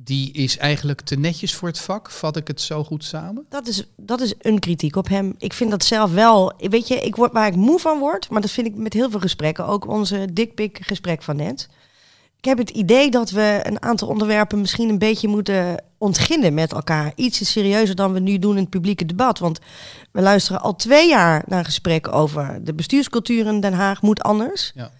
die 0.08 0.32
is 0.32 0.56
eigenlijk 0.56 1.00
te 1.00 1.16
netjes 1.16 1.54
voor 1.54 1.68
het 1.68 1.80
vak. 1.80 2.10
Vat 2.10 2.36
ik 2.36 2.48
het 2.48 2.60
zo 2.60 2.84
goed 2.84 3.04
samen? 3.04 3.46
Dat 3.48 3.66
is, 3.66 3.84
dat 3.96 4.20
is 4.20 4.34
een 4.38 4.58
kritiek 4.58 4.96
op 4.96 5.08
hem. 5.08 5.34
Ik 5.38 5.52
vind 5.52 5.70
dat 5.70 5.84
zelf 5.84 6.12
wel. 6.12 6.52
Weet 6.58 6.88
je, 6.88 6.94
ik 6.94 7.16
word 7.16 7.32
waar 7.32 7.46
ik 7.46 7.56
moe 7.56 7.78
van 7.78 7.98
word, 7.98 8.30
maar 8.30 8.40
dat 8.40 8.50
vind 8.50 8.66
ik 8.66 8.74
met 8.74 8.92
heel 8.92 9.10
veel 9.10 9.20
gesprekken. 9.20 9.66
Ook 9.66 9.88
onze 9.88 10.28
dikpik 10.32 10.78
gesprek 10.82 11.22
van 11.22 11.36
net. 11.36 11.68
Ik 12.38 12.44
heb 12.44 12.58
het 12.58 12.70
idee 12.70 13.10
dat 13.10 13.30
we 13.30 13.60
een 13.62 13.82
aantal 13.82 14.08
onderwerpen 14.08 14.60
misschien 14.60 14.88
een 14.88 14.98
beetje 14.98 15.28
moeten 15.28 15.84
ontginnen 15.98 16.54
met 16.54 16.72
elkaar. 16.72 17.12
Iets 17.14 17.52
serieuzer 17.52 17.94
dan 17.94 18.12
we 18.12 18.20
nu 18.20 18.38
doen 18.38 18.54
in 18.54 18.62
het 18.62 18.70
publieke 18.70 19.04
debat. 19.04 19.38
Want 19.38 19.58
we 20.12 20.20
luisteren 20.20 20.60
al 20.60 20.76
twee 20.76 21.08
jaar 21.08 21.42
naar 21.46 21.64
gesprekken 21.64 22.12
over 22.12 22.64
de 22.64 22.74
bestuurscultuur 22.74 23.46
in 23.46 23.60
Den 23.60 23.72
Haag 23.72 24.02
moet 24.02 24.22
anders. 24.22 24.72
Ja. 24.74 24.90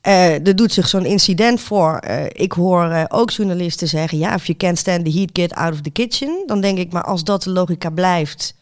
Eh, 0.00 0.46
er 0.46 0.56
doet 0.56 0.72
zich 0.72 0.88
zo'n 0.88 1.04
incident 1.04 1.60
voor. 1.60 1.96
Eh, 1.96 2.24
ik 2.32 2.52
hoor 2.52 2.90
eh, 2.90 3.04
ook 3.08 3.30
journalisten 3.30 3.88
zeggen: 3.88 4.18
ja, 4.18 4.34
if 4.34 4.46
you 4.46 4.58
can't 4.58 4.78
stand 4.78 5.04
the 5.04 5.10
heat, 5.10 5.30
get 5.32 5.54
out 5.54 5.72
of 5.72 5.80
the 5.80 5.90
kitchen. 5.90 6.42
Dan 6.46 6.60
denk 6.60 6.78
ik, 6.78 6.92
maar 6.92 7.04
als 7.04 7.24
dat 7.24 7.42
de 7.42 7.50
logica 7.50 7.90
blijft, 7.90 8.54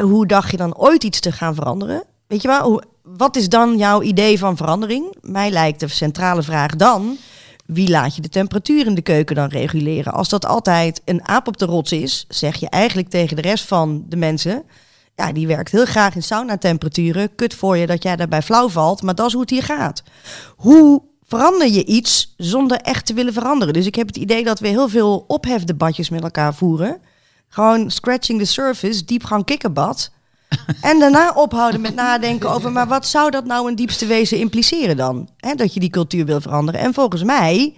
hoe 0.00 0.26
dacht 0.26 0.50
je 0.50 0.56
dan 0.56 0.76
ooit 0.76 1.04
iets 1.04 1.20
te 1.20 1.32
gaan 1.32 1.54
veranderen? 1.54 2.04
Weet 2.26 2.42
je 2.42 2.48
wel, 2.48 2.82
wat 3.02 3.36
is 3.36 3.48
dan 3.48 3.76
jouw 3.76 4.02
idee 4.02 4.38
van 4.38 4.56
verandering? 4.56 5.16
Mij 5.20 5.50
lijkt 5.50 5.80
de 5.80 5.88
centrale 5.88 6.42
vraag 6.42 6.76
dan: 6.76 7.18
wie 7.66 7.88
laat 7.88 8.16
je 8.16 8.22
de 8.22 8.28
temperatuur 8.28 8.86
in 8.86 8.94
de 8.94 9.02
keuken 9.02 9.36
dan 9.36 9.48
reguleren? 9.48 10.12
Als 10.12 10.28
dat 10.28 10.46
altijd 10.46 11.02
een 11.04 11.28
aap 11.28 11.46
op 11.46 11.56
de 11.56 11.64
rots 11.64 11.92
is, 11.92 12.24
zeg 12.28 12.56
je 12.56 12.68
eigenlijk 12.68 13.08
tegen 13.08 13.36
de 13.36 13.42
rest 13.42 13.64
van 13.64 14.04
de 14.08 14.16
mensen. 14.16 14.64
Ja, 15.22 15.32
die 15.32 15.46
werkt 15.46 15.72
heel 15.72 15.84
graag 15.84 16.14
in 16.14 16.22
saunatemperaturen. 16.22 17.34
Kut 17.34 17.54
voor 17.54 17.76
je 17.76 17.86
dat 17.86 18.02
jij 18.02 18.16
daarbij 18.16 18.42
flauw 18.42 18.68
valt, 18.68 19.02
maar 19.02 19.14
dat 19.14 19.26
is 19.26 19.32
hoe 19.32 19.40
het 19.40 19.50
hier 19.50 19.62
gaat. 19.62 20.02
Hoe 20.56 21.02
verander 21.26 21.68
je 21.68 21.84
iets 21.84 22.34
zonder 22.36 22.76
echt 22.76 23.06
te 23.06 23.14
willen 23.14 23.32
veranderen? 23.32 23.74
Dus 23.74 23.86
ik 23.86 23.94
heb 23.94 24.06
het 24.06 24.16
idee 24.16 24.44
dat 24.44 24.60
we 24.60 24.68
heel 24.68 24.88
veel 24.88 25.24
ophefdebatjes 25.26 26.10
met 26.10 26.22
elkaar 26.22 26.54
voeren. 26.54 27.00
Gewoon 27.48 27.90
scratching 27.90 28.38
the 28.38 28.44
surface, 28.44 29.04
diepgang 29.04 29.44
kikkerbad. 29.44 30.10
En 30.80 30.98
daarna 30.98 31.32
ophouden 31.32 31.80
met 31.80 31.94
nadenken 31.94 32.50
over, 32.50 32.72
maar 32.72 32.88
wat 32.88 33.06
zou 33.06 33.30
dat 33.30 33.44
nou 33.44 33.68
in 33.68 33.74
diepste 33.74 34.06
wezen 34.06 34.38
impliceren 34.38 34.96
dan? 34.96 35.28
Dat 35.56 35.74
je 35.74 35.80
die 35.80 35.90
cultuur 35.90 36.24
wil 36.26 36.40
veranderen. 36.40 36.80
En 36.80 36.94
volgens 36.94 37.22
mij 37.22 37.76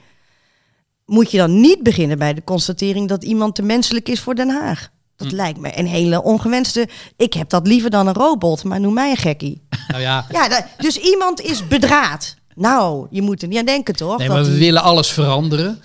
moet 1.07 1.30
je 1.30 1.38
dan 1.38 1.61
niet 1.61 1.82
beginnen 1.82 2.18
bij 2.18 2.34
de 2.34 2.45
constatering 2.45 3.09
dat 3.09 3.24
iemand 3.24 3.55
te 3.55 3.62
menselijk 3.62 4.09
is 4.09 4.20
voor 4.20 4.34
Den 4.34 4.51
Haag. 4.51 4.92
Dat 5.16 5.32
lijkt 5.32 5.58
me 5.58 5.78
een 5.78 5.86
hele 5.86 6.22
ongewenste. 6.22 6.88
Ik 7.16 7.32
heb 7.32 7.48
dat 7.48 7.66
liever 7.66 7.90
dan 7.90 8.06
een 8.06 8.14
robot, 8.14 8.64
maar 8.64 8.80
noem 8.80 8.94
mij 8.94 9.10
een 9.10 9.16
gekkie. 9.16 9.62
Nou 9.88 10.00
ja, 10.00 10.26
Ja, 10.30 10.48
da- 10.48 10.66
dus 10.78 10.96
iemand 10.96 11.40
is 11.40 11.66
bedraad. 11.68 12.34
Nou, 12.54 13.06
je 13.10 13.22
moet 13.22 13.42
er 13.42 13.48
niet 13.48 13.58
aan 13.58 13.64
denken, 13.64 13.94
toch? 13.96 14.18
nee, 14.18 14.26
Dat 14.26 14.36
maar 14.36 14.44
we 14.44 14.50
die- 14.50 14.58
willen 14.58 14.82
alles 14.82 15.10
veranderen. 15.12 15.82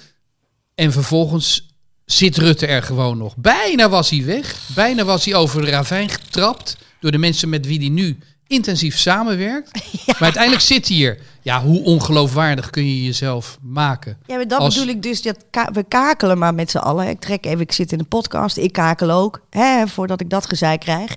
En 0.76 0.92
vervolgens 0.92 1.68
zit 2.06 2.38
Rutte 2.38 2.66
er 2.68 2.84
gewoon 2.84 3.18
nog. 3.18 3.36
Bijna 3.38 3.90
was 3.90 4.10
hij 4.10 4.26
weg. 4.26 4.56
Bijna 4.76 5.04
was 5.04 5.26
hij 5.26 5.36
over 5.36 5.62
de 5.62 5.70
ravijn 5.70 6.10
getrapt 6.10 6.78
door 7.00 7.12
de 7.12 7.18
mensen 7.18 7.50
met 7.50 7.66
wie 7.66 7.80
hij 7.80 7.90
nu 7.90 8.18
intensief 8.50 8.98
samenwerkt. 8.98 9.72
Maar 10.08 10.22
uiteindelijk 10.22 10.64
zit 10.64 10.88
hij 10.88 10.98
hier. 10.98 11.20
Ja, 11.42 11.62
hoe 11.62 11.84
ongeloofwaardig 11.84 12.70
kun 12.70 12.86
je 12.86 13.04
jezelf 13.04 13.58
maken? 13.62 14.18
Ja, 14.26 14.36
maar 14.36 14.48
dat 14.48 14.60
Als- 14.60 14.76
bedoel 14.76 14.90
ik 14.90 15.02
dus. 15.04 15.22
Dat 15.22 15.38
ka- 15.50 15.70
we 15.74 15.84
kakelen 15.84 16.38
maar 16.38 16.54
met 16.54 16.72
z'n 16.72 16.78
allen. 16.78 17.08
Ik 17.08 17.20
trek 17.20 17.46
even, 17.46 17.60
ik 17.60 17.72
zit 17.72 17.92
in 17.92 17.98
de 17.98 18.04
podcast. 18.04 18.58
Ik 18.58 18.72
kakel 18.74 19.12
ook, 19.12 19.42
hè, 19.50 19.88
voordat 19.88 20.22
ik 20.22 20.30
dat 20.30 20.46
gezeik 20.46 20.80
krijg. 20.80 21.16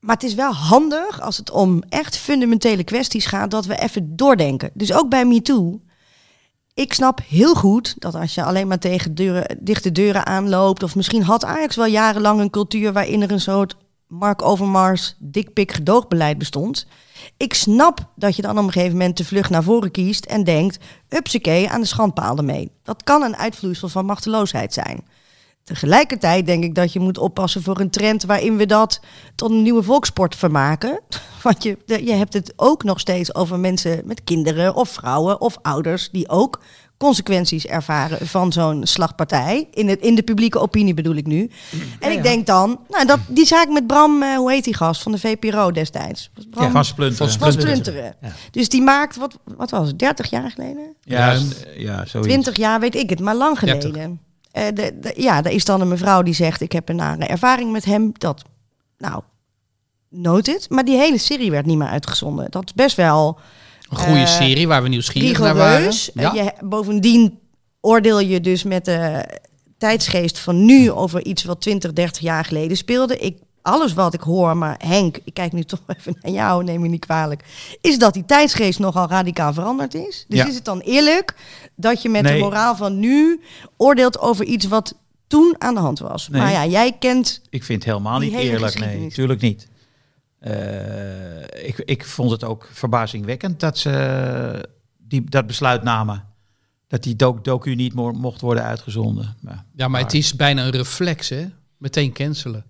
Maar 0.00 0.14
het 0.14 0.24
is 0.24 0.34
wel 0.34 0.52
handig 0.52 1.20
als 1.20 1.36
het 1.36 1.50
om 1.50 1.82
echt 1.88 2.16
fundamentele 2.16 2.84
kwesties 2.84 3.26
gaat, 3.26 3.50
dat 3.50 3.66
we 3.66 3.78
even 3.80 4.16
doordenken. 4.16 4.70
Dus 4.74 4.92
ook 4.92 5.08
bij 5.08 5.24
MeToo. 5.26 5.80
Ik 6.74 6.92
snap 6.92 7.20
heel 7.28 7.54
goed 7.54 7.94
dat 7.98 8.14
als 8.14 8.34
je 8.34 8.42
alleen 8.44 8.68
maar 8.68 8.78
tegen 8.78 9.14
deuren, 9.14 9.58
dichte 9.60 9.92
deuren 9.92 10.26
aanloopt, 10.26 10.82
of 10.82 10.94
misschien 10.96 11.22
had 11.22 11.44
Ajax 11.44 11.76
wel 11.76 11.86
jarenlang 11.86 12.40
een 12.40 12.50
cultuur 12.50 12.92
waarin 12.92 13.22
er 13.22 13.30
een 13.30 13.40
soort 13.40 13.76
Mark 14.18 14.42
Overmars 14.42 15.16
dikpik 15.18 15.72
gedoogbeleid 15.72 16.38
bestond. 16.38 16.86
Ik 17.36 17.54
snap 17.54 18.08
dat 18.16 18.36
je 18.36 18.42
dan 18.42 18.58
op 18.58 18.64
een 18.64 18.72
gegeven 18.72 18.96
moment 18.96 19.16
de 19.16 19.24
vlucht 19.24 19.50
naar 19.50 19.62
voren 19.62 19.90
kiest 19.90 20.24
en 20.24 20.44
denkt, 20.44 20.78
upsakee, 21.08 21.68
aan 21.68 21.80
de 21.80 21.86
schandpaal 21.86 22.36
ermee. 22.36 22.70
Dat 22.82 23.02
kan 23.02 23.22
een 23.22 23.36
uitvloeisel 23.36 23.88
van 23.88 24.04
machteloosheid 24.04 24.72
zijn. 24.72 25.04
Tegelijkertijd 25.64 26.46
denk 26.46 26.64
ik 26.64 26.74
dat 26.74 26.92
je 26.92 27.00
moet 27.00 27.18
oppassen 27.18 27.62
voor 27.62 27.80
een 27.80 27.90
trend 27.90 28.24
waarin 28.24 28.56
we 28.56 28.66
dat 28.66 29.00
tot 29.34 29.50
een 29.50 29.62
nieuwe 29.62 29.82
volkssport 29.82 30.36
vermaken. 30.36 31.00
Want 31.42 31.62
je, 31.62 31.78
je 31.86 32.12
hebt 32.12 32.32
het 32.32 32.52
ook 32.56 32.82
nog 32.84 33.00
steeds 33.00 33.34
over 33.34 33.58
mensen 33.58 34.02
met 34.04 34.24
kinderen 34.24 34.74
of 34.74 34.88
vrouwen 34.88 35.40
of 35.40 35.58
ouders 35.62 36.10
die 36.10 36.28
ook 36.28 36.60
consequenties 36.96 37.66
ervaren 37.66 38.26
van 38.26 38.52
zo'n 38.52 38.86
slagpartij. 38.86 39.68
In, 39.70 39.88
het, 39.88 40.00
in 40.00 40.14
de 40.14 40.22
publieke 40.22 40.58
opinie 40.58 40.94
bedoel 40.94 41.14
ik 41.14 41.26
nu. 41.26 41.50
En 42.00 42.12
ik 42.12 42.22
denk 42.22 42.46
dan, 42.46 42.80
nou, 42.88 43.06
dat, 43.06 43.18
die 43.28 43.46
zaak 43.46 43.68
met 43.68 43.86
Bram, 43.86 44.22
eh, 44.22 44.36
hoe 44.36 44.52
heet 44.52 44.64
die 44.64 44.74
gast 44.74 45.02
van 45.02 45.12
de 45.12 45.18
VPRO 45.18 45.70
destijds? 45.70 46.30
Was 46.34 46.44
Bram 46.50 46.70
Van 46.70 46.84
Splunter. 46.84 47.16
Van 47.16 47.28
van 47.38 47.52
Splunter. 47.52 47.68
Splunteren. 47.76 48.14
Ja. 48.22 48.32
Dus 48.50 48.68
die 48.68 48.82
maakt, 48.82 49.16
wat, 49.16 49.38
wat 49.56 49.70
was 49.70 49.88
het, 49.88 49.98
30 49.98 50.30
jaar 50.30 50.50
geleden? 50.50 50.94
Ja, 51.00 51.32
Ja, 51.32 51.40
ja, 51.76 52.06
zoiets. 52.06 52.28
20 52.28 52.56
jaar 52.56 52.80
weet 52.80 52.94
ik 52.94 53.10
het, 53.10 53.20
maar 53.20 53.34
lang 53.34 53.58
30. 53.58 53.90
geleden. 53.90 54.20
Eh, 54.52 54.64
de, 54.74 54.98
de- 55.00 55.14
ja, 55.16 55.42
er 55.44 55.50
is 55.50 55.64
dan 55.64 55.80
een 55.80 55.88
mevrouw 55.88 56.22
die 56.22 56.34
zegt: 56.34 56.60
Ik 56.60 56.72
heb 56.72 56.88
een 56.88 56.96
nare 56.96 57.26
ervaring 57.26 57.72
met 57.72 57.84
hem. 57.84 58.12
Dat, 58.18 58.42
nou, 58.98 59.22
noted. 60.08 60.70
Maar 60.70 60.84
die 60.84 60.96
hele 60.96 61.18
serie 61.18 61.50
werd 61.50 61.66
niet 61.66 61.78
meer 61.78 61.88
uitgezonden. 61.88 62.50
Dat 62.50 62.64
is 62.64 62.72
best 62.74 62.96
wel 62.96 63.38
Een 63.98 64.04
goede 64.04 64.20
Eh, 64.20 64.26
serie 64.26 64.68
waar 64.68 64.82
we 64.82 64.88
nieuwsgierig 64.88 65.38
naar 65.38 65.54
waren. 65.54 65.92
Ja. 66.14 66.32
Je, 66.34 66.52
bovendien 66.64 67.38
oordeel 67.80 68.20
je 68.20 68.40
dus 68.40 68.62
met 68.62 68.84
de 68.84 69.24
tijdsgeest 69.78 70.38
van 70.38 70.64
nu 70.64 70.90
over 70.90 71.24
iets 71.24 71.44
wat 71.44 71.60
20, 71.60 71.92
30 71.92 72.22
jaar 72.22 72.44
geleden 72.44 72.76
speelde. 72.76 73.18
Ik, 73.18 73.38
alles 73.62 73.92
wat 73.92 74.14
ik 74.14 74.20
hoor, 74.20 74.56
maar 74.56 74.76
Henk, 74.86 75.18
ik 75.24 75.34
kijk 75.34 75.52
nu 75.52 75.62
toch 75.74 75.80
even 75.98 76.16
naar 76.22 76.32
jou, 76.32 76.64
neem 76.64 76.80
me 76.80 76.88
niet 76.88 77.04
kwalijk, 77.06 77.44
is 77.80 77.98
dat 77.98 78.14
die 78.14 78.24
tijdsgeest 78.24 78.78
nogal 78.78 79.08
radicaal 79.08 79.52
veranderd 79.52 79.94
is. 79.94 80.24
Dus 80.28 80.38
Ja. 80.38 80.46
is 80.46 80.54
het 80.54 80.64
dan 80.64 80.80
eerlijk 80.80 81.34
dat 81.76 82.02
je 82.02 82.08
met 82.08 82.22
Nee. 82.22 82.32
de 82.32 82.38
moraal 82.38 82.76
van 82.76 82.98
nu 82.98 83.40
oordeelt 83.76 84.18
over 84.20 84.44
iets 84.44 84.66
wat 84.66 84.94
toen 85.26 85.54
aan 85.58 85.74
de 85.74 85.80
hand 85.80 85.98
was? 85.98 86.28
Nee. 86.28 86.40
Maar 86.42 86.52
ja, 86.52 86.66
jij 86.66 86.92
kent 86.98 87.40
Ik 87.50 87.64
vind 87.64 87.82
het 87.84 87.92
helemaal 87.92 88.18
niet 88.18 88.32
eerlijk. 88.34 88.78
Nee, 88.78 88.98
natuurlijk 89.00 89.40
niet. 89.40 89.66
Eh, 90.44 91.66
ik, 91.68 91.78
ik 91.78 92.04
vond 92.04 92.30
het 92.30 92.44
ook 92.44 92.68
verbazingwekkend 92.72 93.60
dat 93.60 93.78
ze 93.78 94.68
die, 94.98 95.24
dat 95.28 95.46
besluit 95.46 95.82
namen. 95.82 96.24
Dat 96.88 97.02
die 97.02 97.16
doc, 97.16 97.36
docu 97.42 97.74
niet 97.74 97.94
mo- 97.94 98.12
mocht 98.12 98.40
worden 98.40 98.64
uitgezonden. 98.64 99.36
Maar, 99.40 99.64
Ja, 99.74 99.88
maar 99.88 100.00
het 100.00 100.14
is 100.14 100.36
bijna 100.36 100.64
een 100.64 100.70
reflex, 100.70 101.28
hè? 101.28 101.44
Meteen 101.78 102.12
cancelen. 102.12 102.64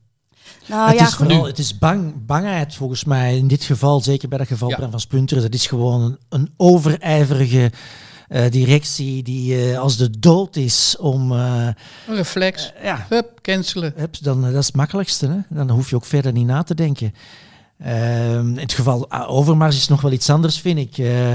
Nou 0.66 0.88
het 0.90 0.98
ja, 0.98 1.06
is 1.06 1.14
vooral, 1.14 1.46
het 1.46 1.58
is 1.58 1.78
bang, 1.78 2.26
bangheid 2.26 2.74
volgens 2.74 3.04
mij 3.04 3.36
in 3.36 3.48
dit 3.48 3.64
geval, 3.64 4.00
zeker 4.00 4.28
bij 4.28 4.38
dat 4.38 4.46
geval 4.46 4.68
Ja. 4.70 4.90
Van 4.90 5.00
Spunteren. 5.00 5.42
Dat 5.42 5.54
is 5.54 5.66
gewoon 5.66 6.02
een, 6.02 6.18
een 6.28 6.52
overijverige 6.56 7.72
eh, 8.28 8.50
directie 8.50 9.22
die 9.22 9.70
eh, 9.72 9.78
als 9.78 9.96
de 9.96 10.18
dood 10.18 10.56
is 10.56 10.96
om... 10.98 11.32
eh, 11.32 11.66
Een 12.08 12.14
reflex. 12.14 12.72
ja, 12.82 13.06
Hup, 13.08 13.38
cancelen. 13.42 13.92
Hup, 13.96 14.16
dan, 14.22 14.44
eh, 14.44 14.50
dat 14.50 14.60
is 14.60 14.66
het 14.66 14.76
makkelijkste. 14.76 15.26
Hè? 15.28 15.56
Dan 15.56 15.70
hoef 15.70 15.90
je 15.90 15.96
ook 15.96 16.04
verder 16.04 16.32
niet 16.32 16.46
na 16.46 16.62
te 16.62 16.74
denken. 16.74 17.14
Ehm, 17.78 18.48
in 18.48 18.58
het 18.58 18.72
geval 18.72 19.10
ah, 19.10 19.30
Overmars 19.30 19.76
is 19.76 19.88
nog 19.88 20.00
wel 20.00 20.12
iets 20.12 20.30
anders, 20.30 20.60
vind 20.60 20.78
ik. 20.78 20.98
Eh, 20.98 21.34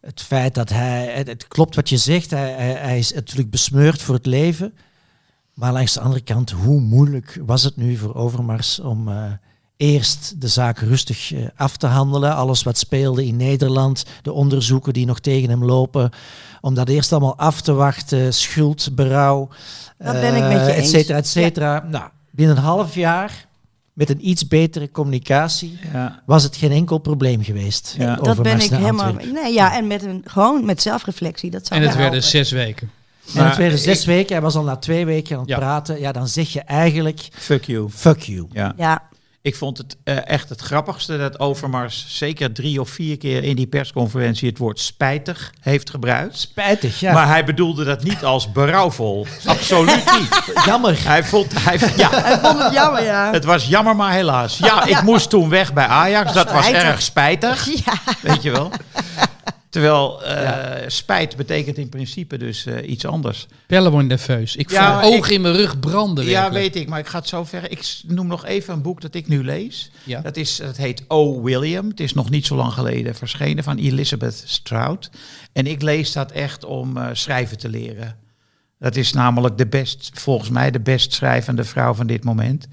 het 0.00 0.22
feit 0.22 0.54
dat 0.54 0.68
hij... 0.68 1.12
Het, 1.24 1.48
klopt 1.48 1.74
wat 1.74 1.88
je 1.88 1.96
zegt. 1.96 2.30
Hij, 2.30 2.50
hij, 2.50 2.72
hij 2.72 2.98
is 2.98 3.12
natuurlijk 3.12 3.50
besmeurd 3.50 4.02
voor 4.02 4.14
het 4.14 4.26
leven. 4.26 4.74
Maar 5.54 5.72
langs 5.72 5.92
de 5.92 6.00
andere 6.00 6.22
kant, 6.22 6.50
hoe 6.50 6.80
moeilijk 6.80 7.40
was 7.46 7.62
het 7.62 7.76
nu 7.76 7.96
voor 7.96 8.14
Overmars 8.14 8.80
om 8.80 9.08
eh, 9.08 9.32
eerst 9.76 10.40
de 10.40 10.48
zaak 10.48 10.78
rustig 10.78 11.32
eh, 11.32 11.46
af 11.56 11.76
te 11.76 11.86
handelen. 11.86 12.34
Alles 12.34 12.62
wat 12.62 12.78
speelde 12.78 13.26
in 13.26 13.36
Nederland, 13.36 14.04
de 14.22 14.32
onderzoeken 14.32 14.92
die 14.92 15.06
nog 15.06 15.20
tegen 15.20 15.48
hem 15.48 15.64
lopen. 15.64 16.10
Om 16.60 16.74
dat 16.74 16.88
eerst 16.88 17.12
allemaal 17.12 17.36
af 17.36 17.60
te 17.60 17.72
wachten, 17.72 18.34
schuld, 18.34 18.94
berouw, 18.94 19.48
Dat 19.98 20.20
ben 20.20 20.34
ik 20.34 20.42
met 20.42 20.66
je 20.66 20.72
et 20.72 20.88
cetera, 20.88 21.18
et 21.18 21.28
cetera. 21.28 21.86
Nou, 21.90 22.10
binnen 22.30 22.56
een 22.56 22.62
half 22.62 22.94
jaar, 22.94 23.47
met 23.98 24.10
een 24.10 24.28
iets 24.28 24.48
betere 24.48 24.90
communicatie, 24.90 25.78
ja. 25.92 26.22
was 26.26 26.42
het 26.42 26.56
geen 26.56 26.72
enkel 26.72 26.98
probleem 26.98 27.42
geweest. 27.42 27.94
Ja. 27.98 28.14
dat 28.16 28.42
ben 28.42 28.60
ik 28.60 28.70
helemaal. 28.70 29.12
Nee, 29.32 29.52
ja, 29.52 29.76
en 29.76 29.86
met 29.86 30.02
een, 30.04 30.22
gewoon 30.24 30.64
met 30.64 30.82
zelfreflectie. 30.82 31.50
Dat 31.50 31.66
zou 31.66 31.80
En 31.80 31.86
het 31.86 31.96
werden 31.96 32.22
zes 32.22 32.50
weken. 32.50 32.90
En 33.34 33.44
het 33.46 33.56
werden 33.56 33.78
zes 33.78 34.00
ik- 34.00 34.06
weken, 34.06 34.32
hij 34.32 34.42
was 34.42 34.54
al 34.54 34.62
na 34.62 34.76
twee 34.76 35.06
weken 35.06 35.34
aan 35.34 35.40
het 35.40 35.50
Ja. 35.50 35.56
praten. 35.56 36.00
Ja, 36.00 36.12
dan 36.12 36.28
zeg 36.28 36.52
je 36.52 36.60
eigenlijk, 36.60 37.28
Fuck 37.32 37.64
you. 37.64 37.88
fuck 37.90 38.20
you. 38.20 38.46
Ja. 38.52 38.72
Ja, 38.76 39.02
Ik 39.42 39.56
vond 39.56 39.78
het 39.78 39.96
eh, 40.04 40.26
echt 40.26 40.48
het 40.48 40.60
grappigste 40.60 41.18
dat 41.18 41.38
Overmars 41.40 42.04
zeker 42.08 42.52
drie 42.52 42.80
of 42.80 42.88
vier 42.90 43.18
keer 43.18 43.44
in 43.44 43.56
die 43.56 43.66
persconferentie 43.66 44.48
het 44.48 44.58
woord 44.58 44.80
spijtig 44.80 45.52
heeft 45.60 45.90
gebruikt. 45.90 46.38
Spijtig, 46.38 47.00
ja. 47.00 47.12
Maar 47.12 47.26
hij 47.26 47.44
bedoelde 47.44 47.84
dat 47.84 48.02
niet 48.02 48.24
als 48.24 48.52
berouwvol. 48.52 49.26
Absoluut 49.46 50.12
niet. 50.18 50.64
Jammer. 50.64 51.04
Hij 51.06 51.24
vond, 51.24 51.52
hij, 51.64 51.78
ja, 51.96 52.32
ik 52.34 52.38
vond 52.40 52.62
het 52.62 52.72
jammer, 52.72 53.04
ja. 53.04 53.32
het 53.32 53.44
was 53.44 53.66
jammer, 53.68 53.96
maar 53.96 54.12
helaas. 54.12 54.58
Ja, 54.58 54.82
ik 54.82 54.88
Ja. 54.88 55.02
moest 55.02 55.30
toen 55.30 55.48
weg 55.48 55.72
bij 55.72 55.86
Ajax. 55.86 56.32
Dat 56.32 56.52
was 56.52 56.64
Spijtig. 56.66 56.88
erg 56.88 57.02
spijtig. 57.02 57.68
Ja. 57.84 57.92
Weet 58.22 58.42
je 58.42 58.50
wel? 58.50 58.70
Terwijl 59.70 60.24
eh, 60.24 60.88
spijt 60.88 61.36
betekent 61.36 61.78
in 61.78 61.88
principe 61.88 62.38
dus 62.38 62.66
eh, 62.66 62.88
iets 62.90 63.04
anders. 63.06 63.46
Nerveus. 63.66 64.56
Ik 64.56 64.68
voel 64.70 64.78
Ja, 64.78 65.02
ik- 65.02 65.26
in 65.26 65.40
mijn 65.40 65.54
rug 65.54 65.80
branden. 65.80 66.24
Ja, 66.24 66.30
werkelijk. 66.30 66.64
weet 66.74 66.82
ik, 66.82 66.88
maar 66.88 66.98
ik 66.98 67.06
ga 67.06 67.18
het 67.18 67.28
zo 67.28 67.44
ver. 67.44 67.70
Ik 67.70 68.00
noem 68.06 68.26
nog 68.26 68.44
even 68.46 68.74
een 68.74 68.82
boek 68.82 69.00
dat 69.00 69.14
ik 69.14 69.28
nu 69.28 69.44
lees. 69.44 69.90
Ja. 70.04 70.20
Dat, 70.20 70.36
is, 70.36 70.56
dat 70.56 70.76
heet 70.76 71.04
O. 71.08 71.42
William. 71.42 71.88
Het 71.88 72.00
is 72.00 72.12
nog 72.14 72.30
niet 72.30 72.46
zo 72.46 72.56
lang 72.56 72.72
geleden 72.72 73.14
verschenen 73.14 73.64
van 73.64 73.76
Elizabeth 73.76 74.42
Strout. 74.46 75.10
En 75.52 75.66
ik 75.66 75.82
lees 75.82 76.12
dat 76.12 76.32
echt 76.32 76.64
om 76.64 76.96
eh, 76.96 77.06
schrijven 77.12 77.58
te 77.58 77.68
leren. 77.68 78.16
Dat 78.78 78.96
is 78.96 79.12
namelijk 79.12 79.58
de 79.58 79.66
best, 79.66 80.10
volgens 80.14 80.50
mij 80.50 80.70
de 80.70 80.80
best 80.80 81.12
schrijvende 81.12 81.64
vrouw 81.64 81.94
van 81.94 82.06
dit 82.06 82.24
moment. 82.24 82.66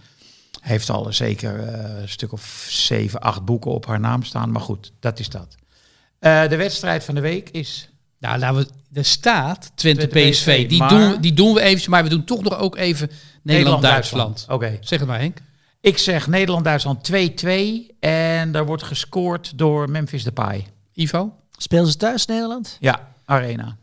Heeft 0.62 0.90
al 0.90 1.14
zeker 1.14 1.60
eh, 1.60 2.02
een 2.02 2.10
stuk 2.10 2.32
of 2.32 2.66
zeven, 2.70 3.20
acht 3.20 3.46
boeken 3.46 3.72
op 3.72 3.86
haar 3.86 4.00
naam 4.00 4.24
staan. 4.24 4.52
Maar 4.52 4.62
goed, 4.62 4.92
dat 5.00 5.20
is 5.20 5.30
dat. 5.30 5.56
Eh, 6.26 6.48
de 6.50 6.56
wedstrijd 6.56 7.04
van 7.04 7.16
de 7.16 7.22
week 7.22 7.50
is... 7.50 7.90
Nou, 8.20 8.40
laten 8.40 8.58
we, 8.58 8.68
er 9.00 9.06
staat 9.06 9.72
Twente, 9.76 10.08
Twente 10.08 10.30
PSV. 10.30 10.32
PSV, 10.64 10.68
Die, 10.70 10.80
maar- 10.80 10.90
doen, 10.90 11.22
die 11.22 11.34
doen 11.34 11.54
we 11.54 11.62
even, 11.62 11.92
maar 11.92 12.04
we 12.04 12.10
doen 12.10 12.24
toch 12.24 12.44
nog 12.44 12.58
ook 12.58 12.76
even 12.76 13.10
Nederland-Duitsland. 13.44 14.46
Oké. 14.50 14.78
zeg 14.82 15.00
het 15.00 15.08
maar, 15.08 15.20
Henk. 15.20 15.38
Ik 15.82 15.98
zeg 15.98 16.28
Nederland-Duitsland 16.28 17.12
2-2. 17.12 17.96
En 18.00 18.52
daar 18.52 18.66
wordt 18.66 18.84
gescoord 18.84 19.58
door 19.58 19.90
Memphis 19.90 20.24
Depay. 20.24 20.68
Ivo? 20.94 21.34
Spelen 21.58 21.88
ze 21.88 21.98
thuis, 21.98 22.26
Nederland? 22.26 22.78
Ja, 22.80 23.12
Arena. 23.26 23.78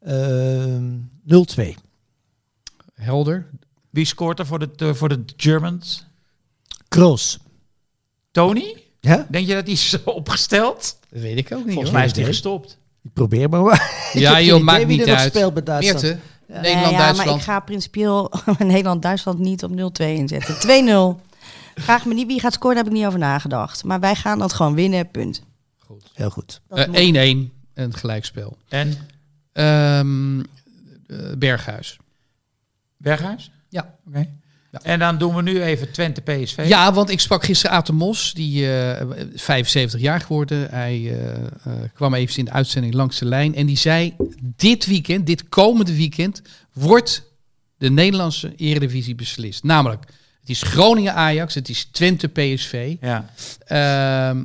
Ehm 0.00 0.92
0-2. 1.60 1.62
Helder. 2.94 3.46
Wie 3.90 4.04
scoort 4.04 4.38
er 4.38 4.46
voor 4.46 4.58
de, 4.58 4.70
de- 4.76 4.94
voor 4.94 5.08
de 5.08 5.24
Germans? 5.36 6.04
Kroos. 6.88 7.38
Tony? 8.30 8.76
Ja? 9.00 9.26
Denk 9.30 9.46
je 9.46 9.54
dat 9.54 9.64
hij 9.64 9.72
is 9.72 9.96
opgesteld? 10.04 10.98
Dat 11.10 11.22
weet 11.22 11.38
ik 11.38 11.52
ook 11.52 11.58
niet. 11.64 11.66
Volgens 11.72 11.84
hoor. 11.90 11.92
mij 11.98 12.04
is 12.04 12.12
idee. 12.12 12.24
gestopt. 12.24 12.78
Ik 13.02 13.12
probeer 13.12 13.48
maar 13.48 13.62
wat. 13.62 13.80
Ja, 14.12 14.40
joh, 14.40 14.60
maakt 14.62 14.86
niet 14.86 15.04
uit. 15.08 15.28
speelt 15.34 15.54
bij 15.54 15.62
Duitsland. 15.62 16.02
Meerte, 16.02 16.18
Nee, 16.46 16.56
ja, 16.58 16.62
maar 16.62 16.72
Nederland-Duitsland. 16.74 17.38
ik 17.40 17.44
ga 17.46 17.60
principieel 17.60 18.32
Nederland-Duitsland 18.58 19.38
niet 19.38 19.64
op 19.64 19.70
0-2 19.70 20.04
inzetten. 20.04 20.54
2-0. 21.18 21.20
Vraag 21.74 22.04
me 22.04 22.14
niet 22.14 22.26
wie 22.26 22.40
gaat 22.40 22.52
scoren, 22.52 22.74
daar 22.74 22.84
heb 22.84 22.92
ik 22.92 22.98
niet 22.98 23.08
over 23.08 23.18
nagedacht. 23.18 23.84
Maar 23.84 24.00
wij 24.00 24.14
gaan 24.14 24.38
dat 24.38 24.52
gewoon 24.52 24.74
winnen, 24.74 25.10
punt. 25.10 25.42
Heel 26.14 26.30
goed. 26.30 26.60
Dat 26.68 26.78
Eh, 26.78 26.86
moet- 26.86 26.96
1-1, 26.96 27.52
een 27.74 27.94
gelijkspel. 27.94 28.56
En 28.68 28.96
Ehm, 29.52 30.40
eh, 30.40 30.44
Berghuis. 31.38 31.96
Berghuis? 32.96 33.50
Ja. 33.68 33.94
Oké. 34.08 34.28
Ja. 34.70 34.80
En 34.82 34.98
dan 34.98 35.18
doen 35.18 35.34
we 35.34 35.42
nu 35.42 35.62
even 35.62 35.92
Twente 35.92 36.20
PSV. 36.20 36.64
Ja, 36.66 36.92
want 36.92 37.10
ik 37.10 37.20
sprak 37.20 37.44
gisteren 37.44 37.76
Aten 37.76 37.94
Mos, 37.94 38.32
die 38.32 38.72
eh 38.72 39.06
75 39.34 40.00
jaar 40.00 40.20
geworden. 40.20 40.68
Hij 40.70 40.94
eh, 40.94 41.32
eh, 41.32 41.72
kwam 41.94 42.14
even 42.14 42.36
in 42.36 42.44
de 42.44 42.50
uitzending 42.50 42.94
langs 42.94 43.18
de 43.18 43.24
lijn. 43.24 43.54
En 43.54 43.66
die 43.66 43.76
zei, 43.76 44.14
dit 44.40 44.86
weekend, 44.86 45.26
dit 45.26 45.48
komende 45.48 45.96
weekend, 45.96 46.42
wordt 46.72 47.22
de 47.78 47.90
Nederlandse 47.90 48.54
Eredivisie 48.56 49.14
beslist. 49.14 49.62
Namelijk, 49.62 50.04
het 50.40 50.50
is 50.50 50.62
Groningen-Ajax, 50.62 51.54
het 51.54 51.68
is 51.68 51.84
Twente-PSV. 51.84 52.96
Ja. 53.00 53.30
Ehm 53.66 54.42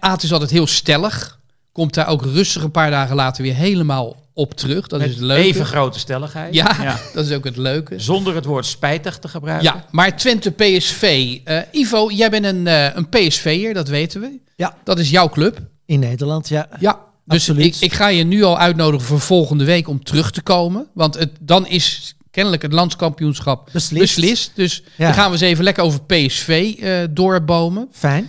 Aad 0.00 0.22
is 0.22 0.32
altijd 0.32 0.50
heel 0.50 0.66
stellig. 0.66 1.40
Komt 1.72 1.94
daar 1.94 2.06
ook 2.06 2.22
rustig 2.22 2.62
een 2.62 2.70
paar 2.70 2.90
dagen 2.90 3.16
later 3.16 3.42
weer 3.42 3.54
helemaal 3.54 4.23
op 4.34 4.54
terug. 4.54 4.86
Dat 4.86 4.98
Met 5.00 5.08
is 5.08 5.14
het 5.14 5.24
leuke. 5.24 5.42
even 5.42 5.66
grote 5.66 5.98
stelligheid. 5.98 6.54
ja, 6.54 6.98
dat 7.14 7.26
is 7.26 7.32
ook 7.32 7.44
het 7.44 7.56
leuke. 7.56 7.98
Zonder 7.98 8.34
het 8.34 8.44
woord 8.44 8.66
spijtig 8.66 9.18
te 9.18 9.28
gebruiken. 9.28 9.72
Ja, 9.74 9.84
maar 9.90 10.16
Twente 10.16 10.50
PSV. 10.50 11.38
Eh, 11.44 11.58
Ivo, 11.72 12.10
jij 12.10 12.30
bent 12.30 12.44
een, 12.44 12.66
eh 12.66 12.94
een 12.94 13.08
PSV'er, 13.08 13.74
dat 13.74 13.88
weten 13.88 14.20
we. 14.20 14.40
Ja. 14.56 14.76
Dat 14.84 14.98
is 14.98 15.10
jouw 15.10 15.28
club. 15.28 15.58
In 15.86 15.98
Nederland, 16.00 16.48
ja. 16.48 16.68
Ja. 16.80 17.00
Dus 17.26 17.48
Absoluut. 17.48 17.64
ik, 17.64 17.76
ik 17.80 17.92
ga 17.92 18.08
je 18.08 18.24
nu 18.24 18.42
al 18.42 18.58
uitnodigen 18.58 19.06
voor 19.06 19.20
volgende 19.20 19.64
week 19.64 19.88
om 19.88 20.04
terug 20.04 20.30
te 20.30 20.42
komen. 20.42 20.86
Want 20.94 21.14
het, 21.14 21.30
dan 21.40 21.66
is 21.66 22.14
kennelijk 22.30 22.62
het 22.62 22.72
landskampioenschap 22.72 23.68
Beslist. 23.72 24.00
beslist. 24.16 24.50
Dus 24.54 24.82
Ja. 24.96 25.04
dan 25.06 25.14
gaan 25.14 25.26
we 25.26 25.32
eens 25.32 25.40
even 25.40 25.64
lekker 25.64 25.82
over 25.84 26.00
PSV 26.02 26.74
eh, 26.80 26.98
doorbomen. 27.10 27.88
Fijn. 27.92 28.28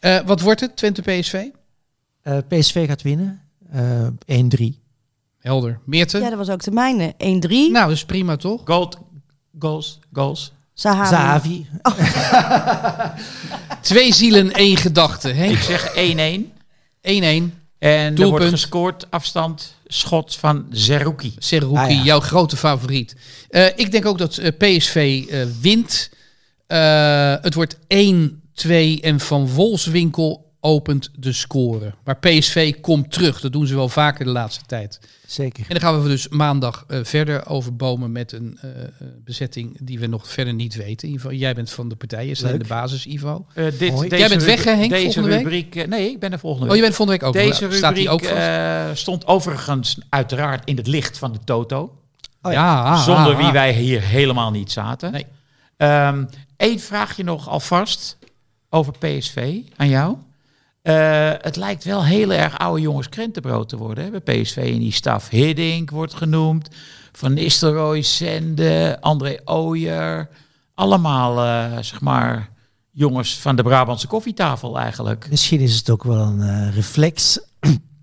Eh, 0.00 0.18
wat 0.26 0.40
wordt 0.40 0.60
het, 0.60 0.76
Twente 0.76 1.02
PSV? 1.02 1.44
Eh, 2.22 2.38
PSV 2.48 2.86
gaat 2.86 3.02
winnen. 3.02 3.40
Eh 3.72 4.06
1-3. 4.26 4.81
Helder. 5.42 5.78
Meerte? 5.84 6.18
Ja, 6.18 6.28
dat 6.28 6.38
was 6.38 6.48
ook 6.48 6.62
de 6.62 6.70
mijne. 6.70 7.12
1-3. 7.12 7.16
Nou, 7.18 7.72
dat 7.72 7.90
is 7.90 8.04
prima 8.04 8.36
toch? 8.36 8.60
Goal, 8.64 8.92
goals, 9.58 9.98
goals. 10.12 10.52
Sahavi. 10.74 11.08
Zavi. 11.10 11.66
Twee 13.80 14.14
zielen, 14.14 14.52
één 14.52 14.76
gedachte. 14.76 15.28
Ik 15.28 15.34
Henk, 15.36 15.58
1-1. 15.58 15.60
zeg 15.62 15.90
1-1. 15.90 15.92
En 17.02 17.50
er 17.78 18.14
Doelpunt. 18.14 18.28
wordt 18.38 18.48
gescoord 18.48 19.06
afstand 19.10 19.74
schot 19.86 20.36
van 20.36 20.66
Zerouki. 20.70 21.34
Seruki, 21.38 21.74
Ah, 21.76 21.90
ja. 21.90 22.02
jouw 22.02 22.20
grote 22.20 22.56
favoriet. 22.56 23.16
Eh, 23.48 23.66
ik 23.76 23.90
denk 23.90 24.06
ook 24.06 24.18
dat 24.18 24.36
eh, 24.36 24.50
PSV 24.58 25.24
eh, 25.30 25.40
wint. 25.60 26.10
Eh, 26.66 27.34
het 27.40 27.54
wordt 27.54 27.76
1-2 27.76 29.00
en 29.00 29.20
Van 29.20 29.48
Wolfswinkel 29.48 30.51
opent 30.64 31.10
de 31.16 31.32
score. 31.32 31.94
Maar 32.04 32.16
PSV 32.18 32.80
komt 32.80 33.12
terug. 33.12 33.40
Dat 33.40 33.52
doen 33.52 33.66
ze 33.66 33.74
wel 33.74 33.88
vaker 33.88 34.24
de 34.24 34.30
laatste 34.30 34.64
tijd. 34.66 35.00
Zeker. 35.26 35.62
En 35.68 35.68
dan 35.68 35.80
gaan 35.80 36.02
we 36.02 36.08
dus 36.08 36.28
maandag 36.28 36.84
eh, 36.88 36.98
verder 37.02 37.46
overbomen 37.46 38.12
met 38.12 38.32
een 38.32 38.58
eh, 38.60 38.70
eh, 38.82 38.88
bezetting 39.24 39.76
die 39.80 39.98
we 39.98 40.06
nog 40.06 40.28
verder 40.28 40.54
niet 40.54 40.74
weten. 40.74 41.08
Ivo, 41.08 41.32
jij 41.32 41.54
bent 41.54 41.70
van 41.70 41.88
de 41.88 41.94
partij, 41.96 42.26
je 42.26 42.34
staat 42.34 42.52
in 42.52 42.58
de 42.58 42.66
basis, 42.66 43.06
Ivo. 43.06 43.46
Eh, 43.54 43.64
dit, 43.78 44.00
Jij 44.08 44.28
bent 44.28 44.42
weg, 44.44 44.56
rubri- 44.56 44.70
hè, 44.70 44.76
Henk, 44.76 44.90
Deze 44.90 45.02
volgende 45.04 45.28
week? 45.28 45.42
rubriek... 45.42 45.86
nee, 45.88 46.10
ik 46.10 46.18
ben 46.18 46.32
er 46.32 46.38
volgende 46.38 46.66
Oh, 46.66 46.72
week. 46.72 46.80
je 46.80 46.84
bent 46.86 46.96
volgende 46.96 47.20
week 47.20 47.28
ook. 47.28 47.42
Deze 47.44 47.76
Staat 47.76 47.94
die 47.94 48.08
rubriek 48.08 48.28
ook 48.30 48.36
vast? 48.36 48.46
eh, 48.48 48.84
stond 48.94 49.26
overigens 49.26 49.98
uiteraard 50.08 50.68
in 50.68 50.76
het 50.76 50.86
licht 50.86 51.18
van 51.18 51.32
de 51.32 51.38
Toto. 51.44 51.96
Oh 52.42 52.52
ja, 52.52 52.96
zonder 53.02 53.32
ah, 53.32 53.36
wie 53.36 53.46
ah. 53.46 53.52
wij 53.52 53.72
hier 53.72 54.00
helemaal 54.02 54.50
niet 54.50 54.72
zaten. 54.72 55.12
Nee. 55.12 55.26
Eén 56.56 56.80
vraagje 56.80 57.24
nog 57.24 57.48
alvast 57.48 58.18
over 58.70 58.92
PSV 58.98 59.58
aan 59.76 59.88
jou. 59.88 60.16
Eh, 60.82 61.30
het 61.40 61.56
lijkt 61.56 61.84
wel 61.84 62.04
heel 62.04 62.32
erg 62.32 62.58
oude 62.58 62.80
jongens 62.80 63.08
krentenbrood 63.08 63.68
te 63.68 63.76
worden 63.76 64.04
hè, 64.04 64.10
bij 64.20 64.42
PSV 64.42 64.56
in 64.56 64.78
die 64.78 64.92
staf. 64.92 65.28
Hiddink 65.28 65.90
wordt 65.90 66.14
genoemd, 66.14 66.68
Van 67.12 67.32
Nistelrooy, 67.32 68.02
Sende, 68.02 68.98
André 69.00 69.36
Ooyer. 69.44 70.28
Allemaal, 70.74 71.44
eh, 71.44 71.78
zeg 71.80 72.00
maar, 72.00 72.48
jongens 72.90 73.38
van 73.40 73.56
de 73.56 73.62
Brabantse 73.62 74.06
koffietafel 74.06 74.78
eigenlijk. 74.78 75.26
Misschien 75.30 75.60
is 75.60 75.76
het 75.76 75.90
ook 75.90 76.04
wel 76.04 76.18
een 76.26 76.40
eh, 76.40 76.74
reflex. 76.74 77.40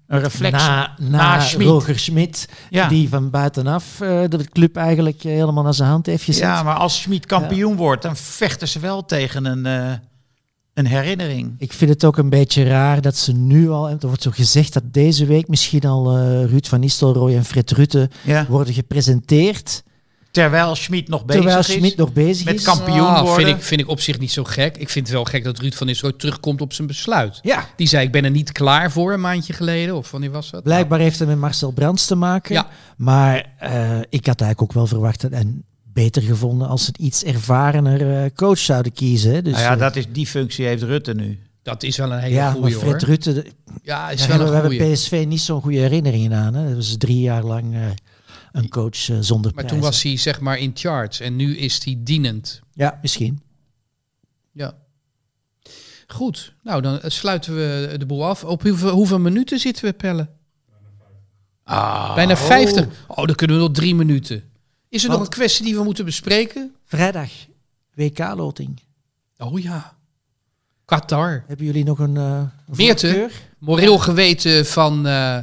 Een 0.08 0.20
reflex 0.20 0.58
na, 0.58 0.96
na, 0.98 1.08
na 1.18 1.40
Schmid. 1.40 1.68
Roger 1.68 2.00
Schmidt, 2.00 2.48
Ja. 2.70 2.88
die 2.88 3.10
van 3.10 3.30
buitenaf 3.30 3.96
de 4.28 4.46
club 4.52 4.76
eigenlijk 4.76 5.22
helemaal 5.22 5.64
naar 5.64 5.74
zijn 5.74 5.90
hand 5.90 6.06
heeft 6.06 6.24
gezet. 6.24 6.44
Ja, 6.44 6.64
maar 6.64 6.76
als 6.76 7.02
Schmid 7.02 7.26
kampioen 7.26 7.76
wordt, 7.76 8.02
dan 8.02 8.16
vechten 8.16 8.68
ze 8.68 8.80
wel 8.80 9.06
tegen 9.06 9.46
een, 9.46 10.00
een 10.80 10.88
herinnering. 10.88 11.54
Ik 11.58 11.74
vind 11.74 11.90
het 11.92 12.06
ook 12.06 12.18
een 12.18 12.30
beetje 12.30 12.64
raar 12.64 13.02
dat 13.02 13.16
ze 13.18 13.34
nu 13.34 13.70
al, 13.70 13.90
er 13.90 13.98
wordt 14.02 14.22
zo 14.24 14.32
gezegd 14.32 14.74
dat 14.74 14.84
deze 14.94 15.26
week 15.26 15.48
misschien 15.48 15.84
al 15.86 16.18
eh, 16.18 16.46
Ruud 16.46 16.66
van 16.68 16.80
Nistelrooy 16.80 17.36
en 17.36 17.46
Fred 17.46 17.72
Rutte 17.72 18.10
Ja. 18.24 18.46
worden 18.50 18.74
gepresenteerd. 18.74 19.84
Terwijl 20.32 20.76
Schmid 20.76 21.08
nog 21.08 21.26
bezig 21.26 21.42
terwijl 21.42 21.60
is. 21.60 21.72
Schmid 21.72 21.98
nog 21.98 22.14
bezig 22.14 22.46
met 22.46 22.54
is. 22.56 22.64
kampioen 22.64 23.00
Ah, 23.08 23.22
worden. 23.22 23.46
Vind 23.46 23.58
ik, 23.58 23.64
vind 23.64 23.82
ik 23.82 23.88
op 23.90 24.00
zich 24.00 24.20
niet 24.20 24.32
zo 24.32 24.44
gek. 24.44 24.78
Ik 24.78 24.90
vind 24.90 25.06
het 25.08 25.16
wel 25.16 25.26
gek 25.26 25.44
dat 25.44 25.60
Ruud 25.60 25.74
van 25.74 25.88
Nistelrooy 25.88 26.18
terugkomt 26.20 26.62
op 26.62 26.74
zijn 26.74 26.88
besluit. 26.88 27.40
Ja, 27.42 27.66
Die 27.76 27.88
zei, 27.88 28.06
ik 28.06 28.12
ben 28.12 28.24
er 28.24 28.32
niet 28.32 28.52
klaar 28.52 28.92
voor 28.92 29.14
een 29.14 29.22
maandje 29.22 29.54
geleden. 29.54 29.96
Of 29.96 30.12
wanneer 30.12 30.32
was 30.32 30.50
dat? 30.50 30.64
blijkbaar 30.64 31.00
heeft 31.00 31.20
het 31.20 31.28
met 31.28 31.38
Marcel 31.38 31.72
Brands 31.72 32.06
te 32.06 32.16
maken. 32.16 32.54
Ja. 32.56 32.68
Maar 32.98 33.54
eh, 33.58 33.98
ik 34.10 34.26
had 34.28 34.42
eigenlijk 34.42 34.62
ook 34.62 34.74
wel 34.74 34.88
verwacht 34.88 35.22
dat- 35.22 35.32
en 35.32 35.64
beter 35.94 36.22
gevonden 36.22 36.68
als 36.68 36.82
ze 36.84 36.88
het 36.88 36.98
iets 36.98 37.24
ervarener 37.24 38.24
eh, 38.24 38.30
coach 38.36 38.58
zouden 38.58 38.92
kiezen. 38.94 39.44
Dus, 39.44 39.54
nou 39.54 39.66
ja, 39.66 39.74
eh, 39.74 39.80
dat 39.80 39.96
is, 39.96 40.06
die 40.12 40.28
functie 40.28 40.66
heeft 40.66 40.84
Rutte 40.84 41.14
nu. 41.14 41.40
Dat 41.62 41.84
is 41.84 41.98
wel 41.98 42.12
een 42.12 42.20
hele 42.20 42.36
ja, 42.36 42.46
maar 42.46 42.54
goeie 42.56 42.76
Fred 42.76 42.92
hoor. 43.02 43.10
Rutte, 43.10 43.46
Ja, 43.84 44.10
is 44.10 44.20
wel 44.20 44.28
hebben, 44.30 44.48
we 44.48 44.54
een 44.56 44.62
hebben 44.62 44.80
goeie. 44.80 44.94
PSV 44.94 45.26
niet 45.28 45.42
zo'n 45.42 45.62
goede 45.62 45.78
herinneringen 45.78 46.34
aan. 46.34 46.54
Hè. 46.54 46.68
Dat 46.68 46.76
was 46.76 46.96
drie 46.98 47.20
jaar 47.20 47.44
lang 47.44 47.74
eh, 47.74 47.82
een 48.52 48.70
coach 48.70 49.10
eh, 49.10 49.18
zonder 49.20 49.52
Maar 49.56 49.66
toen 49.66 49.80
was 49.80 50.04
hij 50.04 50.18
zeg 50.18 50.40
maar 50.40 50.58
in 50.58 50.72
charge. 50.74 51.24
En 51.24 51.36
nu 51.36 51.58
is 51.58 51.84
hij 51.84 51.96
dienend. 52.00 52.62
Ja, 52.74 53.00
misschien. 53.02 53.42
Ja. 54.52 54.74
Goed. 56.08 56.54
Nou, 56.64 56.82
dan 56.82 57.00
sluiten 57.04 57.56
we 57.56 57.96
de 57.98 58.06
boel 58.06 58.26
af. 58.26 58.44
Op 58.44 58.62
hoeveel, 58.62 58.90
hoeveel 58.90 59.20
minuten 59.20 59.60
zitten 59.60 59.86
we, 59.86 59.94
Pelle? 59.94 60.30
Ah, 61.64 62.16
Bijna 62.16 62.38
50. 62.38 62.86
Oh, 63.08 63.26
dan 63.26 63.36
kunnen 63.36 63.56
we 63.58 63.62
nog 63.64 63.72
drie 63.72 63.96
minuten. 63.96 64.44
Is 64.90 65.04
er 65.04 65.10
nog 65.10 65.22
een 65.22 65.30
kwestie 65.30 65.66
die 65.66 65.76
we 65.76 65.84
moeten 65.84 66.06
bespreken? 66.06 66.76
Vrijdag, 66.86 67.30
WK-loting. 67.94 68.82
Oh 69.38 69.60
ja. 69.60 69.98
Qatar. 70.86 71.44
Hebben 71.48 71.66
jullie 71.66 71.84
nog 71.84 72.00
een, 72.00 72.16
uh, 72.16 72.42
Meerte? 72.66 73.30
Moreel 73.58 73.98
geweten 73.98 74.66
van, 74.66 75.08
eh, 75.08 75.38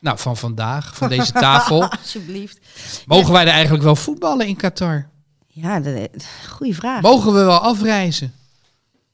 nou, 0.00 0.18
van 0.18 0.36
vandaag, 0.36 0.96
van 0.96 1.08
deze 1.08 1.32
tafel. 1.46 1.90
Alsjeblieft. 1.90 2.58
Mogen 3.06 3.32
wij 3.32 3.42
er 3.42 3.52
eigenlijk 3.52 3.84
wel 3.84 3.96
voetballen 3.96 4.46
in 4.46 4.56
Qatar? 4.56 5.08
Ja, 5.46 5.80
de, 5.80 6.10
goede 6.48 6.74
vraag. 6.74 7.02
Mogen 7.02 7.32
we 7.32 7.38
wel 7.38 7.58
afreizen? 7.58 8.34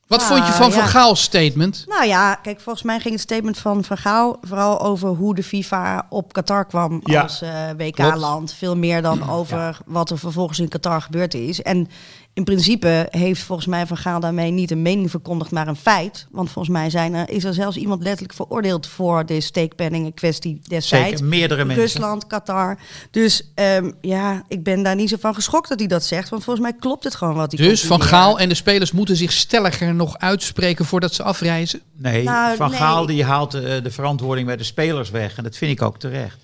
Wat 0.06 0.20
Ah, 0.22 0.26
vond 0.26 0.46
je 0.46 0.52
van 0.52 0.68
ja. 0.70 0.74
Van 0.74 0.86
Gaal's 0.86 1.22
statement? 1.22 1.84
Nou 1.88 2.06
ja, 2.06 2.34
kijk, 2.34 2.60
volgens 2.60 2.84
mij 2.84 3.00
ging 3.00 3.14
het 3.14 3.22
statement 3.22 3.58
van 3.58 3.84
Van 3.84 3.96
Gaal 3.98 4.38
vooral 4.40 4.80
over 4.80 5.08
hoe 5.08 5.34
de 5.34 5.42
FIFA 5.42 6.06
op 6.08 6.32
Qatar 6.32 6.64
kwam 6.66 7.00
Ja, 7.04 7.22
als 7.22 7.42
eh, 7.42 7.50
WK-land. 7.76 8.52
Veel 8.52 8.76
meer 8.76 9.02
dan 9.02 9.30
over 9.30 9.78
wat 9.86 10.10
er 10.10 10.18
vervolgens 10.18 10.58
in 10.58 10.68
Qatar 10.68 11.02
gebeurd 11.02 11.34
is. 11.34 11.62
En 11.62 11.88
in 12.36 12.44
principe 12.44 13.06
heeft 13.10 13.42
volgens 13.42 13.66
mij 13.68 13.86
Van 13.86 13.96
Gaal 13.96 14.20
daarmee 14.20 14.50
niet 14.50 14.70
een 14.70 14.82
mening 14.82 15.10
verkondigd, 15.10 15.50
maar 15.50 15.68
een 15.68 15.76
feit. 15.76 16.26
Want 16.30 16.50
volgens 16.50 16.74
mij 16.74 16.90
zijn 16.90 17.14
er, 17.14 17.30
is 17.30 17.44
er 17.44 17.54
zelfs 17.54 17.76
iemand 17.76 18.02
letterlijk 18.02 18.34
veroordeeld 18.34 18.86
voor 18.86 19.26
de 19.26 19.40
steekpenningen 19.40 20.14
kwestie 20.14 20.60
destijds. 20.68 21.08
Zeker, 21.10 21.24
meerdere 21.24 21.64
mensen. 21.64 21.84
Rusland, 21.84 22.26
Qatar. 22.26 22.78
Dus 23.10 23.50
ehm, 23.54 23.90
ja, 24.00 24.42
ik 24.48 24.62
ben 24.62 24.82
daar 24.82 24.94
niet 24.96 25.08
zo 25.08 25.16
van 25.20 25.34
geschokt 25.34 25.68
dat 25.68 25.78
hij 25.78 25.88
dat 25.88 26.04
zegt. 26.04 26.28
Want 26.28 26.44
volgens 26.44 26.66
mij 26.66 26.76
klopt 26.80 27.04
het 27.04 27.14
gewoon 27.14 27.34
wat 27.34 27.52
hij 27.52 27.66
Dus 27.68 27.84
Van. 27.84 28.02
Gaal 28.02 28.38
en 28.38 28.48
de 28.48 28.54
spelers 28.54 28.92
moeten 28.92 29.16
zich 29.16 29.32
stelliger 29.32 29.94
nog 29.94 30.18
uitspreken 30.18 30.84
voordat 30.84 31.14
ze 31.14 31.22
afreizen? 31.22 31.80
Nee, 31.96 32.22
Nou, 32.22 32.56
Van 32.56 32.70
nee. 32.70 32.78
Gaal 32.78 33.06
die 33.06 33.24
haalt 33.24 33.54
eh, 33.54 33.62
de 33.82 33.90
verantwoording 33.90 34.46
bij 34.46 34.56
de 34.56 34.64
spelers 34.64 35.10
weg. 35.10 35.36
En 35.36 35.42
dat 35.44 35.56
vind 35.56 35.70
ik 35.72 35.82
ook 35.82 35.98
terecht. 35.98 36.38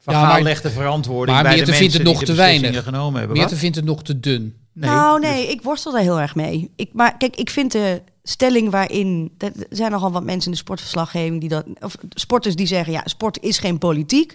Van 0.00 0.14
Ja, 0.14 0.20
Gaal 0.20 0.32
maar- 0.32 0.42
legt 0.42 0.62
de 0.62 0.70
verantwoording 0.70 1.36
maar 1.36 1.42
bij 1.42 1.52
de 1.52 1.58
mensen 1.58 1.76
vindt 1.76 1.94
het 1.94 2.02
die 2.02 2.12
nog 2.12 2.20
de 2.20 2.26
te 2.26 2.34
weinig. 2.34 2.84
genomen 2.84 3.18
hebben. 3.18 3.36
Meerte 3.36 3.52
Wat? 3.52 3.60
vindt 3.62 3.76
het 3.76 3.84
nog 3.84 4.02
te 4.02 4.20
dun. 4.20 4.54
Nee, 4.80 4.90
nou, 4.90 5.20
dus- 5.20 5.30
nee, 5.30 5.46
ik 5.46 5.62
worstel 5.62 5.92
daar 5.92 6.00
heel 6.00 6.20
erg 6.20 6.34
mee. 6.34 6.70
Ik, 6.76 6.90
maar 6.92 7.16
kijk, 7.16 7.36
ik 7.36 7.50
vind 7.50 7.72
de 7.72 8.02
stelling 8.22 8.70
waarin. 8.70 9.34
Er 9.38 9.52
zijn 9.70 9.90
nogal 9.90 10.10
wat 10.12 10.24
mensen 10.24 10.44
in 10.46 10.50
de 10.52 10.62
sportverslaggeving 10.62 11.40
die 11.40 11.48
dat. 11.48 11.64
Of 11.80 11.94
sporters 12.10 12.56
die 12.56 12.66
zeggen: 12.66 12.92
ja, 12.92 13.00
sport 13.04 13.38
is 13.42 13.58
geen 13.58 13.78
politiek. 13.78 14.34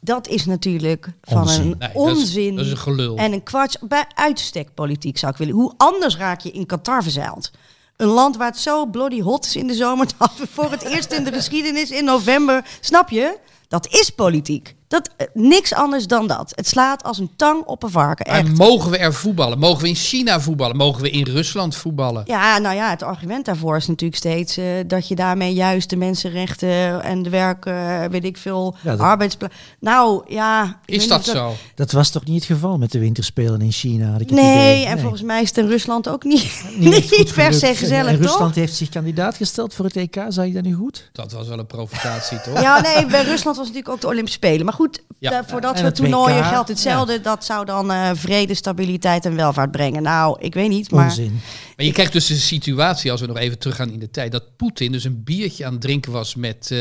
Dat 0.00 0.28
is 0.28 0.44
natuurlijk 0.44 1.08
van 1.22 1.48
een 1.48 1.60
Nee, 1.68 1.76
dat 1.78 1.88
is- 1.88 1.94
onzin. 1.94 2.56
dat 2.56 2.64
is 2.64 2.70
een 2.70 2.76
gelul. 2.76 3.16
En 3.16 3.32
een 3.32 3.42
kwart 3.42 3.78
bij 3.88 4.04
uitstek 4.14 4.74
politiek 4.74 5.18
zou 5.18 5.32
ik 5.32 5.38
willen. 5.38 5.54
Hoe 5.54 5.72
anders 5.76 6.16
raak 6.16 6.40
je 6.40 6.50
in 6.50 6.66
Qatar 6.66 7.02
verzeild? 7.02 7.50
Een 7.96 8.06
land 8.08 8.36
waar 8.36 8.50
het 8.50 8.58
zo 8.58 8.86
bloody 8.86 9.20
hot 9.20 9.44
is 9.44 9.56
in 9.56 9.66
de 9.66 9.74
zomer. 9.74 10.06
Dat 10.18 10.32
we 10.38 10.46
voor 10.50 10.70
het 10.70 10.82
eerst 10.82 11.12
in 11.12 11.24
de 11.24 11.32
geschiedenis 11.40 11.90
in 11.90 12.04
november. 12.04 12.64
Snap 12.80 13.10
je? 13.10 13.38
Dat 13.68 13.86
is 13.86 14.10
politiek. 14.10 14.74
Dat, 14.94 15.10
eh, 15.16 15.26
niks 15.32 15.74
anders 15.74 16.06
dan 16.06 16.26
dat. 16.26 16.52
Het 16.54 16.66
slaat 16.68 17.02
als 17.02 17.18
een 17.18 17.30
tang 17.36 17.62
op 17.64 17.82
een 17.82 17.90
varken. 17.90 18.24
En 18.26 18.52
mogen 18.52 18.90
we 18.90 18.98
er 18.98 19.14
voetballen? 19.14 19.58
Mogen 19.58 19.82
we 19.82 19.88
in 19.88 19.94
China 19.94 20.40
voetballen? 20.40 20.76
Mogen 20.76 21.02
we 21.02 21.10
in 21.10 21.24
Rusland 21.24 21.76
voetballen? 21.76 22.22
Ja, 22.26 22.58
nou 22.58 22.74
ja, 22.76 22.90
het 22.90 23.02
argument 23.02 23.44
daarvoor 23.44 23.76
is 23.76 23.86
natuurlijk 23.86 24.18
steeds 24.20 24.56
eh, 24.56 24.64
dat 24.86 25.08
je 25.08 25.14
daarmee 25.14 25.52
juist 25.54 25.90
de 25.90 25.96
mensenrechten 25.96 27.02
en 27.02 27.22
de 27.22 27.30
werk, 27.30 27.66
eh, 27.66 28.04
weet 28.10 28.24
ik 28.24 28.36
veel, 28.36 28.76
Ja, 28.82 28.90
dat- 28.90 29.00
arbeidsplaats. 29.00 29.54
Nou 29.80 30.22
ja. 30.28 30.80
Is 30.84 31.08
dat 31.08 31.24
zo? 31.24 31.54
Dat 31.74 31.92
was 31.92 32.10
toch 32.10 32.24
niet 32.24 32.34
het 32.34 32.44
geval 32.44 32.78
met 32.78 32.92
de 32.92 32.98
winterspelen 32.98 33.60
in 33.60 33.72
China? 33.72 34.10
Nee, 34.10 34.20
idee. 34.20 34.86
en 34.86 34.98
volgens 34.98 35.22
mij 35.22 35.42
is 35.42 35.48
het 35.48 35.58
in 35.58 35.68
Rusland 35.68 36.08
ook 36.08 36.24
niet, 36.24 36.64
Niet 36.78 37.10
niet 37.18 37.32
per 37.34 37.54
se 37.54 37.74
gezellig, 37.74 38.10
En 38.12 38.16
toch? 38.20 38.26
Rusland 38.26 38.54
heeft 38.54 38.74
zich 38.74 38.88
kandidaat 38.88 39.36
gesteld 39.36 39.74
voor 39.74 39.84
het 39.84 39.96
EK, 39.96 40.24
zag 40.28 40.46
je 40.46 40.52
dat 40.52 40.62
nu 40.64 40.74
goed? 40.74 41.08
Dat 41.12 41.32
was 41.32 41.48
wel 41.48 41.58
een 41.58 41.66
provocatie, 41.66 42.40
toch? 42.40 42.60
Ja, 42.60 42.80
nee, 42.80 43.06
bij 43.06 43.22
Rusland 43.22 43.56
was 43.56 43.66
natuurlijk 43.66 43.88
ook 43.94 44.00
de 44.00 44.06
Olympische 44.06 44.38
Spelen. 44.38 44.64
Maar 44.64 44.74
goed, 44.74 44.83
Ja. 45.18 45.30
daar- 45.30 45.44
voor 45.46 45.60
dat 45.60 45.78
soort 45.78 45.88
WK, 45.88 45.94
toernooien 45.96 46.44
geldt 46.44 46.68
hetzelfde. 46.68 47.20
Dat 47.20 47.44
zou 47.44 47.64
dan 47.64 47.90
eh, 47.90 48.10
vrede, 48.14 48.54
stabiliteit 48.54 49.24
en 49.24 49.36
welvaart 49.36 49.70
brengen. 49.70 50.02
Nou, 50.02 50.36
ik 50.40 50.54
weet 50.54 50.68
niet, 50.68 50.90
maar... 50.90 51.04
Onzin. 51.04 51.40
Maar 51.76 51.86
je 51.86 51.92
krijgt 51.92 52.12
dus 52.12 52.26
de 52.26 52.34
situatie, 52.34 53.10
als 53.10 53.20
we 53.20 53.26
nog 53.26 53.36
even 53.36 53.58
teruggaan 53.58 53.90
in 53.90 53.98
de 53.98 54.10
tijd, 54.10 54.32
dat 54.32 54.56
Poetin 54.56 54.92
dus 54.92 55.04
een 55.04 55.24
biertje 55.24 55.66
aan 55.66 55.72
het 55.72 55.80
drinken 55.80 56.12
was 56.12 56.34
met 56.34 56.70
eh, 56.70 56.78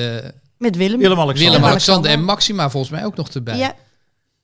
Met 0.57 0.75
Willem. 0.75 0.99
Willem-Alexander. 0.99 1.51
Willem-Alexander 1.51 2.11
en 2.11 2.23
Maxima 2.23 2.69
volgens 2.69 2.91
mij 2.91 3.05
ook 3.05 3.15
nog 3.15 3.29
erbij. 3.29 3.57
Ja, 3.57 3.75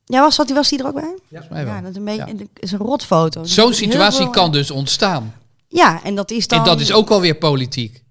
ja 0.05 0.21
was, 0.21 0.35
dat, 0.35 0.49
was 0.49 0.69
die 0.69 0.79
er 0.79 0.85
ook 0.87 0.93
bij? 0.93 1.15
Volgens 1.29 1.49
mij 1.49 1.65
wel. 1.65 1.73
Ja, 1.73 1.81
dat 1.81 1.89
is 1.91 1.95
een, 1.97 2.05
beetje, 2.05 2.25
Ja. 2.37 2.43
is 2.53 2.71
een 2.71 2.77
rotfoto. 2.79 3.43
Zo'n 3.43 3.73
situatie 3.73 4.17
veel- 4.21 4.29
kan 4.29 4.51
dus 4.51 4.71
ontstaan. 4.71 5.33
Ja, 5.67 6.03
en 6.03 6.15
dat 6.15 6.31
is 6.31 6.47
dan... 6.47 6.59
En 6.59 6.65
dat 6.65 6.79
is 6.79 6.91
ook 6.91 7.09
alweer 7.09 7.35
politiek. 7.35 8.03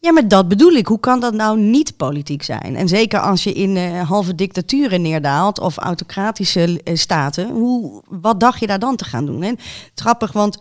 Ja, 0.00 0.12
maar 0.12 0.28
dat 0.28 0.48
bedoel 0.48 0.72
ik. 0.72 0.86
Hoe 0.86 1.00
kan 1.00 1.20
dat 1.20 1.34
nou 1.34 1.58
niet 1.58 1.96
politiek 1.96 2.42
zijn? 2.42 2.76
En 2.76 2.88
zeker 2.88 3.20
als 3.20 3.44
je 3.44 3.52
in 3.52 3.76
eh, 3.76 4.08
halve 4.08 4.34
dictaturen 4.34 5.02
neerdaalt 5.02 5.60
of 5.60 5.76
autocratische 5.76 6.80
eh, 6.84 6.96
staten. 6.96 7.50
Hoe, 7.50 8.02
wat 8.08 8.40
dacht 8.40 8.60
je 8.60 8.66
daar 8.66 8.78
dan 8.78 8.96
te 8.96 9.04
gaan 9.04 9.26
doen? 9.26 9.42
En 9.42 9.58
grappig, 9.94 10.32
want 10.32 10.54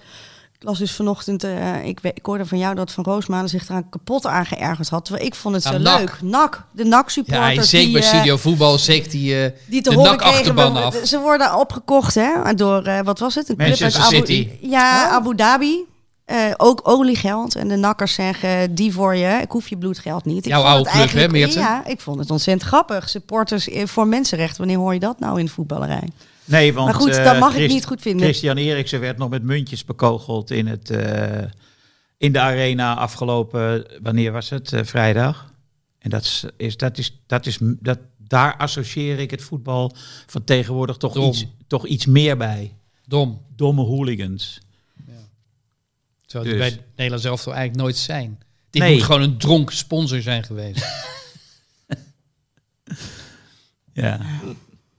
ik 0.53 0.63
las 0.63 0.79
dus 0.79 0.91
vanochtend... 0.91 1.43
eh, 1.43 1.86
ik, 1.86 1.99
ik 2.01 2.25
hoorde 2.25 2.45
van 2.45 2.57
jou 2.57 2.75
dat 2.75 2.91
Van 2.91 3.03
Roosmalen 3.03 3.49
zich 3.49 3.69
eraan 3.69 3.89
kapot 3.89 4.25
aan 4.25 4.45
geërgerd 4.45 4.89
had. 4.89 5.05
Terwijl 5.05 5.25
ik 5.25 5.36
vond 5.36 5.55
het 5.55 5.63
zo 5.63 5.77
NAC. 5.77 5.99
leuk. 5.99 6.21
NAC, 6.21 6.63
de 6.71 6.83
NAC-supporters. 6.86 7.55
Ja, 7.55 7.61
zeker 7.63 7.91
bij 7.91 8.01
Studio 8.01 8.38
Voetbal 8.38 8.77
zeker 8.77 9.09
die, 9.09 9.51
die 9.65 9.81
te 9.81 9.89
de 9.89 9.95
NAC-achterban 9.95 10.75
af. 10.75 10.95
Ze 11.03 11.19
worden 11.19 11.59
opgekocht 11.59 12.15
hè, 12.15 12.53
door, 12.55 13.01
wat 13.03 13.19
was 13.19 13.36
het? 13.36 13.49
Een 13.49 13.55
club 13.55 13.69
uit 13.69 13.79
Manchester 13.79 14.03
Abu, 14.03 14.15
City. 14.15 14.49
Ja, 14.61 15.09
Abu 15.09 15.36
Dhabi. 15.36 15.86
Eh, 16.26 16.51
ook 16.57 16.80
oliegeld. 16.84 17.55
En 17.55 17.67
de 17.67 17.76
nakkers 17.76 18.13
zeggen, 18.13 18.76
die 18.76 18.93
voor 18.93 19.15
je. 19.15 19.39
Ik 19.41 19.51
hoef 19.51 19.67
je 19.67 19.78
bloedgeld 19.78 20.26
niet. 20.26 20.45
Ik 20.45 20.51
Jouw 20.51 20.61
vond 20.61 20.73
oude 20.73 20.89
het 20.89 20.97
club, 20.97 21.11
hè, 21.11 21.19
eigenlijk- 21.19 21.32
Meerten? 21.45 21.61
Ja, 21.61 21.86
ik 21.86 21.99
vond 21.99 22.19
het 22.19 22.32
ontzettend 22.32 22.67
grappig. 22.67 23.09
Supporters 23.09 23.69
eh, 23.69 23.86
voor 23.86 24.07
mensenrechten. 24.07 24.57
Wanneer 24.57 24.78
hoor 24.78 24.93
je 24.93 24.99
dat 24.99 25.19
nou 25.19 25.39
in 25.39 25.45
de 25.45 25.51
voetballerij? 25.51 26.09
Nee, 26.45 26.73
want 26.73 26.86
Maar 26.86 26.95
goed, 27.01 27.15
eh, 27.15 27.23
dat 27.23 27.39
mag 27.39 27.55
ik 27.55 27.69
niet 27.69 27.86
goed 27.86 28.01
vinden. 28.01 28.21
Christian 28.26 28.57
Eriksen 28.57 28.99
werd 28.99 29.17
nog 29.17 29.30
met 29.30 29.43
muntjes 29.43 29.86
bekogeld 29.86 30.51
in, 30.51 30.67
het, 30.67 30.89
eh, 30.89 31.43
in 32.17 32.32
de 32.32 32.39
arena 32.39 32.95
afgelopen, 32.95 33.86
wanneer 34.01 34.32
was 34.32 34.49
het? 34.49 34.71
Vrijdag. 34.84 35.53
En 35.99 36.09
dat 36.09 36.21
is, 36.23 36.45
is, 36.57 36.78
dat 36.78 36.97
is, 36.97 37.21
dat 37.28 37.45
is, 37.45 37.57
dat, 37.61 37.99
daar 38.17 38.57
associeer 38.57 39.19
ik 39.19 39.32
het 39.32 39.41
voetbal 39.41 39.95
van 40.26 40.43
tegenwoordig 40.43 40.97
toch, 40.97 41.13
Dom. 41.13 41.28
iets, 41.30 41.45
toch 41.67 41.86
iets 41.86 42.05
meer 42.05 42.38
bij. 42.38 42.73
Dom. 43.07 43.41
Domme 43.55 43.82
hooligans. 43.82 44.59
Zou 46.26 46.43
die 46.43 46.53
Dus. 46.53 46.61
bij 46.61 46.82
Nederland 46.95 47.21
zelf 47.23 47.43
toch 47.43 47.53
eigenlijk 47.53 47.84
nooit 47.84 47.97
zijn. 47.97 48.39
Dit 48.69 48.82
Nee. 48.82 48.93
moet 48.93 49.03
gewoon 49.03 49.21
een 49.21 49.38
dronken 49.38 49.76
sponsor 49.76 50.21
zijn 50.21 50.43
geweest. 50.43 50.86
Ja. 53.93 54.19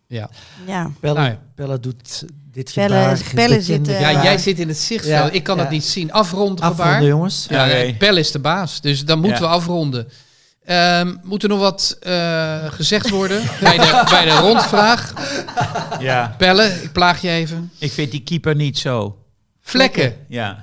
ja. 0.06 0.30
Ja. 0.66 0.90
Pelle, 1.00 1.14
Nou 1.14 1.26
ja. 1.28 1.38
Pelle 1.54 1.80
doet 1.80 2.24
dit 2.52 2.72
Pelle- 2.74 2.94
gebaar. 2.94 3.20
Pelle 3.34 3.62
zit, 3.62 3.88
eh, 3.88 4.00
ja, 4.00 4.22
jij 4.22 4.38
zit 4.38 4.58
in 4.58 4.68
het 4.68 4.78
zichtveld. 4.78 5.28
Ja, 5.28 5.30
ik 5.30 5.42
kan 5.42 5.56
ja. 5.56 5.62
het 5.62 5.70
niet 5.70 5.84
zien. 5.84 6.12
Afronden 6.12 6.64
gebaar. 6.64 6.86
Afronden, 6.86 7.08
jongens. 7.08 7.46
Ja, 7.48 7.64
nee, 7.66 7.74
nee. 7.74 7.94
Pelle 7.94 8.20
is 8.20 8.30
de 8.30 8.38
baas. 8.38 8.80
Dus 8.80 9.04
dan 9.04 9.18
moeten 9.20 9.38
Ja. 9.42 9.48
we 9.48 9.54
afronden. 9.54 10.08
Ehm, 10.64 11.16
moet 11.22 11.42
er 11.42 11.48
nog 11.48 11.58
wat 11.58 11.96
eh, 12.00 12.72
gezegd 12.72 13.10
worden 13.10 13.42
bij 13.60 13.76
de, 13.78 14.06
bij 14.10 14.24
de 14.24 14.36
rondvraag? 14.40 15.12
ja. 16.00 16.34
Pelle, 16.38 16.64
ik 16.82 16.92
plaag 16.92 17.20
je 17.20 17.28
even. 17.30 17.70
Ik 17.78 17.92
vind 17.92 18.10
die 18.10 18.22
keeper 18.22 18.54
niet 18.54 18.78
zo. 18.78 19.18
Vlekken. 19.60 20.16
Ja. 20.28 20.62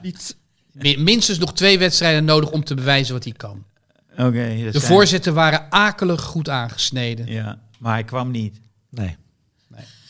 Minstens 0.97 1.37
nog 1.37 1.53
twee 1.53 1.79
wedstrijden 1.79 2.25
nodig 2.25 2.51
om 2.51 2.63
te 2.63 2.75
bewijzen 2.75 3.13
wat 3.13 3.23
hij 3.23 3.33
kan. 3.33 3.63
Oké. 4.11 4.55
De 4.55 4.67
zijn- 4.71 4.83
voorzetten 4.83 5.33
waren 5.33 5.71
akelig 5.71 6.21
goed 6.21 6.49
aangesneden. 6.49 7.25
Ja, 7.27 7.59
maar 7.79 7.93
hij 7.93 8.03
kwam 8.03 8.31
niet. 8.31 8.59
Nee. 8.89 9.15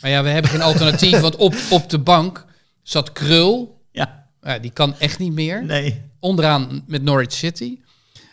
Maar 0.01 0.11
ja, 0.11 0.24
we 0.24 0.30
hebben 0.30 0.51
geen 0.51 0.61
alternatief. 0.61 1.20
Want 1.20 1.36
op, 1.36 1.55
op 1.70 1.89
de 1.89 1.99
bank 1.99 2.45
zat 2.82 3.11
Krul. 3.11 3.82
Ja. 3.91 4.28
Ja, 4.41 4.59
die 4.59 4.72
kan 4.72 4.95
echt 4.99 5.20
niet 5.20 5.34
meer. 5.34 5.66
Nee. 5.66 6.01
Onderaan 6.20 6.84
met 6.88 7.03
Norwich 7.03 7.32
City. 7.32 7.80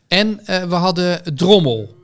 En 0.08 0.46
eh, 0.46 0.62
we 0.64 0.74
hadden 0.74 1.34
Drommel. 1.36 1.96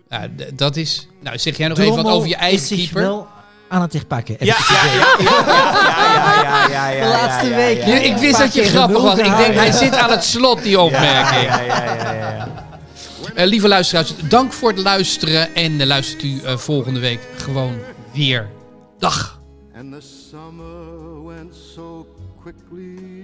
Dat 0.54 0.76
is... 0.76 1.06
Nou, 1.22 1.38
zeg 1.38 1.56
jij 1.56 1.68
nog 1.68 1.78
even 1.78 1.94
wat 1.94 2.06
over 2.06 2.28
je 2.28 2.36
eigen 2.36 2.76
keeper? 2.76 3.02
wel 3.02 3.28
aan 3.68 3.80
het 3.80 3.92
herpakken. 3.92 4.36
heb 4.38 4.46
Ja, 4.46 4.56
ja, 4.68 4.84
ja, 4.84 5.16
ja, 5.18 5.42
ja, 5.46 6.42
ja, 6.42 6.68
ja, 6.68 6.88
ja, 6.88 7.04
De 7.04 7.10
laatste 7.10 7.54
week, 7.54 7.78
ja, 7.78 7.86
Ja, 7.86 7.94
ja, 7.94 8.00
ik 8.00 8.16
wist 8.16 8.38
dat 8.38 8.54
je 8.54 8.62
grappig 8.62 9.02
was. 9.02 9.18
Ik 9.18 9.36
denk, 9.36 9.54
hij 9.54 9.72
zit 9.72 9.94
aan 9.96 10.10
het 10.10 10.24
slot, 10.24 10.62
die 10.62 10.80
opmerking. 10.80 11.42
ja, 11.42 11.60
ja, 11.60 11.84
ja, 11.84 12.12
ja, 12.12 12.30
ja. 12.30 12.64
Eh, 13.36 13.46
lieve 13.46 13.68
luisteraars, 13.68 14.14
dank 14.28 14.52
voor 14.52 14.68
het 14.68 14.78
luisteren. 14.78 15.54
En 15.54 15.80
eh, 15.80 15.86
luistert 15.86 16.22
u 16.22 16.40
eh, 16.40 16.56
volgende 16.56 17.00
week 17.00 17.20
gewoon 17.36 17.78
weer. 18.12 18.50
Dag. 18.98 19.40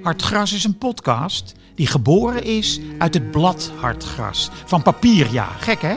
Hartgras 0.03 0.53
is 0.53 0.65
een 0.65 0.79
podcast 0.79 1.53
die 1.75 1.87
geboren 1.87 2.45
is 2.45 2.81
uit 2.99 3.15
het 3.15 3.31
blad 3.31 3.71
Hartgras. 3.77 4.51
Van 4.65 4.83
papier, 4.83 5.33
ja. 5.33 5.49
Gek, 5.59 5.83
hè? 5.83 5.95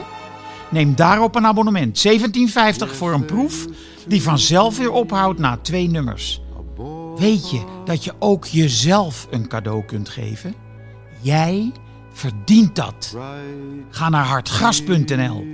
Neem 0.70 0.94
daarop 0.94 1.34
een 1.34 1.46
abonnement. 1.46 2.06
17,50 2.08 2.96
voor 2.96 3.12
een 3.12 3.24
proef 3.24 3.66
die 4.06 4.22
vanzelf 4.22 4.78
weer 4.78 4.90
ophoudt 4.92 5.38
na 5.38 5.56
twee 5.56 5.88
nummers. 5.88 6.40
Weet 7.16 7.50
je 7.50 7.64
dat 7.84 8.04
je 8.04 8.12
ook 8.18 8.44
jezelf 8.44 9.26
een 9.30 9.48
cadeau 9.48 9.84
kunt 9.84 10.08
geven? 10.08 10.54
Jij 11.20 11.72
verdient 12.12 12.76
dat. 12.76 13.16
Ga 13.90 14.08
naar 14.08 14.24
hartgras.nl. 14.24 15.44